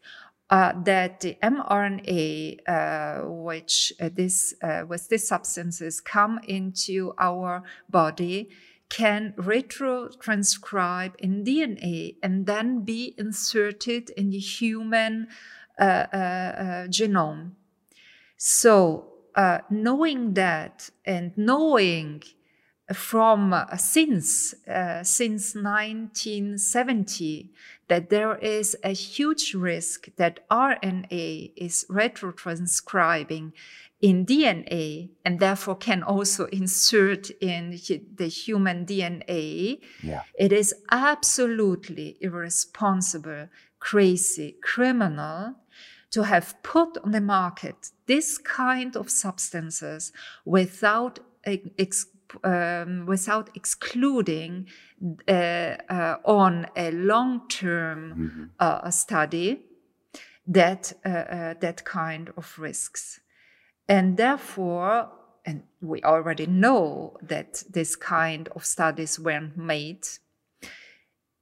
uh, 0.50 0.72
that 0.84 1.20
the 1.20 1.36
mRNA, 1.42 2.58
uh, 2.68 3.26
which 3.26 3.92
uh, 4.00 4.10
this 4.12 4.52
uh, 4.62 4.82
with 4.86 5.08
these 5.08 5.26
substances 5.26 6.00
come 6.00 6.40
into 6.46 7.14
our 7.18 7.62
body, 7.88 8.50
can 8.88 9.32
retrotranscribe 9.38 11.14
in 11.20 11.44
DNA 11.44 12.16
and 12.22 12.46
then 12.46 12.84
be 12.84 13.14
inserted 13.16 14.10
in 14.10 14.30
the 14.30 14.38
human 14.38 15.28
uh, 15.28 15.30
uh, 15.30 15.69
Uh, 15.80 16.06
uh, 16.12 16.16
uh, 16.16 16.86
genome. 16.88 17.52
So, 18.36 19.06
knowing 19.70 20.34
that 20.34 20.90
and 21.06 21.32
knowing 21.38 22.22
from 22.92 23.54
since 23.78 24.54
since 25.02 25.54
1970 25.54 27.50
that 27.88 28.10
there 28.10 28.36
is 28.36 28.76
a 28.84 28.92
huge 28.92 29.54
risk 29.54 30.14
that 30.16 30.46
RNA 30.50 31.52
is 31.56 31.86
retrotranscribing 31.88 33.52
in 34.02 34.26
DNA 34.26 35.08
and 35.24 35.40
therefore 35.40 35.76
can 35.76 36.02
also 36.02 36.44
insert 36.46 37.30
in 37.40 37.78
the 38.16 38.28
human 38.28 38.84
DNA. 38.84 39.80
Yeah. 40.02 40.24
It 40.38 40.52
is 40.52 40.74
absolutely 40.90 42.18
irresponsible, 42.20 43.48
crazy, 43.78 44.56
criminal 44.62 45.54
to 46.10 46.22
have 46.22 46.60
put 46.62 46.98
on 47.04 47.12
the 47.12 47.20
market 47.20 47.90
this 48.06 48.38
kind 48.38 48.96
of 48.96 49.10
substances 49.10 50.12
without 50.44 51.20
ex- 51.44 52.06
um, 52.44 53.06
without 53.06 53.50
excluding 53.54 54.66
uh, 55.26 55.30
uh, 55.32 56.16
on 56.24 56.66
a 56.76 56.90
long-term 56.90 58.14
mm-hmm. 58.14 58.44
Uh, 58.58 58.90
study 58.90 59.62
that 60.46 60.92
that 61.04 61.82
kind 61.84 62.30
of 62.36 62.58
risks, 62.58 63.20
and 63.88 64.16
therefore 64.16 65.08
and 65.44 65.62
we 65.80 66.02
already 66.02 66.46
know 66.46 67.16
that 67.22 67.62
this 67.70 67.96
kind 67.96 68.48
of 68.54 68.64
studies 68.64 69.18
weren't 69.18 69.56
made. 69.56 70.06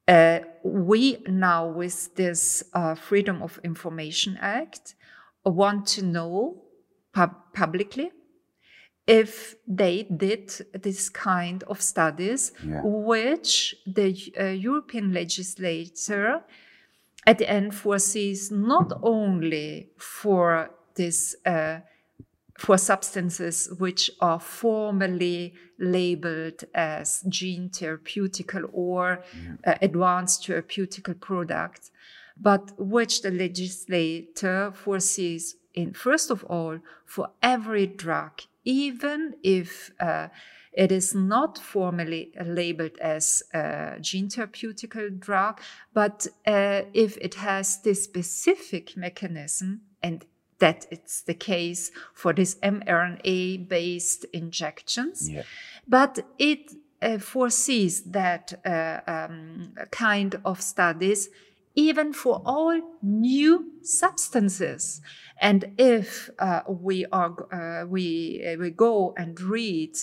Uh, 0.08 0.38
we 0.64 1.18
now, 1.26 1.68
with 1.68 2.14
this 2.14 2.64
uh, 2.72 2.94
Freedom 2.94 3.42
of 3.42 3.60
Information 3.62 4.38
Act, 4.40 4.94
want 5.44 5.86
to 5.86 6.02
know 6.02 6.62
pub- 7.12 7.52
publicly 7.54 8.10
if 9.06 9.54
they 9.66 10.02
did 10.04 10.50
this 10.82 11.08
kind 11.08 11.62
of 11.64 11.80
studies, 11.80 12.52
Yeah. 12.64 12.82
which 12.84 13.74
the 13.86 14.14
uh, 14.38 14.44
European 14.46 15.12
legislator 15.12 16.42
at 17.26 17.38
the 17.38 17.48
end 17.50 17.74
foresees 17.74 18.50
not 18.50 18.92
only 19.02 19.88
for 19.98 20.70
this 20.94 21.36
uh, 21.46 21.80
for 22.58 22.76
substances 22.76 23.72
which 23.78 24.10
are 24.20 24.40
formally 24.40 25.54
labeled 25.78 26.64
as 26.74 27.22
gene 27.28 27.70
therapeutical 27.70 28.68
or 28.72 29.22
uh, 29.64 29.74
advanced 29.80 30.44
therapeutical 30.44 31.18
products, 31.20 31.92
but 32.36 32.72
which 32.76 33.22
the 33.22 33.30
legislator 33.30 34.72
foresees 34.74 35.54
in 35.72 35.92
first 35.92 36.30
of 36.32 36.42
all 36.44 36.80
for 37.06 37.30
every 37.42 37.86
drug, 37.86 38.42
even 38.64 39.34
if 39.44 39.92
uh, 40.00 40.26
it 40.72 40.90
is 40.90 41.14
not 41.14 41.58
formally 41.58 42.32
labeled 42.44 42.98
as 42.98 43.40
a 43.54 43.98
gene 44.00 44.28
therapeutical 44.28 45.16
drug, 45.20 45.60
but 45.94 46.26
uh, 46.44 46.82
if 46.92 47.16
it 47.18 47.34
has 47.34 47.80
this 47.82 48.02
specific 48.02 48.96
mechanism 48.96 49.82
and 50.02 50.24
that 50.58 50.86
it's 50.90 51.22
the 51.22 51.34
case 51.34 51.90
for 52.14 52.32
these 52.32 52.56
mRNA 52.56 53.68
based 53.68 54.24
injections. 54.32 55.30
Yeah. 55.30 55.42
But 55.86 56.20
it 56.38 56.72
uh, 57.00 57.18
foresees 57.18 58.02
that 58.02 58.54
uh, 58.66 59.00
um, 59.06 59.72
kind 59.90 60.40
of 60.44 60.60
studies 60.60 61.28
even 61.74 62.12
for 62.12 62.42
all 62.44 62.80
new 63.02 63.70
substances. 63.82 65.00
And 65.40 65.74
if 65.78 66.28
uh, 66.40 66.62
we 66.66 67.06
are 67.12 67.36
uh, 67.52 67.86
we 67.86 68.44
uh, 68.44 68.56
we 68.58 68.70
go 68.70 69.14
and 69.16 69.40
read 69.40 69.96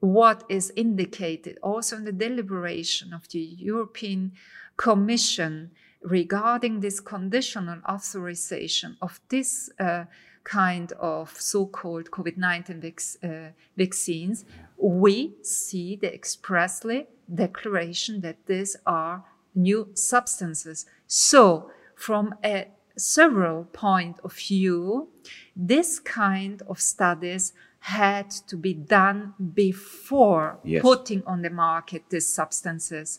what 0.00 0.44
is 0.48 0.72
indicated 0.74 1.58
also 1.62 1.96
in 1.96 2.04
the 2.04 2.12
deliberation 2.12 3.12
of 3.12 3.28
the 3.28 3.40
European 3.40 4.32
Commission 4.78 5.72
regarding 6.02 6.80
this 6.80 7.00
conditional 7.00 7.80
authorization 7.88 8.96
of 9.02 9.20
this 9.28 9.70
uh, 9.80 10.04
kind 10.44 10.92
of 10.92 11.38
so-called 11.40 12.10
COVID-19 12.10 12.80
vac- 12.80 13.22
uh, 13.30 13.50
vaccines, 13.76 14.44
we 14.76 15.34
see 15.42 15.96
the 15.96 16.12
expressly 16.12 17.06
declaration 17.32 18.20
that 18.22 18.46
these 18.46 18.76
are 18.86 19.24
new 19.54 19.88
substances. 19.94 20.86
So, 21.06 21.70
from 21.96 22.34
a 22.44 22.68
several 22.96 23.64
point 23.64 24.18
of 24.24 24.32
view, 24.34 25.08
this 25.54 25.98
kind 25.98 26.62
of 26.68 26.80
studies 26.80 27.52
had 27.80 28.30
to 28.30 28.56
be 28.56 28.74
done 28.74 29.34
before 29.54 30.58
Yes. 30.64 30.82
putting 30.82 31.22
on 31.26 31.42
the 31.42 31.50
market 31.50 32.02
these 32.10 32.28
substances. 32.28 33.18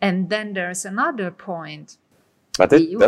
And 0.00 0.30
then 0.30 0.52
there's 0.54 0.84
another 0.84 1.30
point 1.30 1.96
But 2.58 2.70
that, 2.70 2.98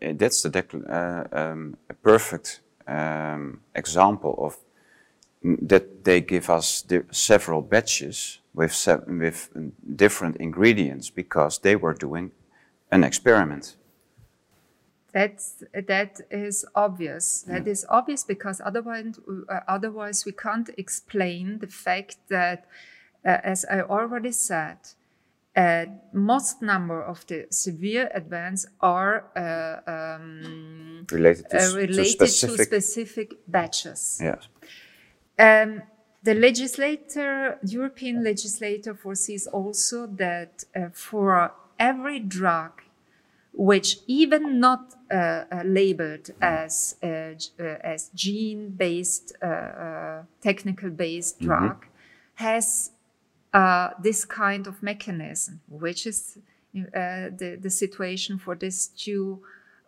that, 0.00 0.18
that's 0.18 0.42
the 0.42 0.50
decl- 0.50 0.88
uh, 0.88 1.24
um, 1.36 1.76
a 1.88 1.94
perfect 1.94 2.60
um, 2.86 3.60
example 3.74 4.36
of 4.38 4.56
mm, 5.44 5.68
that 5.68 6.04
they 6.04 6.20
give 6.20 6.48
us 6.48 6.82
the 6.82 7.04
several 7.10 7.60
batches 7.60 8.40
with, 8.54 8.72
se- 8.72 9.06
with 9.08 9.50
mm, 9.54 9.72
different 9.96 10.36
ingredients 10.36 11.10
because 11.10 11.58
they 11.58 11.74
were 11.74 11.94
doing 11.94 12.30
an 12.92 13.02
experiment. 13.04 13.76
That's 15.12 15.64
that 15.74 16.20
is 16.30 16.64
obvious. 16.76 17.42
That 17.42 17.66
is 17.66 17.84
obvious 17.88 18.22
because 18.22 18.60
otherwise, 18.64 19.18
uh, 19.48 19.58
otherwise 19.66 20.24
we 20.24 20.30
can't 20.30 20.70
explain 20.78 21.58
the 21.58 21.66
fact 21.66 22.18
that, 22.28 22.66
uh, 23.24 23.38
as 23.42 23.64
I 23.64 23.80
already 23.80 24.30
said, 24.30 24.78
uh, 25.60 25.84
most 26.12 26.62
number 26.72 27.00
of 27.12 27.18
the 27.30 27.38
severe 27.50 28.06
events 28.22 28.60
are 28.80 29.14
uh, 29.36 29.94
um, 29.94 31.06
Related 31.18 31.44
to, 31.50 31.56
uh, 31.56 31.60
s- 31.60 31.72
to 31.72 31.78
related 31.78 32.18
to 32.18 32.26
specific. 32.26 32.66
specific 32.70 33.28
batches. 33.54 34.00
yes. 34.28 34.42
Um, 35.38 35.70
the 36.28 36.34
legislator, 36.34 37.58
European 37.78 38.16
legislator, 38.30 38.92
foresees 38.94 39.44
also 39.60 39.98
that 40.26 40.52
uh, 40.76 40.80
for 41.08 41.30
every 41.78 42.20
drug 42.38 42.72
which 43.70 43.88
even 44.06 44.42
not 44.60 44.82
uh, 45.10 45.16
uh, 45.16 45.62
labeled 45.64 46.26
as 46.40 46.94
uh, 47.02 47.06
uh, 47.06 47.64
as 47.94 48.00
gene-based, 48.14 49.26
uh, 49.42 49.46
uh, 49.46 50.22
technical-based 50.48 51.34
drug, 51.40 51.76
has 52.34 52.90
uh, 53.52 53.90
this 54.02 54.24
kind 54.24 54.66
of 54.66 54.82
mechanism, 54.82 55.60
which 55.68 56.06
is 56.06 56.38
uh, 56.76 57.30
the 57.36 57.58
the 57.60 57.70
situation 57.70 58.38
for 58.38 58.54
these 58.54 58.88
two 58.88 59.40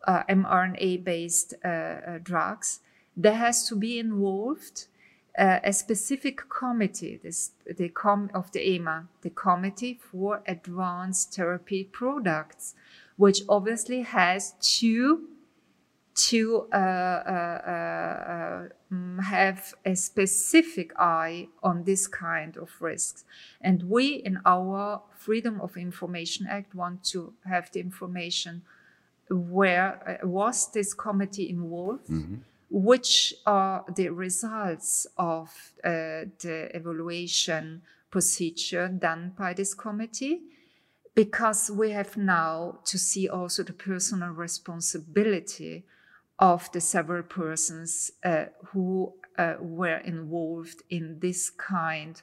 uh, 0.06 0.22
mRNA-based 0.28 1.54
uh, 1.64 1.68
uh, 1.68 2.18
drugs. 2.22 2.80
There 3.16 3.34
has 3.34 3.68
to 3.68 3.76
be 3.76 3.98
involved 3.98 4.86
a 5.34 5.72
specific 5.72 6.42
committee, 6.50 7.18
this, 7.22 7.52
the 7.66 7.88
com- 7.88 8.30
of 8.34 8.52
the 8.52 8.68
EMA, 8.68 9.08
the 9.22 9.30
Committee 9.30 9.98
for 9.98 10.42
Advanced 10.46 11.34
Therapy 11.34 11.84
Products, 11.84 12.74
which 13.16 13.40
obviously 13.48 14.02
has 14.02 14.52
to 14.78 15.26
to 16.14 16.68
uh, 16.72 16.76
uh, 16.76 17.60
uh, 17.66 18.68
mm, 18.92 19.22
have 19.22 19.74
a 19.84 19.94
specific 19.94 20.92
eye 20.98 21.48
on 21.62 21.84
this 21.84 22.06
kind 22.06 22.56
of 22.56 22.70
risks. 22.80 23.24
And 23.60 23.84
we, 23.84 24.14
in 24.14 24.40
our 24.44 25.02
Freedom 25.16 25.60
of 25.60 25.76
Information 25.76 26.46
Act, 26.48 26.74
want 26.74 27.04
to 27.04 27.32
have 27.46 27.70
the 27.72 27.80
information 27.80 28.62
where 29.30 30.18
uh, 30.22 30.26
was 30.26 30.70
this 30.72 30.92
committee 30.92 31.48
involved, 31.48 32.10
which 32.70 33.34
are 33.46 33.84
the 33.94 34.10
results 34.10 35.06
of 35.16 35.48
uh, 35.84 36.28
the 36.40 36.68
evaluation 36.74 37.82
procedure 38.10 38.88
done 38.88 39.32
by 39.38 39.54
this 39.54 39.72
committee 39.72 40.40
because 41.14 41.70
we 41.70 41.90
have 41.90 42.16
now 42.16 42.78
to 42.84 42.98
see 42.98 43.28
also 43.28 43.62
the 43.62 43.72
personal 43.72 44.30
responsibility 44.30 45.84
of 46.42 46.68
the 46.72 46.80
several 46.80 47.22
persons 47.22 48.10
uh, 48.24 48.46
who 48.72 49.12
uh, 49.38 49.54
were 49.60 49.98
involved 49.98 50.82
in 50.90 51.16
this 51.20 51.48
kind 51.50 52.20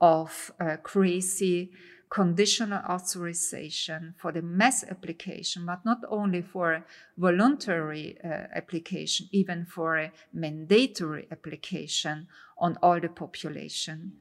of 0.00 0.50
uh, 0.58 0.76
crazy 0.82 1.70
conditional 2.08 2.82
authorization 2.88 4.14
for 4.16 4.32
the 4.32 4.40
mass 4.40 4.82
application, 4.84 5.66
but 5.66 5.84
not 5.84 5.98
only 6.08 6.40
for 6.40 6.82
voluntary 7.18 8.16
uh, 8.24 8.28
application, 8.56 9.28
even 9.32 9.66
for 9.66 9.98
a 9.98 10.12
mandatory 10.32 11.28
application 11.30 12.26
on 12.56 12.78
all 12.82 12.98
the 12.98 13.10
population. 13.10 14.12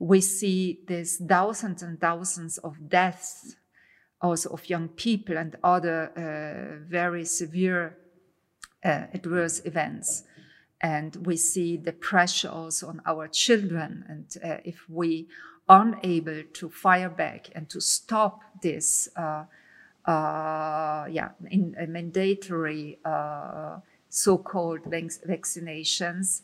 We 0.00 0.22
see 0.22 0.80
these 0.88 1.18
thousands 1.18 1.82
and 1.82 2.00
thousands 2.00 2.56
of 2.56 2.88
deaths 2.88 3.56
also 4.22 4.48
of 4.54 4.70
young 4.70 4.88
people 4.88 5.36
and 5.36 5.54
other 5.62 6.10
uh, 6.16 6.88
very 6.88 7.26
severe 7.26 7.98
uh, 8.84 9.06
adverse 9.12 9.62
events. 9.64 10.24
And 10.80 11.26
we 11.26 11.36
see 11.36 11.76
the 11.76 11.92
pressure 11.92 12.50
also 12.50 12.88
on 12.88 13.00
our 13.06 13.28
children. 13.28 14.04
And 14.08 14.36
uh, 14.44 14.58
if 14.64 14.88
we 14.88 15.26
aren't 15.68 16.04
able 16.04 16.42
to 16.52 16.68
fire 16.68 17.08
back 17.08 17.48
and 17.54 17.68
to 17.70 17.80
stop 17.80 18.40
this, 18.62 19.08
uh, 19.16 19.44
uh, 20.04 21.06
yeah, 21.10 21.30
in 21.50 21.74
uh, 21.80 21.86
mandatory 21.86 22.98
uh, 23.04 23.78
so-called 24.08 24.82
vaccinations, 24.84 26.42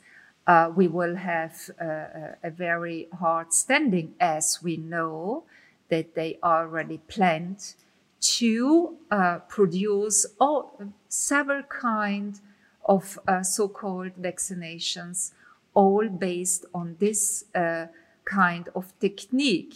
we 0.74 0.88
will 0.88 1.16
have 1.16 1.70
a, 1.78 2.36
a 2.42 2.50
very 2.50 3.08
hard 3.20 3.52
standing, 3.52 4.14
as 4.18 4.58
we 4.62 4.76
know 4.76 5.44
that 5.88 6.14
they 6.14 6.38
already 6.42 6.98
planned 6.98 7.74
to 8.22 8.96
uh, 9.10 9.38
produce 9.48 10.26
all, 10.40 10.78
several 11.08 11.62
kind 11.64 12.40
of 12.84 13.18
uh, 13.28 13.42
so-called 13.42 14.12
vaccinations, 14.20 15.32
all 15.74 16.08
based 16.08 16.64
on 16.74 16.96
this 16.98 17.44
uh, 17.54 17.86
kind 18.24 18.68
of 18.74 18.92
technique. 19.00 19.74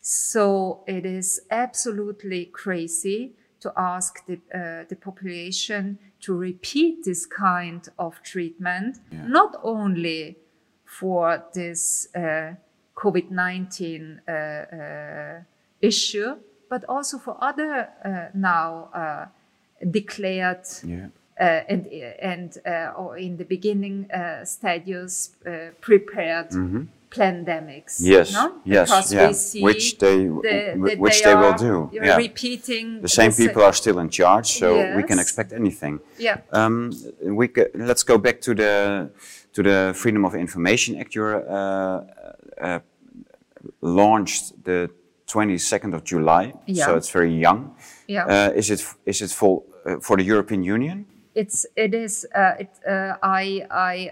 So 0.00 0.84
it 0.86 1.04
is 1.06 1.40
absolutely 1.50 2.46
crazy 2.46 3.32
to 3.60 3.72
ask 3.76 4.24
the, 4.26 4.34
uh, 4.54 4.84
the 4.88 4.96
population 4.96 5.98
to 6.20 6.34
repeat 6.34 7.04
this 7.04 7.26
kind 7.26 7.86
of 7.98 8.22
treatment, 8.22 8.98
Yeah. 9.10 9.26
not 9.26 9.56
only 9.62 10.36
for 10.84 11.42
this 11.54 12.08
uh, 12.14 12.54
COVID 12.94 13.30
19 13.30 14.20
uh, 14.28 14.32
uh, 14.32 15.42
issue, 15.80 16.36
but 16.68 16.84
also 16.88 17.18
for 17.18 17.36
other 17.40 17.88
uh, 18.04 18.28
now 18.34 18.88
uh, 18.94 19.26
declared 19.90 20.66
Yeah. 20.82 21.06
uh, 21.40 21.60
and 21.72 21.86
and 22.22 22.58
uh, 22.66 22.92
or 23.00 23.16
in 23.18 23.36
the 23.36 23.44
beginning 23.44 24.06
uh, 24.10 24.44
stages 24.44 25.30
uh, 25.46 25.50
prepared 25.80 26.50
pandemics. 27.10 28.00
Mm-hmm. 28.00 28.12
Yes, 28.12 28.32
no? 28.32 28.52
yes, 28.64 29.12
yeah. 29.12 29.62
Which 29.62 29.98
they- 29.98 30.26
the- 30.26 30.74
wh- 30.76 30.98
which 31.00 31.22
they 31.22 31.34
will 31.34 31.54
do, 31.54 31.88
yeah. 31.92 32.16
Repeating 32.16 33.02
The 33.02 33.08
same 33.08 33.30
sa- 33.30 33.42
people 33.44 33.62
are 33.62 33.72
still 33.74 33.98
in 34.00 34.08
charge, 34.10 34.46
so 34.58 34.66
we 34.96 35.02
can 35.04 35.18
expect 35.18 35.52
anything. 35.52 36.00
Yeah. 36.18 36.38
Um, 36.52 36.90
we 37.22 37.46
c- 37.54 37.70
let's 37.74 38.02
go 38.04 38.18
back 38.18 38.40
to 38.40 38.54
the 38.54 39.10
to 39.52 39.62
the 39.62 39.92
Freedom 39.94 40.24
of 40.24 40.34
Information 40.34 40.96
Act. 41.00 41.14
You 41.14 41.24
uh, 41.26 42.04
uh, 42.60 42.78
launched 43.80 44.64
the 44.64 44.90
22nd 45.34 45.94
of 45.94 46.02
July, 46.04 46.52
Yeah. 46.66 46.86
so 46.86 46.96
it's 46.96 47.10
very 47.10 47.34
young. 47.46 47.74
Yeah. 48.06 48.26
Uh, 48.26 48.58
is 48.58 48.70
it 48.70 48.80
is 49.06 49.20
it 49.22 49.30
for 49.30 49.62
uh, 49.86 50.00
for 50.00 50.16
the 50.16 50.24
European 50.24 50.62
Union? 50.74 51.04
it's 51.34 51.66
it 51.76 51.94
is 51.94 52.26
uh, 52.34 52.54
it, 52.60 52.70
uh, 52.86 53.16
I, 53.22 53.66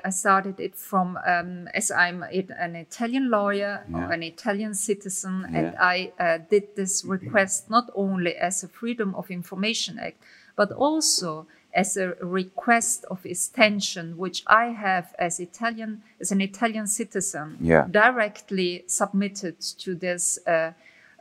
I 0.04 0.10
started 0.10 0.58
it 0.60 0.74
from 0.74 1.16
um, 1.26 1.68
as 1.74 1.90
I'm 1.90 2.22
an 2.24 2.74
Italian 2.76 3.30
lawyer 3.30 3.84
Yeah. 3.88 3.98
or 4.08 4.12
an 4.12 4.22
Italian 4.22 4.74
citizen 4.74 5.44
and 5.54 5.74
I 5.78 6.12
uh, 6.18 6.38
did 6.50 6.74
this 6.74 7.04
request 7.04 7.70
not 7.70 7.90
only 7.94 8.34
as 8.34 8.64
a 8.64 8.68
Freedom 8.68 9.14
of 9.14 9.30
Information 9.30 9.98
Act 9.98 10.16
but 10.56 10.72
also 10.72 11.46
as 11.74 11.96
a 11.96 12.14
request 12.20 13.04
of 13.10 13.24
extension 13.24 14.16
which 14.18 14.42
I 14.46 14.72
have 14.72 15.14
as 15.18 15.38
Italian 15.40 16.02
as 16.20 16.32
an 16.32 16.40
Italian 16.40 16.86
citizen 16.86 17.56
Yeah. 17.60 17.86
directly 17.90 18.82
submitted 18.86 19.54
to 19.84 19.94
this 19.94 20.38
uh, 20.46 20.72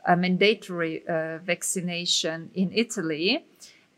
a 0.06 0.16
mandatory 0.16 1.06
uh, 1.06 1.38
vaccination 1.38 2.50
in 2.54 2.72
Italy 2.72 3.46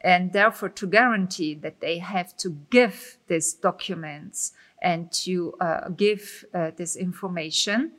and 0.04 0.32
therefore 0.32 0.68
to 0.68 0.86
guarantee 0.86 1.54
that 1.54 1.80
they 1.80 1.98
have 1.98 2.36
to 2.36 2.50
give 2.70 3.16
these 3.26 3.54
documents 3.54 4.52
and 4.82 5.10
to 5.10 5.54
uh, 5.60 5.88
give 5.88 6.44
uh, 6.52 6.70
this 6.76 6.94
information. 6.94 7.92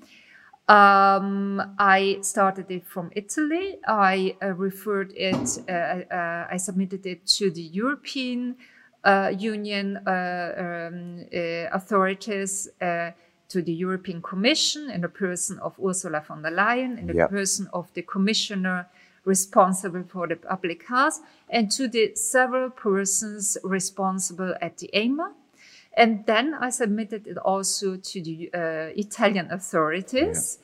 Um, 0.67 1.75
I 1.79 2.19
started 2.21 2.69
it 2.69 2.87
from 2.87 3.11
Italy. 3.15 3.77
I 3.87 4.35
uh, 4.41 4.53
referred 4.53 5.13
it, 5.15 5.59
uh, 5.67 5.71
uh, 5.71 6.47
I 6.49 6.57
submitted 6.57 7.05
it 7.05 7.25
to 7.37 7.49
the 7.51 7.61
European 7.61 8.55
Union 9.37 9.97
um, 10.07 11.25
authorities, 11.71 12.67
to 13.49 13.61
the 13.61 13.73
European 13.73 14.21
Commission 14.21 14.89
in 14.89 15.01
the 15.01 15.09
person 15.09 15.59
of 15.59 15.75
Ursula 15.79 16.21
von 16.27 16.41
der 16.41 16.51
Leyen, 16.51 16.97
in 16.97 17.07
the 17.07 17.13
Yeah. 17.13 17.27
person 17.27 17.67
of 17.73 17.91
the 17.93 18.01
Commissioner 18.01 18.87
responsible 19.25 20.03
for 20.03 20.27
the 20.27 20.35
public 20.35 20.83
health, 20.87 21.19
and 21.49 21.71
to 21.71 21.87
the 21.87 22.13
several 22.15 22.69
persons 22.69 23.57
responsible 23.63 24.53
at 24.61 24.77
the 24.77 24.89
EMA. 24.93 25.33
And 25.97 26.25
then 26.25 26.53
I 26.53 26.69
submitted 26.71 27.25
it 27.27 27.37
also 27.37 27.95
to 27.95 28.21
the 28.21 28.49
uh, 28.53 28.59
Italian 28.95 29.49
authorities, 29.51 30.59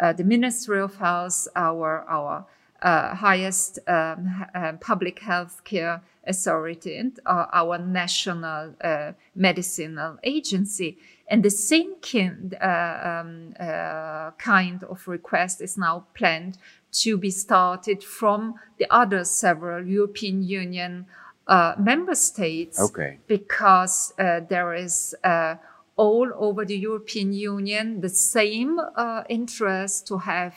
uh, 0.00 0.12
the 0.12 0.24
Ministry 0.24 0.80
of 0.80 0.96
Health, 0.96 1.48
our 1.56 2.04
our 2.08 2.46
uh, 2.82 3.14
highest 3.16 3.78
um, 3.88 4.46
uh, 4.54 4.72
public 4.80 5.18
health 5.20 5.64
care 5.64 6.00
authority, 6.26 6.96
and 6.96 7.18
uh, 7.26 7.46
our 7.52 7.78
national 7.78 8.74
uh, 8.82 9.12
medicinal 9.34 10.18
agency. 10.22 10.98
And 11.28 11.42
the 11.42 11.50
same 11.50 11.96
kind, 12.00 12.54
uh, 12.62 13.22
um, 13.22 13.54
uh, 13.58 14.30
kind 14.38 14.84
of 14.84 15.08
request 15.08 15.60
is 15.60 15.76
now 15.76 16.06
planned 16.14 16.58
to 17.02 17.18
be 17.18 17.30
started 17.30 18.04
from 18.04 18.54
the 18.78 18.86
other 18.90 19.24
several 19.24 19.84
European 19.86 20.42
Union 20.42 21.06
uh, 21.48 21.74
member 21.78 22.14
states 22.14 22.80
Okay. 22.80 23.18
because 23.26 24.12
uh, 24.18 24.40
there 24.48 24.74
is 24.74 25.14
uh, 25.24 25.56
all 25.96 26.30
over 26.36 26.64
the 26.64 26.76
European 26.76 27.32
Union 27.32 28.00
the 28.00 28.08
same 28.08 28.78
uh, 28.96 29.22
interest 29.28 30.06
to 30.08 30.18
have 30.18 30.54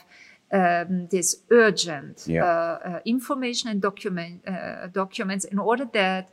um, 0.51 1.07
this 1.11 1.43
urgent 1.51 2.23
Yeah. 2.27 2.43
uh, 2.43 2.89
uh, 2.89 2.99
information 3.05 3.69
and 3.69 3.81
document 3.81 4.41
uh, 4.47 4.87
documents 4.87 5.45
in 5.45 5.59
order 5.59 5.85
that 5.93 6.29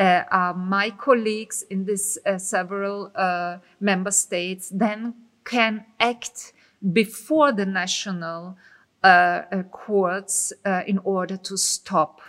uh, 0.00 0.24
uh, 0.32 0.52
my 0.56 0.90
colleagues 0.90 1.62
in 1.70 1.84
these 1.84 2.18
uh, 2.24 2.38
several 2.38 3.12
uh, 3.14 3.58
member 3.80 4.10
states 4.10 4.70
then 4.74 5.14
can 5.44 5.84
act 5.98 6.54
before 6.92 7.52
the 7.52 7.66
national 7.66 8.56
uh, 9.04 9.42
uh, 9.52 9.62
courts 9.70 10.52
uh, 10.64 10.82
in 10.86 10.98
order 11.04 11.36
to 11.36 11.56
stop 11.56 12.20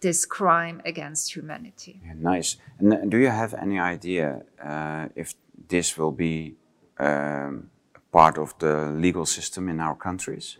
this 0.00 0.26
crime 0.26 0.82
against 0.84 1.32
humanity. 1.32 2.00
Yeah, 2.04 2.14
nice. 2.18 2.56
And 2.78 3.08
do 3.08 3.18
you 3.18 3.28
have 3.28 3.54
any 3.54 3.78
idea 3.78 4.42
uh, 4.60 5.08
if 5.14 5.34
this 5.68 5.96
will 5.96 6.10
be 6.10 6.56
um, 6.98 7.70
part 8.10 8.36
of 8.36 8.58
the 8.58 8.90
legal 8.90 9.26
system 9.26 9.68
in 9.68 9.80
our 9.80 9.94
countries? 9.94 10.58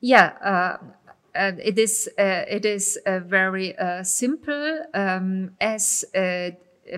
Yeah, 0.00 0.32
uh, 0.42 0.76
and 1.34 1.60
it 1.60 1.78
is 1.78 2.08
uh, 2.18 2.44
it 2.48 2.64
is 2.64 2.98
uh, 3.06 3.20
very 3.20 3.76
uh, 3.78 4.02
simple 4.02 4.84
um, 4.94 5.52
as 5.60 6.04
uh, 6.14 6.50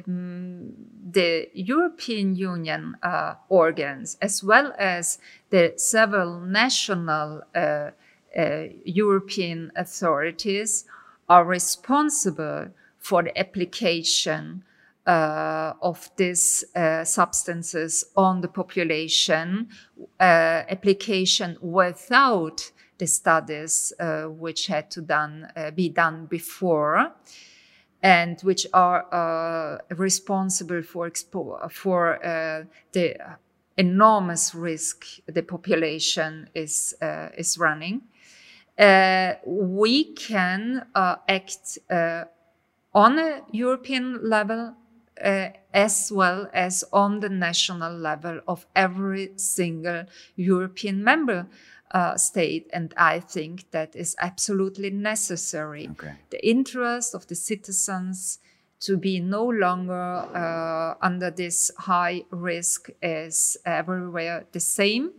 um, 0.06 0.72
the 1.10 1.48
European 1.54 2.34
Union 2.34 2.96
uh, 3.02 3.34
organs, 3.48 4.16
as 4.20 4.42
well 4.42 4.72
as 4.78 5.18
the 5.50 5.74
several 5.76 6.40
national 6.40 7.42
uh, 7.54 7.90
uh, 8.38 8.64
European 8.84 9.70
authorities, 9.76 10.84
are 11.28 11.44
responsible 11.44 12.68
for 12.98 13.22
the 13.22 13.38
application 13.38 14.64
uh, 15.06 15.72
of 15.82 16.10
these 16.16 16.64
uh, 16.76 17.04
substances 17.04 18.04
on 18.16 18.40
the 18.40 18.48
population, 18.48 19.68
uh, 20.20 20.62
application 20.68 21.56
without 21.60 22.70
the 23.02 23.08
studies 23.08 23.92
uh, 23.98 24.22
which 24.44 24.68
had 24.68 24.88
to 24.88 25.00
done, 25.00 25.48
uh, 25.56 25.72
be 25.72 25.88
done 25.88 26.26
before 26.26 27.10
and 28.00 28.40
which 28.42 28.64
are 28.72 29.02
uh, 29.12 29.78
responsible 29.96 30.82
for 30.82 31.10
for 31.68 32.24
uh, 32.24 32.62
the 32.92 33.16
enormous 33.76 34.54
risk 34.54 35.04
the 35.26 35.42
population 35.42 36.48
is 36.54 36.94
uh, 37.02 37.28
is 37.36 37.58
running. 37.58 38.02
Uh, 38.78 39.34
we 39.44 40.04
can 40.14 40.86
act 40.94 41.78
on 42.94 43.18
a 43.18 43.42
European 43.50 44.28
level 44.28 44.74
as 45.74 46.12
well 46.12 46.48
as 46.52 46.84
on 46.92 47.20
the 47.20 47.28
national 47.28 47.94
level 47.96 48.40
of 48.46 48.66
every 48.76 49.32
single 49.36 50.04
European 50.36 51.02
member 51.02 51.46
uh, 51.92 52.16
state. 52.16 52.68
And 52.72 52.94
I 52.96 53.20
think 53.20 53.70
that 53.70 53.94
is 53.94 54.16
absolutely 54.18 54.90
necessary. 54.90 55.88
Okay. 55.92 56.14
The 56.30 56.46
interest 56.46 57.14
of 57.14 57.26
the 57.26 57.34
citizens 57.34 58.38
to 58.80 58.96
be 58.96 59.20
no 59.20 59.44
longer 59.44 60.26
uh, 60.34 60.94
under 61.00 61.30
this 61.30 61.70
high 61.78 62.24
risk 62.30 62.90
is 63.00 63.56
everywhere 63.64 64.44
the 64.52 64.60
same. 64.60 65.12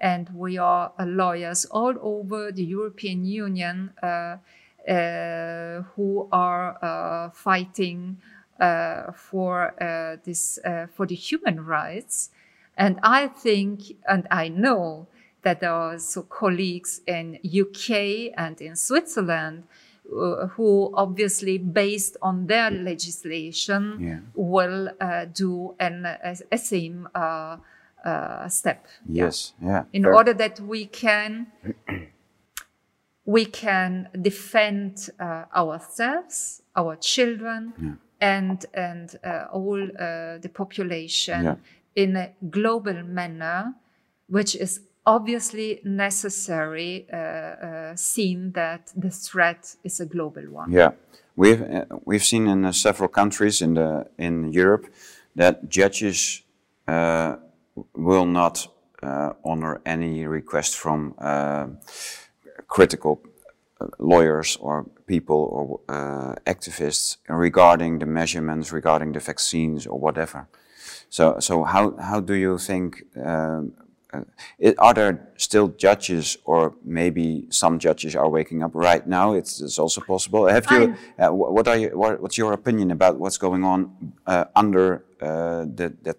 And 0.00 0.28
we 0.34 0.58
are 0.58 0.92
uh, 0.98 1.04
lawyers 1.04 1.64
all 1.66 1.94
over 2.00 2.50
the 2.50 2.64
European 2.64 3.24
Union 3.24 3.92
uh, 4.02 4.36
uh, 4.88 5.82
who 5.94 6.28
are 6.32 6.78
uh, 6.82 7.30
fighting 7.30 8.16
uh, 8.58 9.12
for 9.12 9.74
uh, 9.80 10.16
this 10.24 10.58
uh, 10.64 10.86
for 10.94 11.06
the 11.06 11.14
human 11.14 11.64
rights. 11.64 12.30
And 12.76 12.98
I 13.02 13.28
think, 13.28 13.82
and 14.08 14.26
I 14.30 14.48
know 14.48 15.06
that 15.42 15.60
there 15.60 15.72
are 15.72 15.92
also 15.92 16.22
colleagues 16.22 17.00
in 17.06 17.38
UK 17.44 18.32
and 18.36 18.60
in 18.60 18.76
Switzerland 18.76 19.64
uh, 20.12 20.46
who 20.48 20.90
obviously 20.94 21.58
based 21.58 22.16
on 22.22 22.46
their 22.46 22.70
legislation 22.70 23.98
Yeah. 24.00 24.18
will 24.34 24.90
uh, 25.00 25.24
do 25.26 25.74
an, 25.80 26.04
a, 26.06 26.36
a 26.50 26.58
same 26.58 27.08
uh, 27.14 27.56
uh, 28.04 28.48
step 28.48 28.86
Yes. 29.08 29.54
Yeah. 29.62 29.84
in 29.92 30.02
Very- 30.02 30.14
order 30.14 30.34
that 30.34 30.60
we 30.60 30.86
can 30.86 31.46
we 33.24 33.44
can 33.44 34.08
defend 34.20 35.08
uh, 35.20 35.44
ourselves, 35.54 36.62
our 36.74 36.96
children, 36.96 37.98
and 38.20 38.66
and 38.74 39.16
uh, 39.24 39.46
all 39.52 39.80
uh, 39.82 40.38
the 40.38 40.50
population 40.52 41.44
Yeah. 41.44 41.56
in 41.94 42.16
a 42.16 42.32
global 42.50 43.02
manner, 43.04 43.74
which 44.28 44.56
is 44.56 44.80
obviously 45.04 45.80
necessary, 45.84 47.06
uh, 47.12 47.16
uh, 47.16 47.96
seeing 47.96 48.52
that 48.52 48.92
the 48.96 49.10
threat 49.10 49.76
is 49.84 50.00
a 50.00 50.06
global 50.06 50.42
one. 50.42 50.72
Yeah, 50.72 50.92
we've 51.36 51.62
uh, 51.62 51.84
we've 52.04 52.24
seen 52.24 52.48
in 52.48 52.64
uh, 52.64 52.72
several 52.72 53.08
countries 53.08 53.60
in 53.60 53.74
the 53.74 54.06
in 54.18 54.52
Europe 54.52 54.86
that 55.36 55.68
judges 55.68 56.42
uh, 56.88 57.36
will 57.94 58.26
not 58.26 58.68
uh, 59.02 59.32
honor 59.44 59.80
any 59.84 60.26
request 60.26 60.76
from 60.76 61.14
critical 62.68 63.20
lawyers 63.98 64.56
or 64.60 64.84
people 65.06 65.80
or 65.86 66.36
activists 66.46 67.16
regarding 67.28 67.98
the 67.98 68.06
measurements, 68.06 68.72
regarding 68.72 69.12
the 69.12 69.20
vaccines 69.20 69.86
or 69.86 69.98
whatever. 69.98 70.46
So, 71.12 71.40
so 71.40 71.64
how, 71.64 71.94
how 71.98 72.20
do 72.20 72.34
you 72.34 72.56
think, 72.56 73.04
um, 73.22 73.74
it, 74.58 74.74
are 74.78 74.94
there 74.94 75.32
still 75.36 75.68
judges 75.68 76.36
or 76.44 76.74
maybe 76.84 77.46
some 77.50 77.78
judges 77.78 78.14
are 78.14 78.28
waking 78.28 78.62
up 78.62 78.72
right 78.74 79.06
now? 79.06 79.34
It's, 79.34 79.60
it's 79.60 79.78
also 79.78 80.00
possible. 80.00 80.46
Have 80.46 80.66
you, 80.70 80.96
uh, 81.18 81.28
what 81.28 81.68
are 81.68 81.76
you, 81.76 81.90
what, 81.96 82.20
what's 82.20 82.38
your 82.38 82.52
opinion 82.52 82.90
about 82.90 83.18
what's 83.18 83.38
going 83.38 83.64
on 83.64 84.12
uh, 84.26 84.44
under 84.54 85.04
uh, 85.20 85.64
the, 85.74 85.94
that, 86.02 86.16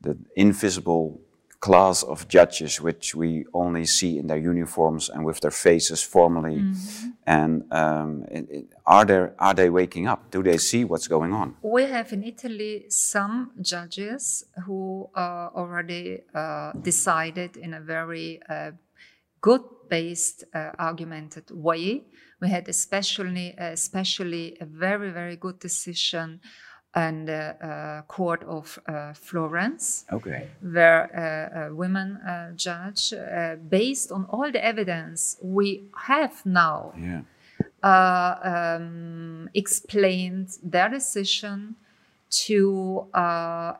the 0.00 0.16
invisible 0.36 1.20
class 1.60 2.02
of 2.02 2.28
judges, 2.28 2.80
which 2.80 3.14
we 3.14 3.44
only 3.52 3.86
see 3.86 4.18
in 4.18 4.26
their 4.26 4.38
uniforms 4.38 5.08
and 5.08 5.24
with 5.24 5.40
their 5.40 5.50
faces 5.50 6.02
formally. 6.02 6.56
Mm 6.56 6.72
-hmm. 6.72 7.12
And 7.24 7.64
um, 7.72 8.24
it, 8.30 8.50
it, 8.50 8.64
are 8.84 9.04
there 9.04 9.32
are 9.36 9.54
they 9.54 9.70
waking 9.70 10.08
up? 10.08 10.20
Do 10.30 10.42
they 10.42 10.58
see 10.58 10.84
what's 10.84 11.08
going 11.08 11.32
on? 11.32 11.56
We 11.60 11.90
have 11.90 12.14
in 12.14 12.22
Italy 12.22 12.84
some 12.88 13.50
judges 13.60 14.46
who 14.66 15.10
uh, 15.16 15.48
already 15.54 16.22
uh, 16.34 16.70
decided 16.82 17.56
in 17.56 17.74
a 17.74 17.80
very 17.80 18.40
uh, 18.48 18.70
good 19.40 19.62
based, 19.88 20.44
uh, 20.54 20.70
argumented 20.78 21.50
way. 21.50 22.04
We 22.40 22.48
had 22.50 22.68
especially 22.68 23.54
especially 23.58 24.56
a 24.60 24.66
very 24.66 25.10
very 25.10 25.36
good 25.36 25.58
decision 25.58 26.40
and 26.94 27.28
uh, 27.28 27.52
uh, 27.60 28.02
court 28.02 28.42
of 28.44 28.78
uh, 28.86 29.12
Florence, 29.12 30.06
okay. 30.12 30.48
where 30.62 31.68
a 31.68 31.74
women 31.74 32.18
judge, 32.56 33.12
based 33.68 34.10
on 34.10 34.24
all 34.30 34.50
the 34.50 34.64
evidence 34.64 35.36
we 35.42 35.84
have 36.06 36.44
now, 36.46 36.92
yeah. 36.98 37.22
um, 37.82 39.50
explained 39.54 40.56
their 40.62 40.88
decision 40.88 41.76
to 42.30 43.06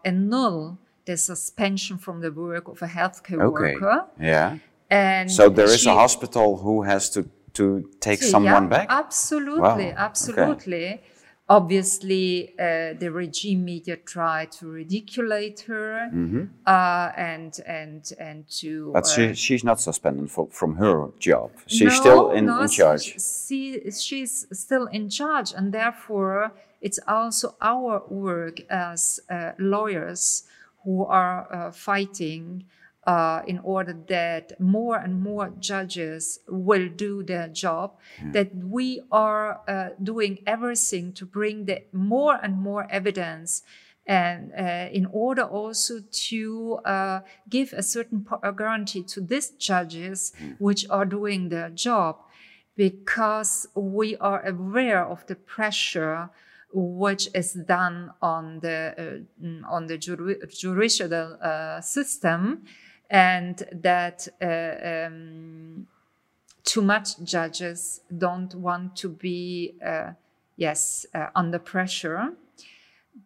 annul 0.05 0.79
the 1.07 1.17
suspension 1.17 1.97
from 1.97 2.21
the 2.21 2.33
work 2.33 2.69
of 2.69 2.83
a 2.83 2.87
healthcare 2.87 3.41
okay. 3.41 3.75
worker. 3.75 4.05
Yeah. 4.21 4.59
And 4.91 5.31
so 5.31 5.49
there 5.49 5.67
is 5.67 5.81
she, 5.81 5.91
a 5.91 5.95
hospital 5.95 6.59
who 6.59 6.83
has 6.83 7.11
to 7.11 7.29
to 7.55 7.89
take 8.01 8.23
so, 8.23 8.29
someone 8.29 8.65
yeah, 8.65 8.69
back. 8.69 8.87
Absolutely, 8.91 9.87
wow. 9.87 9.95
absolutely. 9.97 10.85
Okay. 10.85 11.01
Obviously, 11.49 12.55
uh, 12.59 12.95
the 12.99 13.09
regime 13.13 13.65
media 13.65 13.97
tried 13.97 14.51
to 14.51 14.67
ridiculate 14.67 15.61
her 15.61 16.11
mm-hmm. 16.13 16.45
uh, 16.67 17.13
and 17.17 17.61
and 17.65 18.11
and 18.19 18.49
to. 18.51 18.91
But 18.93 19.07
she, 19.07 19.29
uh, 19.29 19.35
she's 19.35 19.63
not 19.63 19.81
suspended 19.81 20.29
for, 20.29 20.49
from 20.51 20.75
her 20.75 21.07
job. 21.21 21.53
She's 21.69 21.93
no, 21.93 22.01
still 22.01 22.31
in, 22.33 22.47
no, 22.47 22.63
in 22.63 22.69
charge. 22.69 23.15
She, 23.47 23.81
she's 23.93 24.47
still 24.51 24.87
in 24.87 25.09
charge, 25.09 25.53
and 25.57 25.73
therefore 25.73 26.51
it's 26.81 26.99
also 27.07 27.55
our 27.61 28.03
work 28.09 28.61
as 28.69 29.21
uh, 29.31 29.53
lawyers 29.59 30.45
who 30.83 31.05
are 31.05 31.47
uh, 31.53 31.71
fighting 31.71 32.65
uh, 33.07 33.43
in 33.47 33.61
order 33.61 33.97
that 34.09 34.61
more 34.61 34.97
and 34.97 35.21
more 35.21 35.53
judges 35.61 36.41
will 36.49 36.89
do 36.89 37.23
their 37.23 37.49
job, 37.49 37.97
yeah. 38.19 38.33
that 38.33 38.55
we 38.55 39.01
are 39.13 39.61
uh, 39.69 39.91
doing 40.03 40.39
everything 40.47 41.13
to 41.13 41.25
bring 41.25 41.67
the 41.67 41.83
more 41.93 42.39
and 42.43 42.57
more 42.57 42.87
evidence 42.91 43.63
and 44.09 44.53
uh, 44.57 44.89
in 44.93 45.07
order 45.07 45.43
also 45.43 46.01
to 46.13 46.79
uh, 46.85 47.21
give 47.49 47.73
a 47.73 47.83
certain 47.83 48.25
guarantee 48.57 49.03
to 49.03 49.21
these 49.21 49.51
judges 49.51 50.33
which 50.59 50.89
are 50.91 51.05
doing 51.05 51.49
their 51.49 51.71
job 51.71 52.17
because 52.77 53.67
we 53.75 54.17
are 54.19 54.47
aware 54.47 55.05
of 55.05 55.27
the 55.27 55.35
pressure 55.35 56.31
which 56.73 57.29
is 57.35 57.55
done 57.67 58.13
on 58.21 58.61
the 58.61 59.25
uh, 59.43 59.69
on 59.69 59.87
the 59.87 59.97
judicial 59.97 61.39
uh, 61.43 61.81
system 61.81 62.65
and 63.11 63.63
that 63.73 64.29
uh, 64.43 65.07
um, 65.07 65.87
too 66.65 66.83
much 66.83 67.23
judges 67.23 68.01
don't 68.17 68.55
want 68.55 68.97
to 68.97 69.09
be, 69.09 69.75
uh, 69.85 70.13
yes, 70.57 71.07
uh, 71.15 71.27
under 71.35 71.59
pressure. 71.59 72.33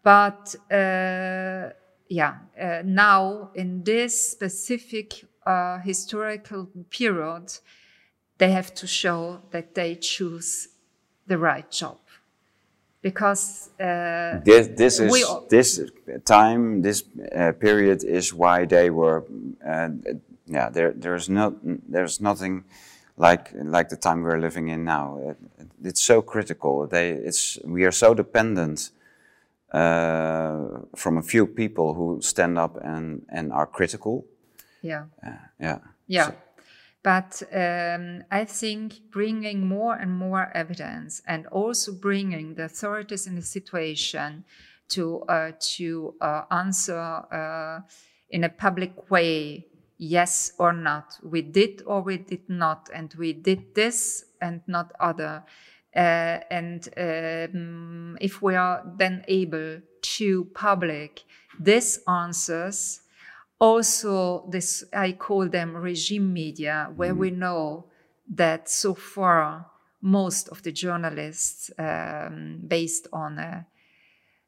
But 0.02 0.54
uh, 0.70 1.70
yeah, 2.08 2.34
uh, 2.60 2.82
now 2.84 3.50
in 3.54 3.82
this 3.82 4.32
specific 4.32 5.24
uh, 5.46 5.78
historical 5.78 6.68
period, 6.90 7.52
they 8.38 8.50
have 8.52 8.74
to 8.74 8.86
show 8.86 9.40
that 9.50 9.74
they 9.74 9.94
choose 9.96 10.68
the 11.26 11.38
right 11.38 11.70
job 11.70 11.98
because 13.02 13.70
uh, 13.80 14.40
this 14.44 14.68
this 14.76 15.00
is 15.00 15.24
this 15.48 15.80
time 16.24 16.82
this 16.82 17.04
uh, 17.34 17.52
period 17.52 18.04
is 18.04 18.34
why 18.34 18.64
they 18.66 18.90
were 18.90 19.24
uh, 19.66 19.88
yeah 20.46 20.68
there 20.70 20.92
there's 20.92 21.28
no 21.28 21.56
there's 21.88 22.20
nothing 22.20 22.64
like 23.16 23.50
like 23.54 23.88
the 23.88 23.96
time 23.96 24.22
we're 24.22 24.40
living 24.40 24.68
in 24.68 24.84
now. 24.84 25.18
It, 25.22 25.36
it's 25.84 26.02
so 26.02 26.22
critical. 26.22 26.86
They 26.86 27.10
it's 27.10 27.58
we 27.64 27.84
are 27.84 27.92
so 27.92 28.14
dependent 28.14 28.90
uh, 29.72 30.80
from 30.96 31.18
a 31.18 31.22
few 31.22 31.46
people 31.46 31.94
who 31.94 32.20
stand 32.22 32.58
up 32.58 32.76
and 32.82 33.22
and 33.28 33.52
are 33.52 33.66
critical. 33.66 34.24
Yeah. 34.82 35.04
Yeah. 35.60 35.78
Yeah. 36.06 36.26
So, 36.26 36.34
but 37.02 37.42
um, 37.52 38.24
I 38.30 38.44
think 38.44 39.10
bringing 39.10 39.66
more 39.66 39.94
and 39.94 40.12
more 40.12 40.50
evidence 40.54 41.22
and 41.26 41.46
also 41.46 41.92
bringing 41.92 42.54
the 42.54 42.64
authorities 42.64 43.26
in 43.26 43.36
the 43.36 43.42
situation 43.42 44.44
to 44.90 45.20
uh, 45.22 45.52
to 45.76 46.14
uh, 46.20 46.42
answer 46.50 46.98
uh, 46.98 47.80
in 48.30 48.44
a 48.44 48.48
public 48.48 49.10
way, 49.10 49.66
yes 49.98 50.52
or 50.58 50.72
not, 50.72 51.18
we 51.22 51.42
did 51.42 51.82
or 51.86 52.02
we 52.02 52.18
did 52.18 52.48
not, 52.48 52.90
and 52.94 53.14
we 53.14 53.32
did 53.32 53.74
this 53.74 54.24
and 54.40 54.60
not 54.66 54.92
other. 55.00 55.42
Uh, 55.94 56.38
and 56.50 56.88
um, 56.96 58.16
if 58.20 58.42
we 58.42 58.54
are 58.54 58.82
then 58.96 59.24
able 59.26 59.80
to 60.02 60.44
public 60.54 61.24
these 61.58 61.98
answers, 62.06 63.00
also 63.60 64.48
this 64.48 64.84
i 64.92 65.12
call 65.12 65.48
them 65.48 65.76
regime 65.76 66.32
media 66.32 66.90
where 66.96 67.14
mm 67.14 67.20
we 67.20 67.30
know 67.30 67.84
that 68.26 68.68
so 68.68 68.94
far 68.94 69.66
most 70.00 70.48
of 70.48 70.62
the 70.62 70.72
journalists 70.72 71.70
um, 71.78 72.60
based 72.66 73.06
on 73.12 73.38
a, 73.38 73.66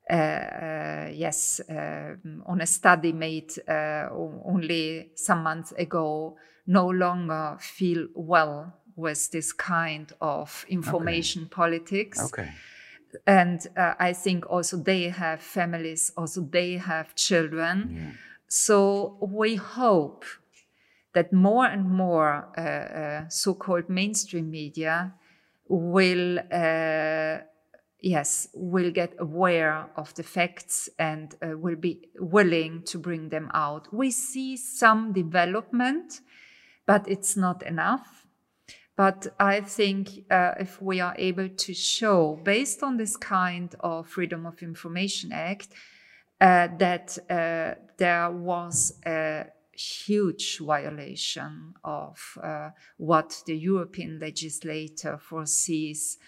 uh, 0.08 0.14
uh, 0.14 1.10
yes 1.12 1.60
uh, 1.68 2.14
on 2.46 2.60
a 2.60 2.66
study 2.66 3.12
made 3.12 3.52
uh, 3.68 4.08
only 4.44 5.10
some 5.14 5.42
months 5.42 5.72
ago 5.72 6.36
no 6.66 6.88
longer 6.88 7.56
feel 7.60 8.06
well 8.14 8.72
with 8.96 9.30
this 9.32 9.52
kind 9.52 10.12
of 10.20 10.64
information 10.68 11.42
okay. 11.42 11.50
politics. 11.50 12.22
Okay. 12.22 12.50
And 13.26 13.60
uh, 13.76 13.94
i 13.98 14.14
think 14.14 14.48
also 14.48 14.78
they 14.78 15.10
have 15.10 15.42
families 15.42 16.12
also 16.16 16.40
they 16.40 16.78
have 16.78 17.14
children. 17.14 17.90
Yeah 17.94 18.12
so 18.54 19.16
we 19.22 19.56
hope 19.56 20.26
that 21.14 21.32
more 21.32 21.64
and 21.64 21.88
more 21.88 22.52
uh, 22.58 22.60
uh, 22.60 23.28
so-called 23.30 23.88
mainstream 23.88 24.50
media 24.50 25.14
will, 25.68 26.38
uh, 26.38 27.38
yes, 28.02 28.48
will 28.52 28.90
get 28.90 29.14
aware 29.18 29.88
of 29.96 30.12
the 30.16 30.22
facts 30.22 30.90
and 30.98 31.34
uh, 31.40 31.56
will 31.56 31.76
be 31.76 32.10
willing 32.18 32.82
to 32.82 32.98
bring 32.98 33.30
them 33.30 33.50
out. 33.54 33.88
We 33.90 34.10
see 34.10 34.58
some 34.58 35.14
development, 35.14 36.20
but 36.84 37.08
it's 37.08 37.38
not 37.38 37.62
enough. 37.62 38.26
But 38.98 39.28
I 39.40 39.62
think 39.62 40.30
uh, 40.30 40.56
if 40.60 40.82
we 40.82 41.00
are 41.00 41.14
able 41.16 41.48
to 41.48 41.72
show, 41.72 42.38
based 42.44 42.82
on 42.82 42.98
this 42.98 43.16
kind 43.16 43.74
of 43.80 44.08
Freedom 44.08 44.44
of 44.44 44.62
Information 44.62 45.32
Act, 45.32 45.68
that 46.42 47.18
uh, 47.30 47.80
there 47.98 48.30
was 48.30 48.98
a 49.06 49.46
huge 49.72 50.58
violation 50.58 51.74
of 51.84 52.18
uh, 52.42 52.70
what 52.96 53.42
the 53.46 53.56
European 53.56 54.18
legislator 54.18 55.18
foresees. 55.18 56.18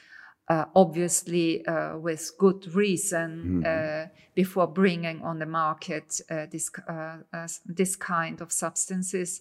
Uh, 0.47 0.67
obviously, 0.77 1.65
uh, 1.67 1.97
with 1.97 2.31
good 2.39 2.75
reason, 2.75 3.63
mm-hmm. 3.65 4.13
before 4.35 4.67
bringing 4.67 5.23
on 5.23 5.39
the 5.39 5.47
market 5.47 6.21
this 6.51 6.71
this 7.65 7.97
kind 7.97 8.43
of 8.43 8.53
substances, 8.53 9.41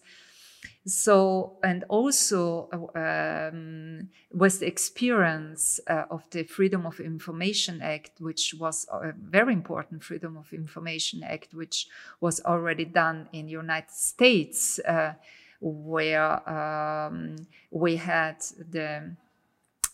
so, 0.85 1.57
and 1.63 1.85
also 1.87 2.69
um, 2.95 4.09
with 4.31 4.59
the 4.59 4.67
experience 4.67 5.79
uh, 5.87 6.03
of 6.11 6.29
the 6.31 6.43
Freedom 6.43 6.85
of 6.85 6.99
Information 6.99 7.81
Act, 7.81 8.19
which 8.19 8.53
was 8.59 8.85
a 8.91 9.13
very 9.17 9.53
important 9.53 10.03
Freedom 10.03 10.35
of 10.35 10.51
Information 10.51 11.23
Act, 11.23 11.53
which 11.53 11.87
was 12.19 12.41
already 12.41 12.83
done 12.83 13.29
in 13.31 13.47
United 13.47 13.91
States, 13.91 14.79
uh, 14.79 15.13
where 15.61 16.49
um, 16.49 17.37
we 17.71 17.95
had 17.95 18.37
the 18.69 19.15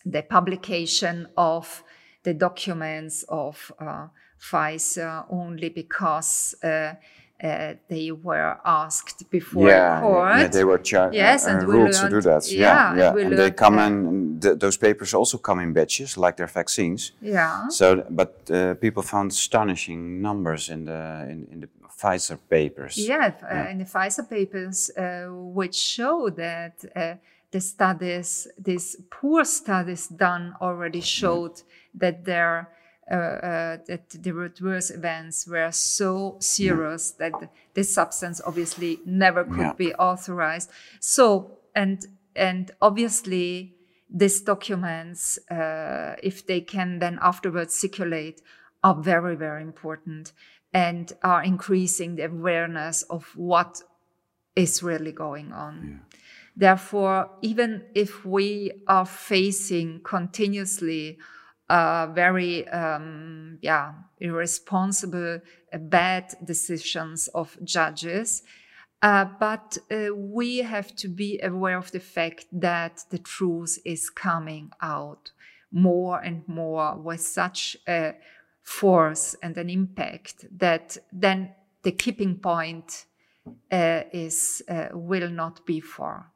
the 0.04 0.22
publication 0.22 1.28
of 1.36 1.84
the 2.22 2.34
documents 2.34 3.22
of 3.28 3.70
uh, 3.78 4.08
Pfizer 4.40 5.26
only 5.30 5.68
because 5.68 6.54
uh, 6.64 6.94
uh, 7.42 7.74
they 7.88 8.10
were 8.10 8.58
asked 8.64 9.28
before 9.30 9.68
yeah, 9.68 10.00
court. 10.00 10.38
yeah, 10.38 10.48
they 10.48 10.64
were 10.64 10.78
charged. 10.78 11.14
Yes, 11.14 11.46
uh, 11.46 11.50
and 11.50 11.62
uh, 11.62 11.66
we 11.66 11.74
rules 11.74 12.00
to 12.00 12.08
do 12.08 12.20
that. 12.20 12.50
yeah, 12.50 12.58
Yeah, 12.58 12.90
and 12.90 12.98
yeah, 12.98 13.12
we 13.12 13.22
and 13.22 13.32
they 13.32 13.36
learned, 13.36 13.56
come 13.56 13.78
uh, 13.78 13.86
in. 13.86 14.40
Th- 14.40 14.58
those 14.58 14.76
papers 14.76 15.14
also 15.14 15.38
come 15.38 15.60
in 15.60 15.72
batches, 15.72 16.16
like 16.16 16.36
their 16.36 16.46
vaccines. 16.46 17.12
Yeah. 17.20 17.68
So, 17.68 18.04
but 18.10 18.50
uh, 18.50 18.74
people 18.74 19.02
found 19.02 19.30
astonishing 19.30 20.20
numbers 20.20 20.68
in 20.68 20.84
the 20.84 21.26
in, 21.30 21.46
in 21.50 21.60
the 21.60 21.68
Pfizer 22.00 22.38
papers. 22.48 22.96
Yeah, 22.96 23.32
uh, 23.42 23.70
in 23.70 23.78
the 23.78 23.84
Pfizer 23.84 24.28
papers, 24.28 24.90
uh, 24.96 25.26
which 25.30 25.74
show 25.74 26.30
that 26.30 26.84
uh, 26.96 27.14
the 27.50 27.60
studies, 27.60 28.48
these 28.58 28.96
poor 29.10 29.44
studies 29.44 30.08
done, 30.08 30.54
already 30.60 31.00
showed 31.00 31.62
that 31.94 32.24
there 32.24 32.58
uh, 32.58 32.64
uh, 32.64 32.79
that 33.10 34.10
the 34.10 34.30
adverse 34.44 34.90
events 34.90 35.46
were 35.46 35.72
so 35.72 36.36
serious 36.40 37.10
that 37.12 37.32
this 37.74 37.92
substance 37.92 38.40
obviously 38.46 39.00
never 39.04 39.44
could 39.44 39.58
Yeah. 39.58 39.72
be 39.72 39.94
authorized. 39.94 40.70
So 41.00 41.58
and 41.74 42.06
and 42.36 42.70
obviously 42.80 43.74
these 44.08 44.40
documents, 44.40 45.38
uh, 45.50 46.16
if 46.22 46.46
they 46.46 46.60
can 46.60 46.98
then 46.98 47.18
afterwards 47.20 47.74
circulate, 47.74 48.42
are 48.82 48.94
very 48.94 49.36
very 49.36 49.62
important 49.62 50.32
and 50.72 51.12
are 51.22 51.42
increasing 51.42 52.16
the 52.16 52.24
awareness 52.26 53.02
of 53.02 53.24
what 53.36 53.82
is 54.56 54.82
really 54.82 55.12
going 55.12 55.52
on. 55.52 56.00
Therefore, 56.56 57.30
even 57.42 57.84
if 57.94 58.24
we 58.24 58.72
are 58.86 59.06
facing 59.06 60.00
continuously 60.02 61.18
uh, 61.70 62.08
very, 62.12 62.66
um, 62.68 63.56
yeah, 63.62 63.92
irresponsible, 64.18 65.40
uh, 65.72 65.78
bad 65.78 66.34
decisions 66.44 67.28
of 67.28 67.56
judges, 67.62 68.42
uh, 69.02 69.24
but 69.38 69.78
uh, 69.90 70.14
we 70.14 70.58
have 70.58 70.94
to 70.96 71.08
be 71.08 71.40
aware 71.42 71.78
of 71.78 71.92
the 71.92 72.00
fact 72.00 72.46
that 72.52 73.04
the 73.10 73.18
truth 73.18 73.78
is 73.84 74.10
coming 74.10 74.72
out 74.82 75.30
more 75.70 76.18
and 76.18 76.42
more 76.48 76.96
with 76.96 77.20
such 77.20 77.76
a 77.88 78.14
force 78.62 79.36
and 79.40 79.56
an 79.56 79.70
impact 79.70 80.46
that 80.50 80.98
then 81.12 81.50
the 81.82 81.92
keeping 81.92 82.36
point 82.36 83.06
uh, 83.70 84.02
is 84.12 84.60
will 84.92 85.30
not 85.30 85.64
be 85.64 85.80
far 85.80 86.32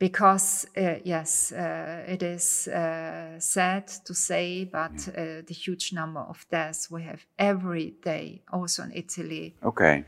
because 0.00 0.66
uh, 0.76 0.94
yes 1.04 1.52
uh, 1.52 2.02
it 2.08 2.22
is 2.22 2.66
uh, 2.68 3.38
sad 3.38 3.86
to 4.04 4.14
say 4.14 4.64
but 4.64 5.08
uh, 5.08 5.42
the 5.46 5.54
huge 5.54 5.92
number 5.92 6.20
of 6.20 6.46
deaths 6.50 6.90
we 6.90 7.02
have 7.02 7.20
every 7.38 7.94
day 8.02 8.42
also 8.52 8.82
in 8.82 8.92
italy. 8.94 9.54
Okay, 9.62 10.04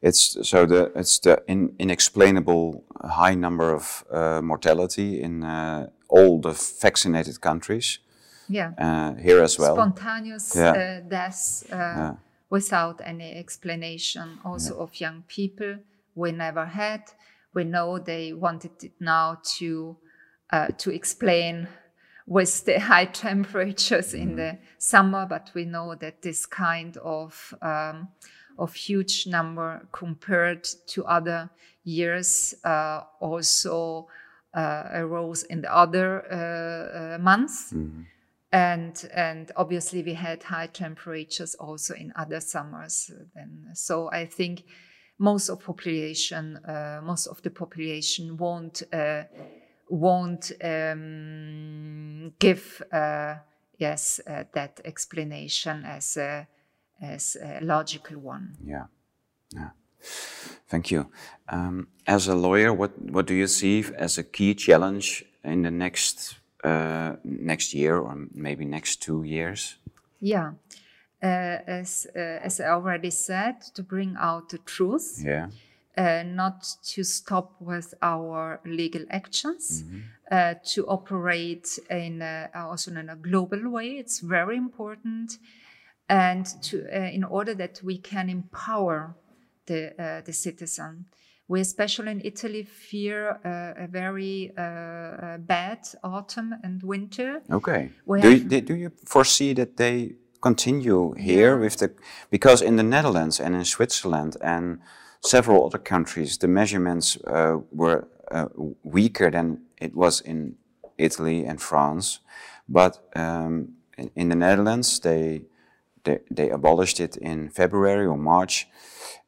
it's 0.00 0.38
so 0.48 0.64
the 0.66 0.92
it's 0.94 1.18
the 1.18 1.42
in, 1.48 1.74
inexplainable 1.78 2.84
high 3.04 3.34
number 3.34 3.74
of 3.74 4.04
uh, 4.10 4.40
mortality 4.40 5.20
in 5.20 5.42
uh, 5.42 5.88
all 6.08 6.40
the 6.40 6.52
vaccinated 6.80 7.40
countries. 7.40 7.98
yeah. 8.48 8.72
Uh, 8.78 9.14
here 9.22 9.42
as 9.42 9.58
well. 9.58 9.74
spontaneous 9.74 10.54
Yeah. 10.56 10.72
uh, 10.72 11.08
deaths 11.08 11.64
uh, 11.72 12.14
without 12.50 13.00
any 13.04 13.32
explanation 13.38 14.38
also 14.44 14.78
of 14.78 15.00
young 15.00 15.24
people. 15.26 15.78
We 16.14 16.32
never 16.32 16.66
had 16.66 17.02
we 17.54 17.64
know 17.64 17.98
they 17.98 18.32
wanted 18.32 18.82
it 18.82 18.92
now 19.00 19.38
to 19.56 19.96
uh, 20.50 20.68
to 20.78 20.90
explain 20.90 21.68
with 22.26 22.64
the 22.64 22.78
high 22.90 23.06
temperatures 23.06 24.14
in 24.14 24.36
the 24.36 24.58
summer 24.78 25.26
but 25.26 25.50
we 25.54 25.64
know 25.64 25.94
that 25.94 26.22
this 26.22 26.46
kind 26.46 26.96
of 26.98 27.54
um, 27.62 28.08
of 28.58 28.74
huge 28.74 29.26
number 29.26 29.86
compared 29.92 30.64
to 30.86 31.04
other 31.04 31.50
years 31.84 32.54
uh, 32.64 33.02
also 33.20 34.06
uh, 34.54 34.84
arose 34.92 35.44
in 35.44 35.62
the 35.62 35.74
other 35.74 36.24
uh, 36.30 37.14
uh, 37.14 37.18
months. 37.18 37.72
And 38.52 39.10
and 39.14 39.50
obviously 39.56 40.02
we 40.02 40.12
had 40.12 40.42
high 40.42 40.66
temperatures 40.66 41.54
also 41.54 41.94
in 41.94 42.12
other 42.16 42.38
summers 42.40 43.10
then. 43.34 43.70
So 43.72 44.10
i 44.12 44.26
think 44.26 44.64
most 45.22 45.48
of 45.48 45.64
population 45.64 46.56
uh, 46.56 47.00
most 47.02 47.28
of 47.28 47.40
the 47.42 47.50
population 47.50 48.36
won't 48.36 48.82
uh, 48.92 49.22
won't 49.88 50.52
um, 50.62 52.32
give 52.38 52.82
uh, 52.92 53.36
yes 53.78 54.20
uh, 54.26 54.44
that 54.52 54.80
explanation 54.84 55.84
as 55.84 56.16
a 56.16 56.46
as 57.00 57.36
a 57.42 57.60
logical 57.60 58.18
one 58.18 58.56
Yeah, 58.64 58.86
yeah. 59.54 59.70
Thank 60.68 60.90
you. 60.90 61.06
Um, 61.48 61.88
as 62.06 62.28
a 62.28 62.34
lawyer, 62.34 62.72
what 62.72 62.90
what 63.00 63.26
do 63.26 63.34
you 63.34 63.46
see 63.46 63.84
as 63.96 64.18
a 64.18 64.22
key 64.22 64.54
challenge 64.54 65.24
in 65.44 65.62
the 65.62 65.70
next 65.70 66.40
uh, 66.64 67.16
next 67.24 67.74
year 67.74 67.98
or 67.98 68.16
maybe 68.34 68.64
next 68.64 69.02
two 69.02 69.22
years? 69.22 69.78
yeah 70.20 70.52
as 71.26 72.06
uh, 72.16 72.18
as 72.46 72.60
i 72.60 72.64
already 72.68 73.10
said 73.10 73.60
to 73.74 73.82
bring 73.82 74.16
out 74.18 74.48
the 74.48 74.58
truth 74.58 75.20
Yeah. 75.24 75.48
uh, 75.96 76.22
not 76.24 76.64
to 76.94 77.04
stop 77.04 77.60
with 77.60 77.94
our 78.02 78.60
legal 78.64 79.04
actions, 79.10 79.84
uh, 80.30 80.54
to 80.74 80.86
operate 80.86 81.78
in 81.90 82.22
a, 82.22 82.48
also 82.54 82.90
in 82.90 83.08
a 83.10 83.16
global 83.16 83.70
way. 83.70 83.98
It's 83.98 84.20
very 84.20 84.56
important, 84.56 85.38
and 86.08 86.46
to 86.62 86.76
uh, 86.78 87.10
in 87.14 87.24
order 87.24 87.54
that 87.54 87.80
we 87.84 87.98
can 87.98 88.28
empower 88.30 89.14
the 89.66 89.92
uh, 89.98 90.22
the 90.24 90.32
citizen. 90.32 91.04
We 91.48 91.60
especially 91.60 92.10
in 92.12 92.20
Italy 92.24 92.62
fear 92.64 93.38
uh, 93.44 93.84
a 93.84 93.86
very 93.86 94.52
uh, 94.56 94.62
uh, 94.62 95.38
bad 95.38 95.80
autumn 96.02 96.54
and 96.64 96.82
winter. 96.82 97.42
Okay. 97.50 97.90
We 98.06 98.20
Do 98.22 98.28
you, 98.30 98.48
have- 98.48 98.64
do 98.64 98.74
you 98.74 98.90
foresee 99.04 99.52
that 99.54 99.76
they 99.76 100.14
continue 100.42 101.14
here 101.14 101.56
with 101.56 101.76
the 101.78 101.90
because 102.30 102.60
in 102.60 102.76
the 102.76 102.82
Netherlands 102.82 103.40
and 103.40 103.54
in 103.54 103.64
Switzerland 103.64 104.36
and 104.42 104.80
several 105.20 105.64
other 105.64 105.78
countries 105.78 106.38
the 106.38 106.48
measurements 106.48 107.16
uh, 107.26 107.58
were 107.70 108.08
uh, 108.30 108.48
weaker 108.82 109.30
than 109.30 109.62
it 109.80 109.94
was 109.94 110.20
in 110.20 110.56
Italy 110.98 111.44
and 111.44 111.60
France, 111.60 112.20
but 112.68 112.98
um, 113.16 113.74
in, 113.98 114.10
in 114.14 114.28
the 114.28 114.36
Netherlands 114.36 115.00
they, 115.00 115.42
they 116.04 116.18
they 116.30 116.50
abolished 116.50 117.00
it 117.00 117.16
in 117.16 117.50
February 117.50 118.06
or 118.06 118.18
March, 118.18 118.68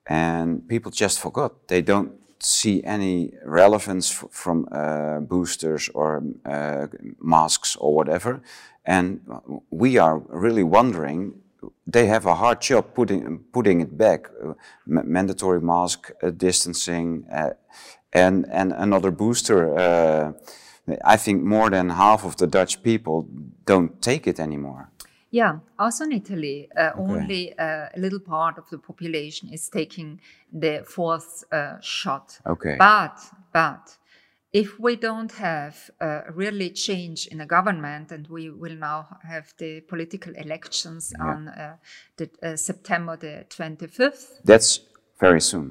and 0.06 0.68
people 0.68 0.90
just 0.90 1.18
forgot. 1.20 1.68
They 1.68 1.82
don't 1.82 2.12
see 2.44 2.82
any 2.84 3.32
relevance 3.44 4.10
from 4.30 4.68
uh, 4.70 5.20
boosters 5.20 5.88
or 5.94 6.22
uh, 6.44 6.86
masks 7.20 7.76
or 7.76 7.94
whatever. 7.94 8.42
And 8.84 9.20
we 9.70 9.98
are 9.98 10.18
really 10.28 10.64
wondering. 10.64 11.34
They 11.86 12.06
have 12.06 12.26
a 12.26 12.34
hard 12.34 12.60
job 12.60 12.94
putting 12.94 13.38
putting 13.52 13.80
it 13.80 13.96
back. 13.96 14.28
Uh, 14.42 14.54
ma- 14.86 15.02
mandatory 15.04 15.60
mask 15.60 16.10
uh, 16.22 16.30
distancing 16.30 17.24
uh, 17.32 17.50
and 18.12 18.46
and 18.50 18.72
another 18.72 19.10
booster. 19.10 20.34
I 21.04 21.16
think 21.16 21.42
more 21.42 21.70
than 21.70 21.90
half 21.90 22.24
of 22.24 22.36
the 22.36 22.46
Dutch 22.46 22.82
people 22.82 23.26
don't 23.64 24.02
take 24.02 24.26
it 24.26 24.38
anymore. 24.38 24.90
Yeah, 25.34 25.58
also 25.80 26.04
in 26.04 26.12
Italy, 26.12 26.68
uh, 26.76 26.92
only 26.96 27.58
uh, 27.58 27.88
a 27.96 27.98
little 27.98 28.20
part 28.20 28.56
of 28.56 28.70
the 28.70 28.78
population 28.78 29.48
is 29.52 29.68
taking 29.68 30.20
the 30.52 30.84
fourth 30.86 31.42
uh, 31.50 31.80
shot. 31.80 32.38
Okay. 32.46 32.76
But 32.78 33.18
but 33.52 33.98
if 34.52 34.78
we 34.78 34.94
don't 34.94 35.32
have 35.32 35.90
uh, 36.00 36.20
really 36.32 36.70
change 36.70 37.26
in 37.26 37.38
the 37.38 37.46
government, 37.46 38.12
and 38.12 38.28
we 38.28 38.50
will 38.50 38.76
now 38.76 39.18
have 39.24 39.52
the 39.58 39.80
political 39.80 40.32
elections 40.36 41.12
on 41.18 41.48
uh, 41.48 41.78
the, 42.16 42.30
uh, 42.40 42.56
September 42.56 43.16
the 43.16 43.44
twenty 43.48 43.88
fifth. 43.88 44.38
That's 44.44 44.80
very 45.26 45.40
soon. 45.40 45.66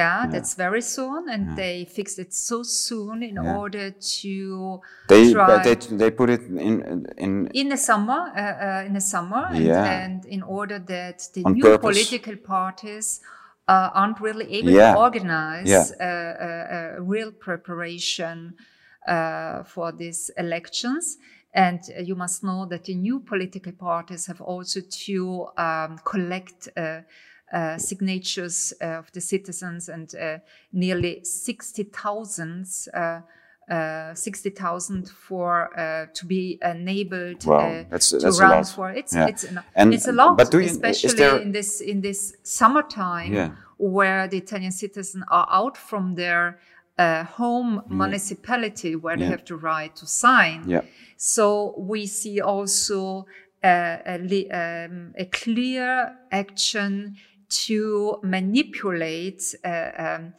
Yeah, 0.00 0.18
that's 0.32 0.52
very 0.66 0.82
soon, 0.96 1.28
and 1.34 1.56
they 1.56 1.74
fixed 1.98 2.18
it 2.24 2.30
so 2.48 2.62
soon 2.62 3.22
in 3.22 3.36
order 3.38 3.86
to 4.22 4.80
They 5.08 5.24
they 5.64 5.74
they 6.02 6.10
put 6.20 6.28
it 6.36 6.42
in 6.68 7.06
in 7.24 7.32
in 7.60 7.66
the 7.74 7.76
summer, 7.90 8.20
uh, 8.36 8.56
uh, 8.66 8.86
in 8.88 8.92
the 8.98 9.00
summer, 9.14 9.42
and, 9.56 9.64
Yeah. 9.64 10.02
and 10.04 10.24
in 10.36 10.42
order 10.58 10.78
that 10.94 11.18
the 11.34 11.42
On 11.44 11.52
new 11.52 11.62
purpose. 11.64 11.86
political 11.88 12.36
parties 12.56 13.20
uh, 13.68 13.90
aren't 13.98 14.20
really 14.20 14.46
able 14.58 14.70
Yeah. 14.70 14.92
to 14.94 14.98
organize 15.08 15.70
Yeah. 15.74 15.86
uh, 16.08 16.46
a, 16.48 16.98
a 16.98 17.02
real 17.14 17.30
preparation 17.46 18.36
uh, 19.14 19.56
for 19.64 19.92
these 20.00 20.20
elections. 20.36 21.16
And 21.54 21.80
uh, 21.80 22.02
you 22.08 22.16
must 22.16 22.42
know 22.42 22.66
that 22.68 22.82
the 22.84 22.94
new 22.94 23.20
political 23.20 23.72
parties 23.72 24.26
have 24.26 24.40
also 24.52 24.80
to 25.06 25.16
um, 25.66 25.98
collect 26.04 26.68
uh, 27.52 27.56
uh, 27.56 27.78
signatures 27.78 28.72
of 28.80 29.10
the 29.12 29.20
citizens, 29.20 29.88
and 29.88 30.14
uh, 30.14 30.38
nearly 30.72 31.20
60,000 31.24 32.66
uh, 32.94 33.20
uh, 33.70 34.14
60,000 34.14 35.08
for 35.10 35.68
uh, 35.78 36.06
to 36.14 36.24
be 36.26 36.58
enabled 36.62 37.44
Wow, 37.44 37.58
uh, 37.58 37.82
that's- 37.90 38.10
to 38.10 38.18
that's 38.18 38.40
run 38.40 38.64
for 38.64 38.90
it's 38.90 39.14
Yeah. 39.14 39.26
it's 39.28 39.44
And- 39.74 39.92
it's 39.94 40.08
a 40.08 40.12
lot 40.12 40.36
but 40.38 40.52
you- 40.54 40.60
especially 40.60 41.18
there- 41.18 41.38
in 41.42 41.52
this 41.52 41.80
in 41.80 42.00
this 42.00 42.34
summertime 42.42 43.34
Yeah. 43.34 43.50
where 43.76 44.26
the 44.28 44.38
Italian 44.38 44.72
citizens 44.72 45.24
are 45.30 45.46
out 45.50 45.76
from 45.76 46.14
their 46.14 46.58
uh, 46.98 47.24
home 47.24 47.82
municipality 47.88 48.96
where 48.96 49.16
they 49.18 49.26
have 49.26 49.44
to 49.44 49.56
write 49.56 49.94
to 49.96 50.06
sign 50.06 50.64
Yeah. 50.66 50.82
so 51.16 51.74
we 51.76 52.06
see 52.06 52.40
also 52.40 53.26
uh, 53.62 53.98
a, 54.06 54.48
um, 54.50 55.12
a 55.18 55.24
clear 55.26 56.16
action 56.30 57.16
to 57.48 58.18
manipulate, 58.22 59.54
uh, 59.64 59.90
um, 59.98 60.34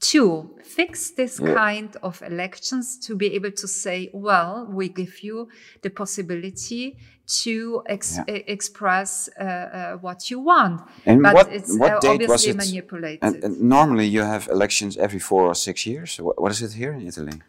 to 0.00 0.50
fix 0.62 1.10
this 1.12 1.40
Yeah. 1.40 1.54
kind 1.54 1.96
of 2.02 2.22
elections, 2.22 2.98
to 3.06 3.16
be 3.16 3.34
able 3.34 3.50
to 3.52 3.66
say, 3.66 4.10
well, 4.12 4.66
we 4.70 4.88
give 4.88 5.22
you 5.22 5.48
the 5.82 5.90
possibility 5.90 6.96
to 7.42 7.82
ex- 7.86 8.18
Yeah. 8.28 8.38
express 8.46 9.28
uh, 9.40 9.44
uh, 9.44 9.96
what 10.00 10.30
you 10.30 10.38
want. 10.38 10.82
And 11.06 11.22
but 11.22 11.34
what, 11.34 11.52
it's 11.52 11.76
what 11.78 12.04
uh, 12.04 12.10
obviously 12.12 12.50
it? 12.50 12.56
manipulated. 12.56 13.22
And, 13.22 13.44
and 13.44 13.60
normally 13.60 14.06
you 14.06 14.22
have 14.22 14.48
elections 14.48 14.96
every 14.96 15.18
four 15.18 15.42
or 15.46 15.54
six 15.54 15.86
years. 15.86 16.20
What, 16.20 16.40
what 16.40 16.52
is 16.52 16.62
it 16.62 16.72
here 16.74 16.92
in 16.92 17.06
Italy? 17.06 17.40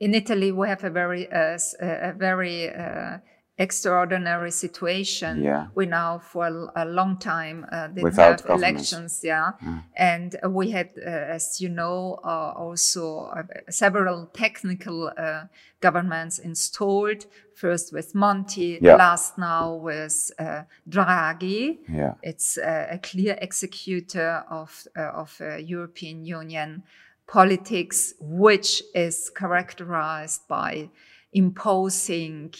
in 0.00 0.14
Italy, 0.14 0.50
we 0.50 0.66
have 0.68 0.82
a 0.82 0.90
very, 0.90 1.30
uh, 1.30 1.56
a 1.80 2.12
very 2.12 2.68
uh, 2.68 3.18
extraordinary 3.58 4.50
situation. 4.50 5.42
Yeah. 5.42 5.66
We 5.74 5.86
now, 5.86 6.18
for 6.18 6.70
a, 6.74 6.84
long 6.84 7.18
time, 7.18 7.66
uh, 7.70 7.88
didn't 7.88 8.04
Without 8.04 8.40
have 8.40 8.50
elections. 8.50 9.20
Yeah, 9.22 9.52
and 9.96 10.36
uh, 10.44 10.48
we 10.48 10.70
had, 10.70 10.90
uh, 10.96 11.08
as 11.08 11.60
you 11.60 11.68
know, 11.68 12.18
uh, 12.24 12.52
also 12.56 13.26
uh, 13.36 13.42
several 13.70 14.26
technical 14.32 15.12
uh, 15.16 15.44
governments 15.80 16.38
installed. 16.38 17.26
First 17.54 17.92
with 17.92 18.14
Monti, 18.14 18.78
Yeah. 18.80 18.96
last 18.96 19.38
now 19.38 19.74
with 19.74 20.32
uh, 20.38 20.62
Draghi. 20.88 21.78
Yeah. 21.88 22.14
It's 22.22 22.58
uh, 22.58 22.88
a 22.90 22.98
clear 22.98 23.38
executor 23.40 24.44
of, 24.50 24.86
of 24.96 25.36
uh, 25.40 25.56
European 25.56 26.24
Union 26.24 26.82
politics, 27.26 28.14
which 28.18 28.82
is 28.94 29.30
characterized 29.30 30.48
by 30.48 30.88
imposing 31.32 32.52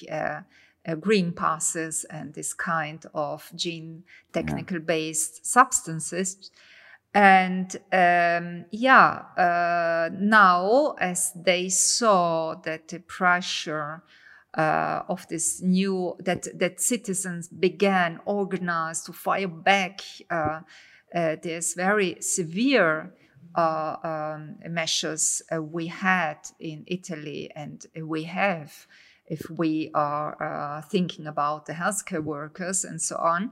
uh, 0.86 0.94
green 0.94 1.32
passes 1.32 2.04
and 2.04 2.34
this 2.34 2.54
kind 2.54 3.04
of 3.14 3.50
gene 3.54 4.04
technical 4.32 4.78
based 4.80 5.46
substances. 5.46 6.50
And 7.14 7.76
um, 7.92 8.64
yeah, 8.70 9.22
uh, 9.36 10.10
now 10.18 10.94
as 10.98 11.32
they 11.36 11.68
saw 11.68 12.54
that 12.62 12.88
the 12.88 13.00
pressure 13.00 14.02
uh, 14.54 15.02
of 15.08 15.26
this 15.28 15.62
new 15.62 16.16
that 16.20 16.46
that 16.58 16.80
citizens 16.80 17.48
began 17.48 18.20
organized 18.24 19.06
to 19.06 19.12
fire 19.12 19.48
back 19.48 20.00
uh, 20.30 20.60
uh, 21.14 21.36
this 21.42 21.74
very 21.74 22.16
severe 22.20 23.14
uh, 23.54 23.96
um, 24.02 24.56
measures 24.68 25.42
uh, 25.54 25.62
we 25.62 25.86
had 25.86 26.38
in 26.58 26.84
Italy 26.86 27.50
and 27.54 27.86
we 28.02 28.24
have 28.24 28.86
if 29.26 29.48
we 29.50 29.90
are 29.94 30.36
uh, 30.42 30.82
thinking 30.82 31.26
about 31.26 31.66
the 31.66 31.72
healthcare 31.72 32.22
workers 32.22 32.84
and 32.84 33.00
so 33.00 33.16
on. 33.16 33.50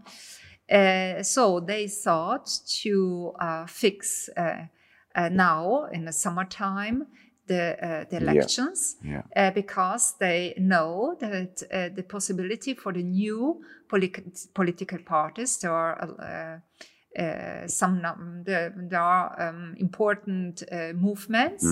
Uh, 0.71 1.23
so 1.23 1.61
they 1.61 1.89
thought 1.89 2.49
to 2.83 3.33
uh, 3.41 3.67
fix 3.67 4.29
uh, 4.37 4.67
uh, 5.15 5.29
now 5.29 5.87
in 5.93 6.05
the 6.05 6.13
summertime 6.13 7.07
the, 7.47 7.77
uh, 7.85 8.05
the 8.11 8.17
elections 8.19 8.97
Yeah. 9.03 9.23
uh, 9.37 9.51
because 9.51 10.15
they 10.19 10.55
know 10.57 11.17
that 11.19 11.63
uh, 11.73 11.89
the 11.95 12.05
possibility 12.05 12.75
for 12.75 12.93
the 12.93 13.03
new 13.03 13.61
poli- 13.89 14.13
political 14.55 14.99
parties, 14.99 15.59
there 15.59 15.73
are 15.73 15.97
uh, 16.21 17.21
uh, 17.21 17.67
some 17.67 18.01
there, 18.45 18.73
there 18.77 19.01
are 19.01 19.49
um, 19.49 19.75
important 19.79 20.63
uh, 20.71 20.93
movements 20.95 21.65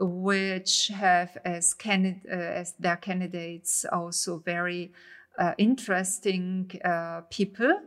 which 0.00 0.88
have 0.88 1.36
as, 1.44 1.74
uh, 1.84 2.32
as 2.32 2.72
their 2.78 2.96
candidates 2.96 3.84
also 3.92 4.38
very 4.38 4.92
uh, 5.38 5.54
interesting 5.58 6.70
uh, 6.84 7.20
people 7.30 7.80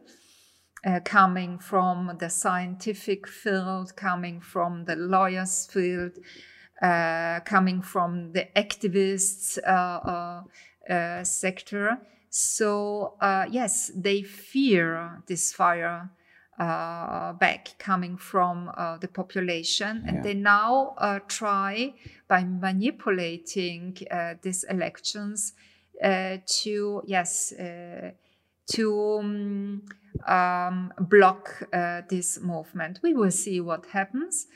uh, 0.85 0.99
coming 1.05 1.57
from 1.59 2.15
the 2.19 2.29
scientific 2.29 3.27
field, 3.27 3.95
coming 3.95 4.41
from 4.41 4.85
the 4.85 4.95
lawyers 4.95 5.67
field, 5.67 6.11
uh, 6.81 7.39
coming 7.41 7.81
from 7.81 8.31
the 8.33 8.47
activists 8.55 9.57
uh, 9.59 11.23
sector. 11.23 11.97
So 12.29 13.15
yes, 13.51 13.91
they 13.95 14.23
fear 14.23 15.21
this 15.27 15.53
fire 15.53 16.09
uh, 16.59 17.33
back 17.33 17.75
coming 17.79 18.17
from 18.17 18.69
uh, 18.77 18.97
the 18.99 19.07
population, 19.07 20.03
and 20.07 20.15
Yeah. 20.17 20.23
they 20.23 20.33
now 20.33 20.93
uh, 20.97 21.19
try 21.27 21.93
by 22.27 22.43
manipulating 22.43 23.97
uh, 24.11 24.35
these 24.41 24.63
elections 24.69 25.53
uh, 26.03 26.37
to 26.63 27.01
yes 27.05 27.51
uh, 27.53 28.11
to 28.73 29.19
um, 29.19 29.81
um, 30.27 30.93
block 30.99 31.63
uh, 31.73 32.01
this 32.09 32.39
movement. 32.39 32.99
We 33.03 33.13
will 33.13 33.31
see 33.31 33.59
what 33.61 33.85
happens. 33.87 34.47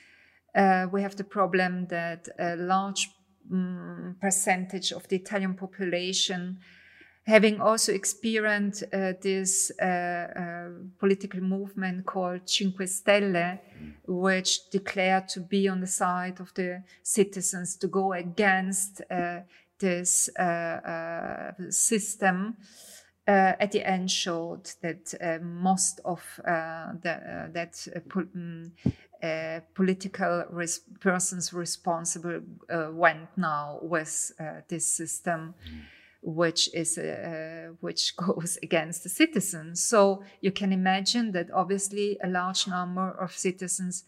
Uh, 0.56 0.88
we 0.92 1.02
have 1.02 1.16
the 1.16 1.24
problem 1.24 1.88
that 1.88 2.28
a 2.40 2.56
large 2.56 3.10
um, 3.52 4.16
percentage 4.22 4.92
of 4.92 5.08
the 5.08 5.16
Italian 5.18 5.54
population, 5.56 6.60
having 7.28 7.62
also 7.62 7.94
experienced 7.94 8.84
uh, 8.84 9.14
this 9.22 9.72
uh, 9.82 9.86
uh, 9.86 10.70
political 10.98 11.42
movement 11.42 12.06
called 12.06 12.42
Cinque 12.46 12.88
Stelle, 12.88 13.60
which 14.08 14.70
declared 14.70 15.28
to 15.30 15.42
be 15.42 15.68
on 15.68 15.82
the 15.82 15.88
side 15.88 16.40
of 16.40 16.54
the 16.54 16.84
citizens 17.04 17.76
to 17.76 17.88
go 17.88 18.14
against 18.14 19.02
uh, 19.12 19.42
this 19.80 20.30
uh, 20.40 20.42
uh, 20.42 21.52
system 21.70 22.56
uh, 23.28 23.54
at 23.60 23.72
the 23.72 23.86
end 23.86 24.10
showed 24.10 24.72
that 24.82 25.14
uh, 25.22 25.38
most 25.44 26.00
of 26.06 26.22
uh, 26.46 26.94
the, 27.02 27.50
that 27.52 27.74
mm, 27.74 28.72
uh, 29.22 29.60
political 29.74 30.46
res- 30.50 30.82
persons 31.02 31.54
responsible 31.54 32.40
uh, 32.70 32.88
went 32.92 33.28
now 33.36 33.80
with 33.82 34.32
uh, 34.40 34.62
this 34.70 34.88
system, 34.88 35.54
which 36.28 36.70
is 36.74 36.98
uh, 36.98 37.70
which 37.80 38.16
goes 38.28 38.58
against 38.62 39.04
the 39.04 39.10
citizens. 39.10 39.84
So 39.84 40.24
you 40.42 40.52
can 40.52 40.74
imagine 40.74 41.32
that 41.32 41.50
obviously 41.54 42.18
a 42.22 42.28
large 42.28 42.68
number 42.68 43.12
of 43.12 43.32
citizens 43.32 44.04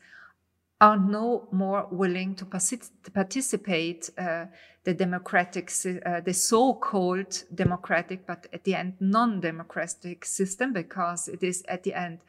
are 0.81 0.97
no 0.97 1.47
more 1.51 1.87
willing 1.91 2.35
to 2.35 2.45
participate 2.45 4.09
uh, 4.17 4.45
the 4.85 4.93
democratic, 4.93 5.71
uh, 6.05 6.21
the 6.21 6.33
so-called 6.33 7.43
democratic, 7.53 8.25
but 8.25 8.47
at 8.53 8.63
the 8.63 8.75
end 8.75 8.93
non-democratic 8.99 10.23
system 10.23 10.71
because 10.71 11.27
it 11.27 11.43
is 11.43 11.63
at 11.67 11.83
the 11.83 11.93
end 11.93 12.19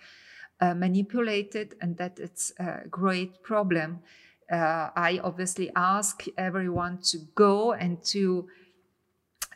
uh, 0.61 0.75
manipulated, 0.75 1.75
and 1.81 1.97
that 1.97 2.19
it's 2.19 2.53
a 2.59 2.87
great 2.89 3.43
problem. 3.43 4.01
Uh, 4.51 4.91
I 4.97 5.21
obviously 5.23 5.71
ask 5.77 6.25
everyone 6.37 6.99
to 7.11 7.19
go 7.37 7.73
and 7.73 8.03
to 8.07 8.49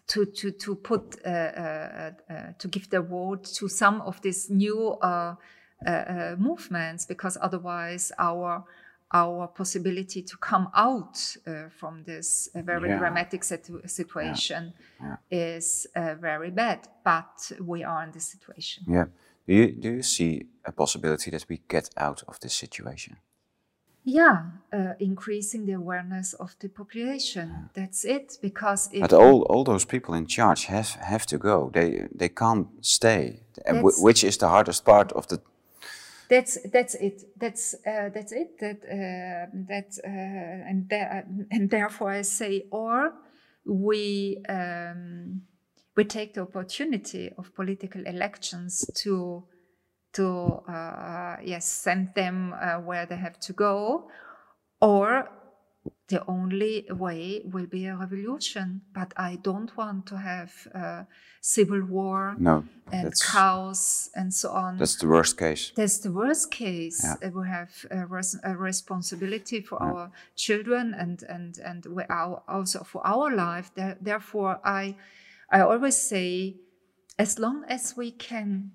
to 0.07 0.27
to 0.27 0.51
to 0.53 0.75
put 0.77 1.17
uh, 1.25 1.29
uh, 1.29 2.11
uh, 2.31 2.53
to 2.59 2.69
give 2.69 2.89
their 2.91 3.03
vote 3.03 3.45
to 3.59 3.69
some 3.69 4.01
of 4.03 4.21
these 4.21 4.51
new 4.51 4.91
uh, 5.03 5.35
uh, 5.87 5.91
uh, 5.91 6.37
movements 6.39 7.07
because 7.07 7.39
otherwise 7.41 8.13
our 8.19 8.65
our 9.13 9.47
possibility 9.49 10.23
to 10.23 10.37
come 10.39 10.69
out 10.75 11.37
uh, 11.47 11.69
from 11.79 12.03
this 12.05 12.49
uh, 12.55 12.63
very 12.63 12.89
Yeah. 12.89 12.99
dramatic 12.99 13.45
situ- 13.45 13.81
situation 13.87 14.73
Yeah. 15.01 15.17
is 15.31 15.87
uh, 15.95 16.15
very 16.21 16.51
bad. 16.51 16.89
But 17.05 17.53
we 17.61 17.85
are 17.85 18.03
in 18.05 18.11
this 18.13 18.25
situation. 18.25 18.85
Yeah. 18.89 19.07
Do 19.47 19.55
you, 19.55 19.73
do 19.73 19.89
you 19.89 20.03
see 20.03 20.47
a 20.65 20.73
possibility 20.73 21.31
that 21.31 21.47
we 21.49 21.61
get 21.69 21.91
out 21.97 22.23
of 22.27 22.39
this 22.41 22.55
situation? 22.55 23.17
Yeah, 24.07 24.43
uh, 24.71 24.93
increasing 25.01 25.65
the 25.65 25.73
awareness 25.73 26.35
of 26.35 26.55
the 26.61 26.69
population. 26.69 27.71
That's 27.73 28.05
it. 28.05 28.37
Because 28.43 28.91
if 28.93 29.01
But 29.01 29.15
all, 29.15 29.43
all 29.49 29.65
those 29.65 29.87
people 29.87 30.15
in 30.15 30.27
charge 30.27 30.67
have, 30.67 30.91
have 31.01 31.25
to 31.27 31.39
go. 31.39 31.71
They, 31.73 32.07
they 32.15 32.29
can't 32.29 32.69
stay. 32.83 33.41
And 33.65 33.79
wh- 33.79 34.03
which 34.03 34.23
is 34.23 34.37
the 34.37 34.49
hardest 34.49 34.85
part 34.85 35.13
of 35.13 35.27
the. 35.29 35.41
that's 36.29 36.59
that's 36.73 36.95
it 36.95 37.23
that's 37.39 37.75
uh, 37.87 38.09
that's 38.15 38.33
it 38.33 38.59
that 38.59 38.79
uh, 38.85 39.47
that 39.69 39.99
uh, 40.05 40.69
and 40.71 40.89
there, 40.89 41.27
and 41.51 41.71
therefore 41.71 42.11
I 42.11 42.23
say 42.23 42.67
or 42.71 43.13
we 43.65 44.43
um, 44.49 45.43
we 45.97 46.05
take 46.05 46.35
the 46.35 46.43
opportunity 46.43 47.31
of 47.39 47.55
political 47.55 48.03
elections 48.07 48.85
to 49.03 49.45
to 50.15 50.63
uh, 50.69 51.37
yes 51.43 51.65
send 51.67 52.15
them 52.15 52.55
uh, 52.55 52.79
where 52.81 53.07
they 53.07 53.17
have 53.17 53.39
to 53.41 53.53
go 53.53 54.09
or 54.81 55.29
the 56.09 56.23
only 56.27 56.87
way 56.91 57.43
will 57.45 57.67
be 57.67 57.87
a 57.87 57.97
revolution. 57.97 58.83
But 58.95 59.13
I 59.17 59.37
don't 59.43 59.75
want 59.77 60.07
to 60.07 60.19
have 60.19 60.53
uh, 60.75 61.05
civil 61.41 61.83
war 61.85 62.37
No, 62.39 62.65
and 62.93 63.13
chaos 63.33 64.11
and 64.15 64.33
so 64.33 64.51
on. 64.51 64.77
that's 64.77 64.97
the 64.97 65.09
worst 65.09 65.39
case. 65.39 65.73
That's 65.75 65.99
the 65.99 66.13
worst 66.13 66.51
case. 66.51 67.03
Yeah. 67.03 67.31
We 67.31 67.49
have 67.49 67.73
a, 67.91 68.07
res- 68.07 68.39
a 68.45 68.55
responsibility 68.57 69.61
for 69.63 69.83
our 69.83 70.11
children 70.37 70.95
and 70.95 71.23
and 71.29 71.59
and 71.59 71.87
we 71.87 72.03
our, 72.11 72.43
also 72.49 72.85
for 72.85 73.01
our 73.07 73.35
life. 73.35 73.71
Therefore, 74.01 74.61
I 74.65 74.97
I 75.51 75.61
always 75.61 75.97
say, 75.97 76.57
as 77.19 77.39
long 77.39 77.65
as 77.69 77.95
we 77.97 78.11
can, 78.11 78.73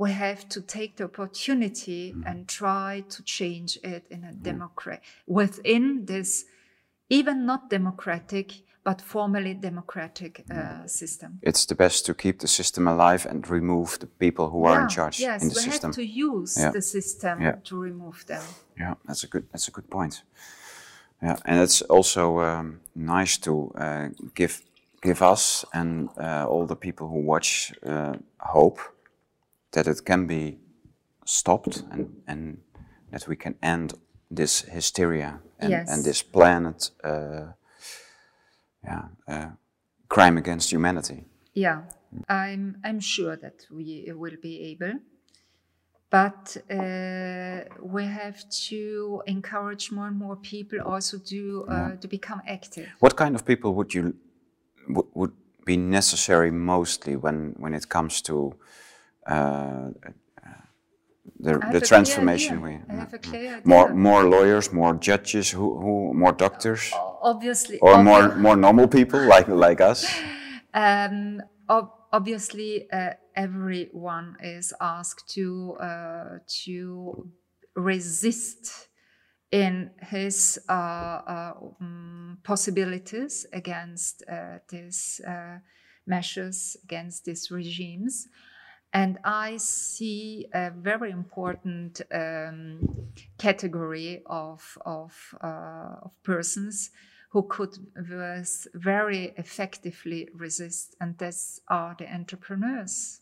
we 0.00 0.10
have 0.12 0.48
to 0.48 0.60
take 0.62 0.92
the 0.96 1.04
opportunity 1.04 2.02
Mm-hmm. 2.12 2.26
and 2.28 2.48
try 2.48 3.04
to 3.14 3.22
change 3.22 3.78
it 3.94 4.04
in 4.10 4.24
a 4.24 4.32
democrat 4.32 5.00
within 5.26 6.06
this, 6.06 6.44
even 7.08 7.44
not 7.46 7.60
democratic 7.70 8.46
but 8.82 9.02
formally 9.02 9.54
democratic 9.54 10.44
uh, 10.50 10.86
system. 10.86 11.38
It's 11.42 11.66
the 11.66 11.74
best 11.74 12.06
to 12.06 12.14
keep 12.14 12.38
the 12.38 12.48
system 12.48 12.88
alive 12.88 13.26
and 13.30 13.46
remove 13.50 13.98
the 13.98 14.06
people 14.06 14.44
who 14.48 14.64
are 14.64 14.80
in 14.80 14.88
charge 14.88 15.20
Yes, 15.20 15.42
in 15.42 15.48
the 15.48 15.54
system. 15.54 15.90
Yes, 15.90 15.96
we 15.98 16.04
have 16.04 16.12
to 16.14 16.20
use 16.30 16.56
Yeah. 16.60 16.72
the 16.72 16.80
system 16.82 17.40
Yeah. 17.42 17.56
to 17.64 17.82
remove 17.82 18.24
them. 18.26 18.42
Yeah, 18.78 18.94
that's 19.06 19.24
a 19.24 19.28
good 19.28 19.44
that's 19.52 19.68
a 19.68 19.72
good 19.72 19.88
point. 19.90 20.24
Yeah, 21.22 21.36
and 21.44 21.60
it's 21.60 21.82
also 21.90 22.38
um, 22.40 22.80
nice 22.94 23.38
to 23.40 23.52
uh, 23.76 24.08
give 24.34 24.62
give 25.02 25.32
us 25.32 25.64
and 25.72 26.08
uh, 26.16 26.46
all 26.48 26.66
the 26.66 26.76
people 26.76 27.06
who 27.08 27.20
watch 27.26 27.72
uh, 27.86 28.14
hope 28.38 28.78
that 29.72 29.86
it 29.86 30.04
can 30.04 30.26
be 30.26 30.58
stopped 31.24 31.84
and 31.90 32.22
and 32.26 32.58
that 33.10 33.28
we 33.28 33.36
can 33.36 33.54
end 33.62 33.94
this 34.36 34.62
hysteria 34.62 35.40
and, 35.58 35.70
Yes. 35.70 35.88
and 35.90 36.04
this 36.04 36.22
planet 36.22 36.90
uh, 37.04 37.52
yeah 38.84 39.08
uh, 39.28 39.50
crime 40.08 40.38
against 40.38 40.70
humanity. 40.72 41.24
Yeah, 41.54 41.82
I'm 42.28 42.76
I'm 42.84 43.00
sure 43.00 43.36
that 43.36 43.66
we 43.70 44.12
will 44.14 44.36
be 44.42 44.72
able, 44.72 45.00
but 46.10 46.56
uh, 46.70 47.60
we 47.82 48.04
have 48.04 48.38
to 48.68 49.22
encourage 49.26 49.90
more 49.92 50.06
and 50.08 50.16
more 50.18 50.36
people 50.36 50.80
also 50.80 51.18
to 51.18 51.66
uh, 51.68 51.96
to 51.96 52.08
become 52.08 52.42
active. 52.46 52.88
What 53.00 53.16
kind 53.16 53.34
of 53.34 53.44
people 53.44 53.74
would 53.74 53.94
you 53.94 54.14
would 55.14 55.32
be 55.64 55.76
necessary 55.76 56.50
mostly 56.50 57.16
when 57.16 57.54
when 57.58 57.74
it 57.74 57.88
comes 57.88 58.22
to 58.22 58.54
uh, 59.26 59.90
the, 61.38 61.58
the 61.72 61.80
transformation? 61.80 62.60
We, 62.60 62.78
have 62.88 63.12
a 63.14 63.18
clear 63.18 63.56
idea. 63.56 63.62
more 63.64 63.94
more 63.94 64.24
lawyers, 64.24 64.72
more 64.72 64.94
judges, 64.94 65.50
who, 65.50 65.78
who 65.80 66.14
more 66.14 66.32
doctors, 66.32 66.92
Obviously, 67.22 67.78
or 67.78 68.02
more 68.02 68.34
more 68.36 68.56
normal 68.56 68.88
people 68.88 69.20
like 69.20 69.48
like 69.48 69.80
us. 69.80 70.06
Um, 70.72 71.42
ob- 71.68 71.90
obviously, 72.12 72.88
uh, 72.92 73.14
everyone 73.34 74.36
is 74.40 74.72
asked 74.80 75.28
to 75.34 75.76
uh, 75.80 76.38
to 76.64 77.28
resist 77.74 78.88
in 79.50 79.90
his 80.00 80.58
uh, 80.68 80.72
uh, 80.72 81.54
mm, 81.82 82.42
possibilities 82.44 83.46
against 83.52 84.22
uh, 84.30 84.58
these 84.68 85.20
uh, 85.26 85.58
measures 86.06 86.76
against 86.84 87.24
these 87.24 87.50
regimes. 87.50 88.28
And 88.92 89.18
I 89.24 89.56
see 89.58 90.46
a 90.52 90.70
very 90.70 91.10
important 91.12 92.00
um, 92.12 92.80
category 93.38 94.22
of, 94.26 94.76
of, 94.84 95.34
uh, 95.42 95.96
of 96.02 96.10
persons 96.24 96.90
who 97.30 97.44
could 97.44 97.76
very 98.74 99.32
effectively 99.36 100.28
resist, 100.34 100.96
and 101.00 101.16
these 101.18 101.60
are 101.68 101.94
the 101.96 102.12
entrepreneurs. 102.12 103.20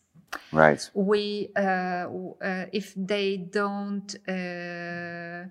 Right. 0.50 0.90
We, 0.94 1.50
uh, 1.54 1.60
uh, 1.60 2.66
if 2.72 2.94
they 2.96 3.36
don't 3.36 4.14
uh, 4.26 5.50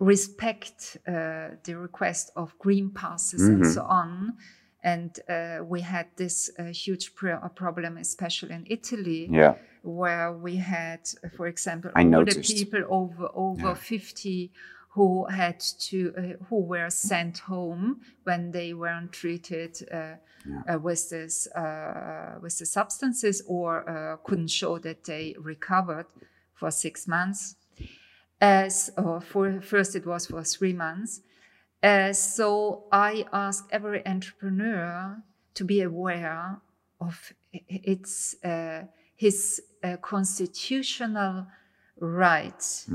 respect 0.00 0.96
uh, 1.06 1.50
the 1.62 1.74
request 1.76 2.32
of 2.34 2.58
green 2.58 2.90
passes 2.90 3.42
and 3.42 3.64
so 3.66 3.82
on, 3.82 4.36
and 4.82 5.18
uh, 5.28 5.58
we 5.64 5.80
had 5.82 6.06
this 6.16 6.50
uh, 6.58 6.64
huge 6.64 7.14
pro- 7.14 7.48
problem, 7.54 7.96
especially 7.98 8.54
in 8.54 8.64
Italy, 8.68 9.28
Yeah. 9.30 9.54
where 9.82 10.32
we 10.32 10.56
had, 10.56 11.00
uh, 11.24 11.28
for 11.36 11.46
example, 11.46 11.90
I 11.94 12.04
older 12.04 12.34
people 12.34 12.84
over 12.88 13.28
over 13.34 13.74
fifty 13.74 14.50
who 14.94 15.26
had 15.26 15.60
to 15.78 16.12
uh, 16.16 16.44
who 16.48 16.60
were 16.62 16.90
sent 16.90 17.38
home 17.38 18.00
when 18.24 18.50
they 18.52 18.74
weren't 18.74 19.12
treated 19.12 19.76
uh, 19.92 20.16
uh, 20.68 20.78
with 20.78 21.10
this 21.10 21.46
uh, 21.54 22.38
with 22.42 22.58
the 22.58 22.66
substances 22.66 23.42
or 23.46 23.88
uh, 23.88 24.16
couldn't 24.24 24.50
show 24.50 24.78
that 24.78 25.04
they 25.04 25.36
recovered 25.38 26.06
for 26.54 26.70
six 26.70 27.06
months. 27.06 27.56
As 28.40 28.90
or 28.96 29.20
for 29.20 29.60
first 29.60 29.94
it 29.94 30.06
was 30.06 30.26
for 30.26 30.42
three 30.42 30.72
months. 30.72 31.20
Uh, 31.82 32.12
so 32.12 32.84
I 32.92 33.24
ask 33.32 33.66
every 33.70 34.06
entrepreneur 34.06 35.22
to 35.54 35.64
be 35.64 35.80
aware 35.80 36.60
of 37.00 37.32
its 37.52 38.36
uh, 38.44 38.82
his 39.16 39.62
uh, 39.82 39.96
constitutional 40.02 41.46
right 41.98 42.86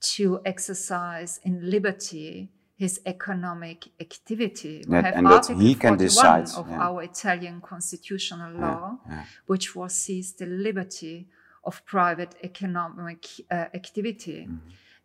to 0.00 0.40
exercise 0.44 1.40
in 1.44 1.70
liberty 1.70 2.50
his 2.76 3.00
economic 3.06 3.88
activity. 4.00 4.84
We 4.88 4.96
have 4.96 5.14
and 5.14 5.26
Article 5.28 5.60
he 5.60 5.74
can 5.74 5.96
41 5.96 6.06
decide, 6.06 6.48
of 6.58 6.68
yeah. 6.68 6.86
our 6.86 7.02
Italian 7.02 7.60
constitutional 7.60 8.52
law, 8.60 8.98
which 9.46 9.68
foresees 9.68 10.32
the 10.32 10.46
liberty 10.46 11.28
of 11.62 11.84
private 11.86 12.34
economic 12.42 13.26
uh, 13.50 13.66
activity. 13.80 14.48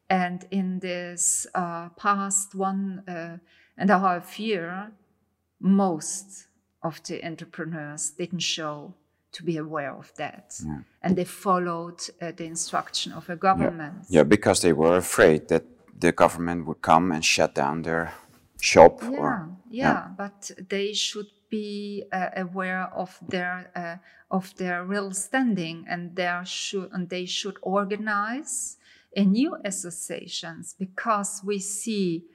And 0.10 0.46
in 0.50 0.80
this 0.80 1.46
uh, 1.54 1.90
past 1.90 2.56
one 2.56 3.04
uh, 3.08 3.38
and 3.78 3.90
a 3.90 4.00
half 4.00 4.40
year, 4.40 4.92
most 5.60 6.48
of 6.82 7.02
the 7.04 7.24
entrepreneurs 7.24 8.12
didn't 8.12 8.40
show 8.40 8.94
to 9.32 9.44
be 9.44 9.58
aware 9.58 9.94
of 9.94 10.12
that. 10.16 10.60
And 11.04 11.16
they 11.16 11.26
followed 11.26 12.02
uh, 12.22 12.32
the 12.36 12.46
instruction 12.46 13.14
of 13.14 13.30
a 13.30 13.36
government. 13.36 14.06
Yeah, 14.10 14.24
because 14.24 14.62
they 14.62 14.74
were 14.74 14.98
afraid 14.98 15.48
that 15.50 15.64
the 16.00 16.12
government 16.12 16.66
would 16.66 16.82
come 16.82 17.12
and 17.12 17.24
shut 17.24 17.54
down 17.54 17.84
their 17.84 18.14
shop. 18.60 19.02
Yeah, 19.04 19.10
or, 19.10 19.50
yeah, 19.70 20.08
but 20.18 20.52
they 20.70 20.94
should 20.94 21.28
be 21.50 22.06
uh, 22.12 22.30
aware 22.36 22.90
of 22.94 23.18
their 23.28 23.70
uh, 23.76 23.98
of 24.32 24.56
their 24.56 24.84
real 24.84 25.12
standing, 25.12 25.86
and 25.88 26.18
and 26.18 27.10
they 27.10 27.26
should 27.26 27.58
organize 27.62 28.78
a 29.16 29.24
new 29.24 29.58
associations 29.66 30.76
because 30.78 31.42
we 31.44 31.60
see 31.60 32.26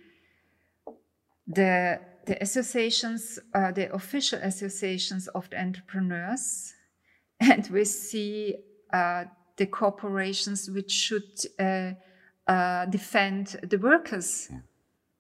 the 1.47 2.01
the 2.27 2.43
associations, 2.43 3.39
uh, 3.53 3.71
the 3.73 3.93
official 3.95 4.39
associations 4.43 5.29
of 5.29 5.51
the 5.51 5.61
entrepreneurs, 5.61 6.73
and 7.41 7.69
we 7.69 7.85
see 7.85 8.57
uh, 8.93 9.25
the 9.57 9.67
corporations 9.67 10.71
which 10.71 10.91
should 10.91 11.39
uh, 11.59 11.93
uh, 12.47 12.87
defend 12.87 13.57
the 13.63 13.79
workers. 13.79 14.49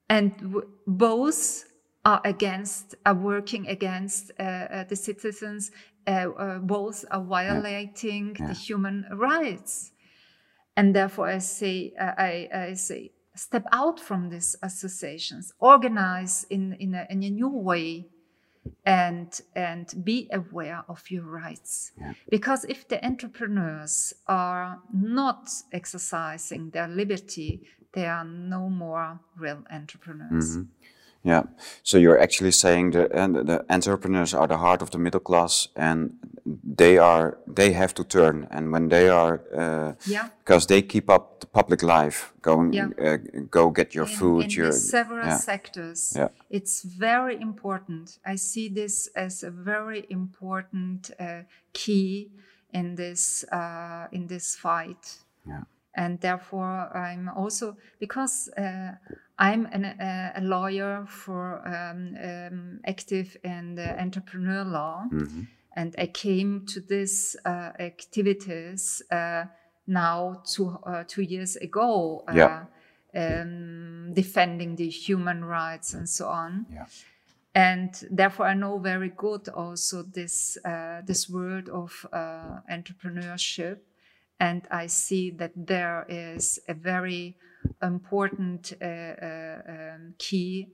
And 0.08 0.36
w- 0.38 0.68
both 0.86 1.64
are 2.04 2.20
against 2.24 2.94
are 3.06 3.14
working 3.14 3.66
against 3.68 4.30
uh, 4.38 4.42
uh, 4.42 4.84
the 4.84 4.96
citizens 4.96 5.70
uh, 6.06 6.10
uh, 6.10 6.58
both 6.58 7.04
are 7.10 7.22
violating 7.22 8.34
the 8.34 8.52
human 8.52 9.06
rights 9.12 9.92
and 10.76 10.94
therefore 10.94 11.28
i 11.28 11.38
say 11.38 11.92
uh, 12.00 12.12
I, 12.16 12.48
I 12.52 12.74
say 12.74 13.12
step 13.34 13.64
out 13.72 13.98
from 13.98 14.30
these 14.30 14.56
associations 14.62 15.52
organize 15.58 16.46
in 16.50 16.74
in 16.74 16.94
a, 16.94 17.06
in 17.10 17.22
a 17.22 17.30
new 17.30 17.48
way 17.48 18.06
and 18.86 19.40
and 19.54 19.92
be 20.04 20.28
aware 20.32 20.84
of 20.88 21.10
your 21.10 21.24
rights. 21.24 21.92
Because 22.30 22.64
if 22.64 22.88
the 22.88 23.04
entrepreneurs 23.04 24.14
are 24.26 24.80
not 24.92 25.50
exercising 25.72 26.70
their 26.70 26.88
liberty 26.88 27.60
they 27.94 28.06
are 28.06 28.24
no 28.24 28.68
more 28.68 29.20
real 29.36 29.62
entrepreneurs. 29.70 30.58
Yeah. 31.22 31.44
So 31.82 31.96
you're 31.96 32.20
actually 32.20 32.50
saying 32.50 32.90
the 32.90 33.08
the 33.08 33.64
entrepreneurs 33.70 34.34
are 34.34 34.46
the 34.46 34.58
heart 34.58 34.82
of 34.82 34.90
the 34.90 34.98
middle 34.98 35.20
class, 35.20 35.68
and 35.74 36.18
they 36.76 36.98
are 36.98 37.38
they 37.54 37.72
have 37.72 37.94
to 37.94 38.04
turn, 38.04 38.46
and 38.50 38.72
when 38.72 38.88
they 38.88 39.08
are 39.08 39.40
uh, 39.56 39.92
Yeah. 40.06 40.28
because 40.44 40.66
they 40.66 40.82
keep 40.82 41.08
up 41.10 41.40
the 41.40 41.46
public 41.46 41.82
life, 41.82 42.32
going 42.42 42.72
Yeah. 42.74 42.88
uh, 42.98 43.16
go 43.50 43.70
get 43.70 43.94
your 43.94 44.06
in, 44.06 44.16
food, 44.16 44.44
in 44.44 44.50
your 44.50 44.72
several 44.72 45.26
yeah. 45.26 45.38
sectors 45.38 46.16
it's 46.50 46.82
very 46.82 47.40
important 47.40 48.18
i 48.26 48.36
see 48.36 48.68
this 48.68 49.08
as 49.16 49.42
a 49.42 49.50
very 49.50 50.04
important 50.10 51.10
uh, 51.20 51.42
key 51.72 52.30
in 52.72 52.94
this 52.96 53.44
uh, 53.52 54.06
in 54.12 54.26
this 54.26 54.56
fight 54.56 55.18
Yeah. 55.46 55.62
and 55.96 56.20
therefore 56.20 56.90
I'm 56.94 57.28
also 57.28 57.76
because 58.00 58.50
uh, 58.58 58.92
I'm 59.38 59.66
an, 59.72 59.84
uh, 59.84 60.32
a 60.36 60.40
lawyer 60.40 61.06
for 61.06 61.60
um, 61.66 62.16
um, 62.22 62.80
active 62.84 63.36
and 63.44 63.78
entrepreneur 63.78 64.64
law, 64.64 65.04
and 65.74 65.94
I 65.98 66.06
came 66.06 66.66
to 66.66 66.80
these 66.80 67.36
uh, 67.44 67.72
activities 67.78 69.02
uh, 69.10 69.44
now 69.86 70.42
two 70.46 70.78
uh, 70.86 71.04
two 71.06 71.22
years 71.22 71.56
ago. 71.56 72.24
Yeah. 72.32 72.64
Um, 73.16 74.12
defending 74.12 74.74
the 74.74 74.88
human 74.88 75.44
rights 75.44 75.94
and 75.94 76.08
so 76.08 76.26
on 76.26 76.66
Yeah. 76.68 76.86
and 77.54 77.94
therefore 78.10 78.46
I 78.46 78.54
know 78.54 78.78
very 78.78 79.10
good 79.16 79.48
also 79.48 80.02
this 80.02 80.58
uh, 80.64 81.02
this 81.06 81.28
world 81.30 81.68
of 81.68 82.04
uh, 82.12 82.58
entrepreneurship, 82.68 83.78
and 84.40 84.66
I 84.70 84.88
see 84.88 85.30
that 85.30 85.52
there 85.54 86.04
is 86.08 86.58
a 86.68 86.74
very 86.74 87.36
important 87.82 88.72
uh, 88.82 88.84
uh, 88.84 89.62
um, 89.68 90.14
key 90.18 90.68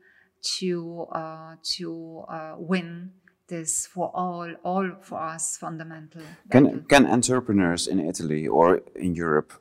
to 0.59 1.07
uh, 1.13 1.57
to 1.77 2.25
uh, 2.29 2.55
win 2.57 3.13
this 3.51 3.87
for 3.87 4.11
all 4.15 4.55
all 4.65 4.91
for 5.03 5.19
us 5.35 5.59
fundamental. 5.59 6.23
Can, 6.51 6.85
can 6.89 7.07
entrepreneurs 7.07 7.87
in 7.87 8.01
Italy 8.01 8.49
or 8.49 8.81
in 8.95 9.15
Europe, 9.15 9.53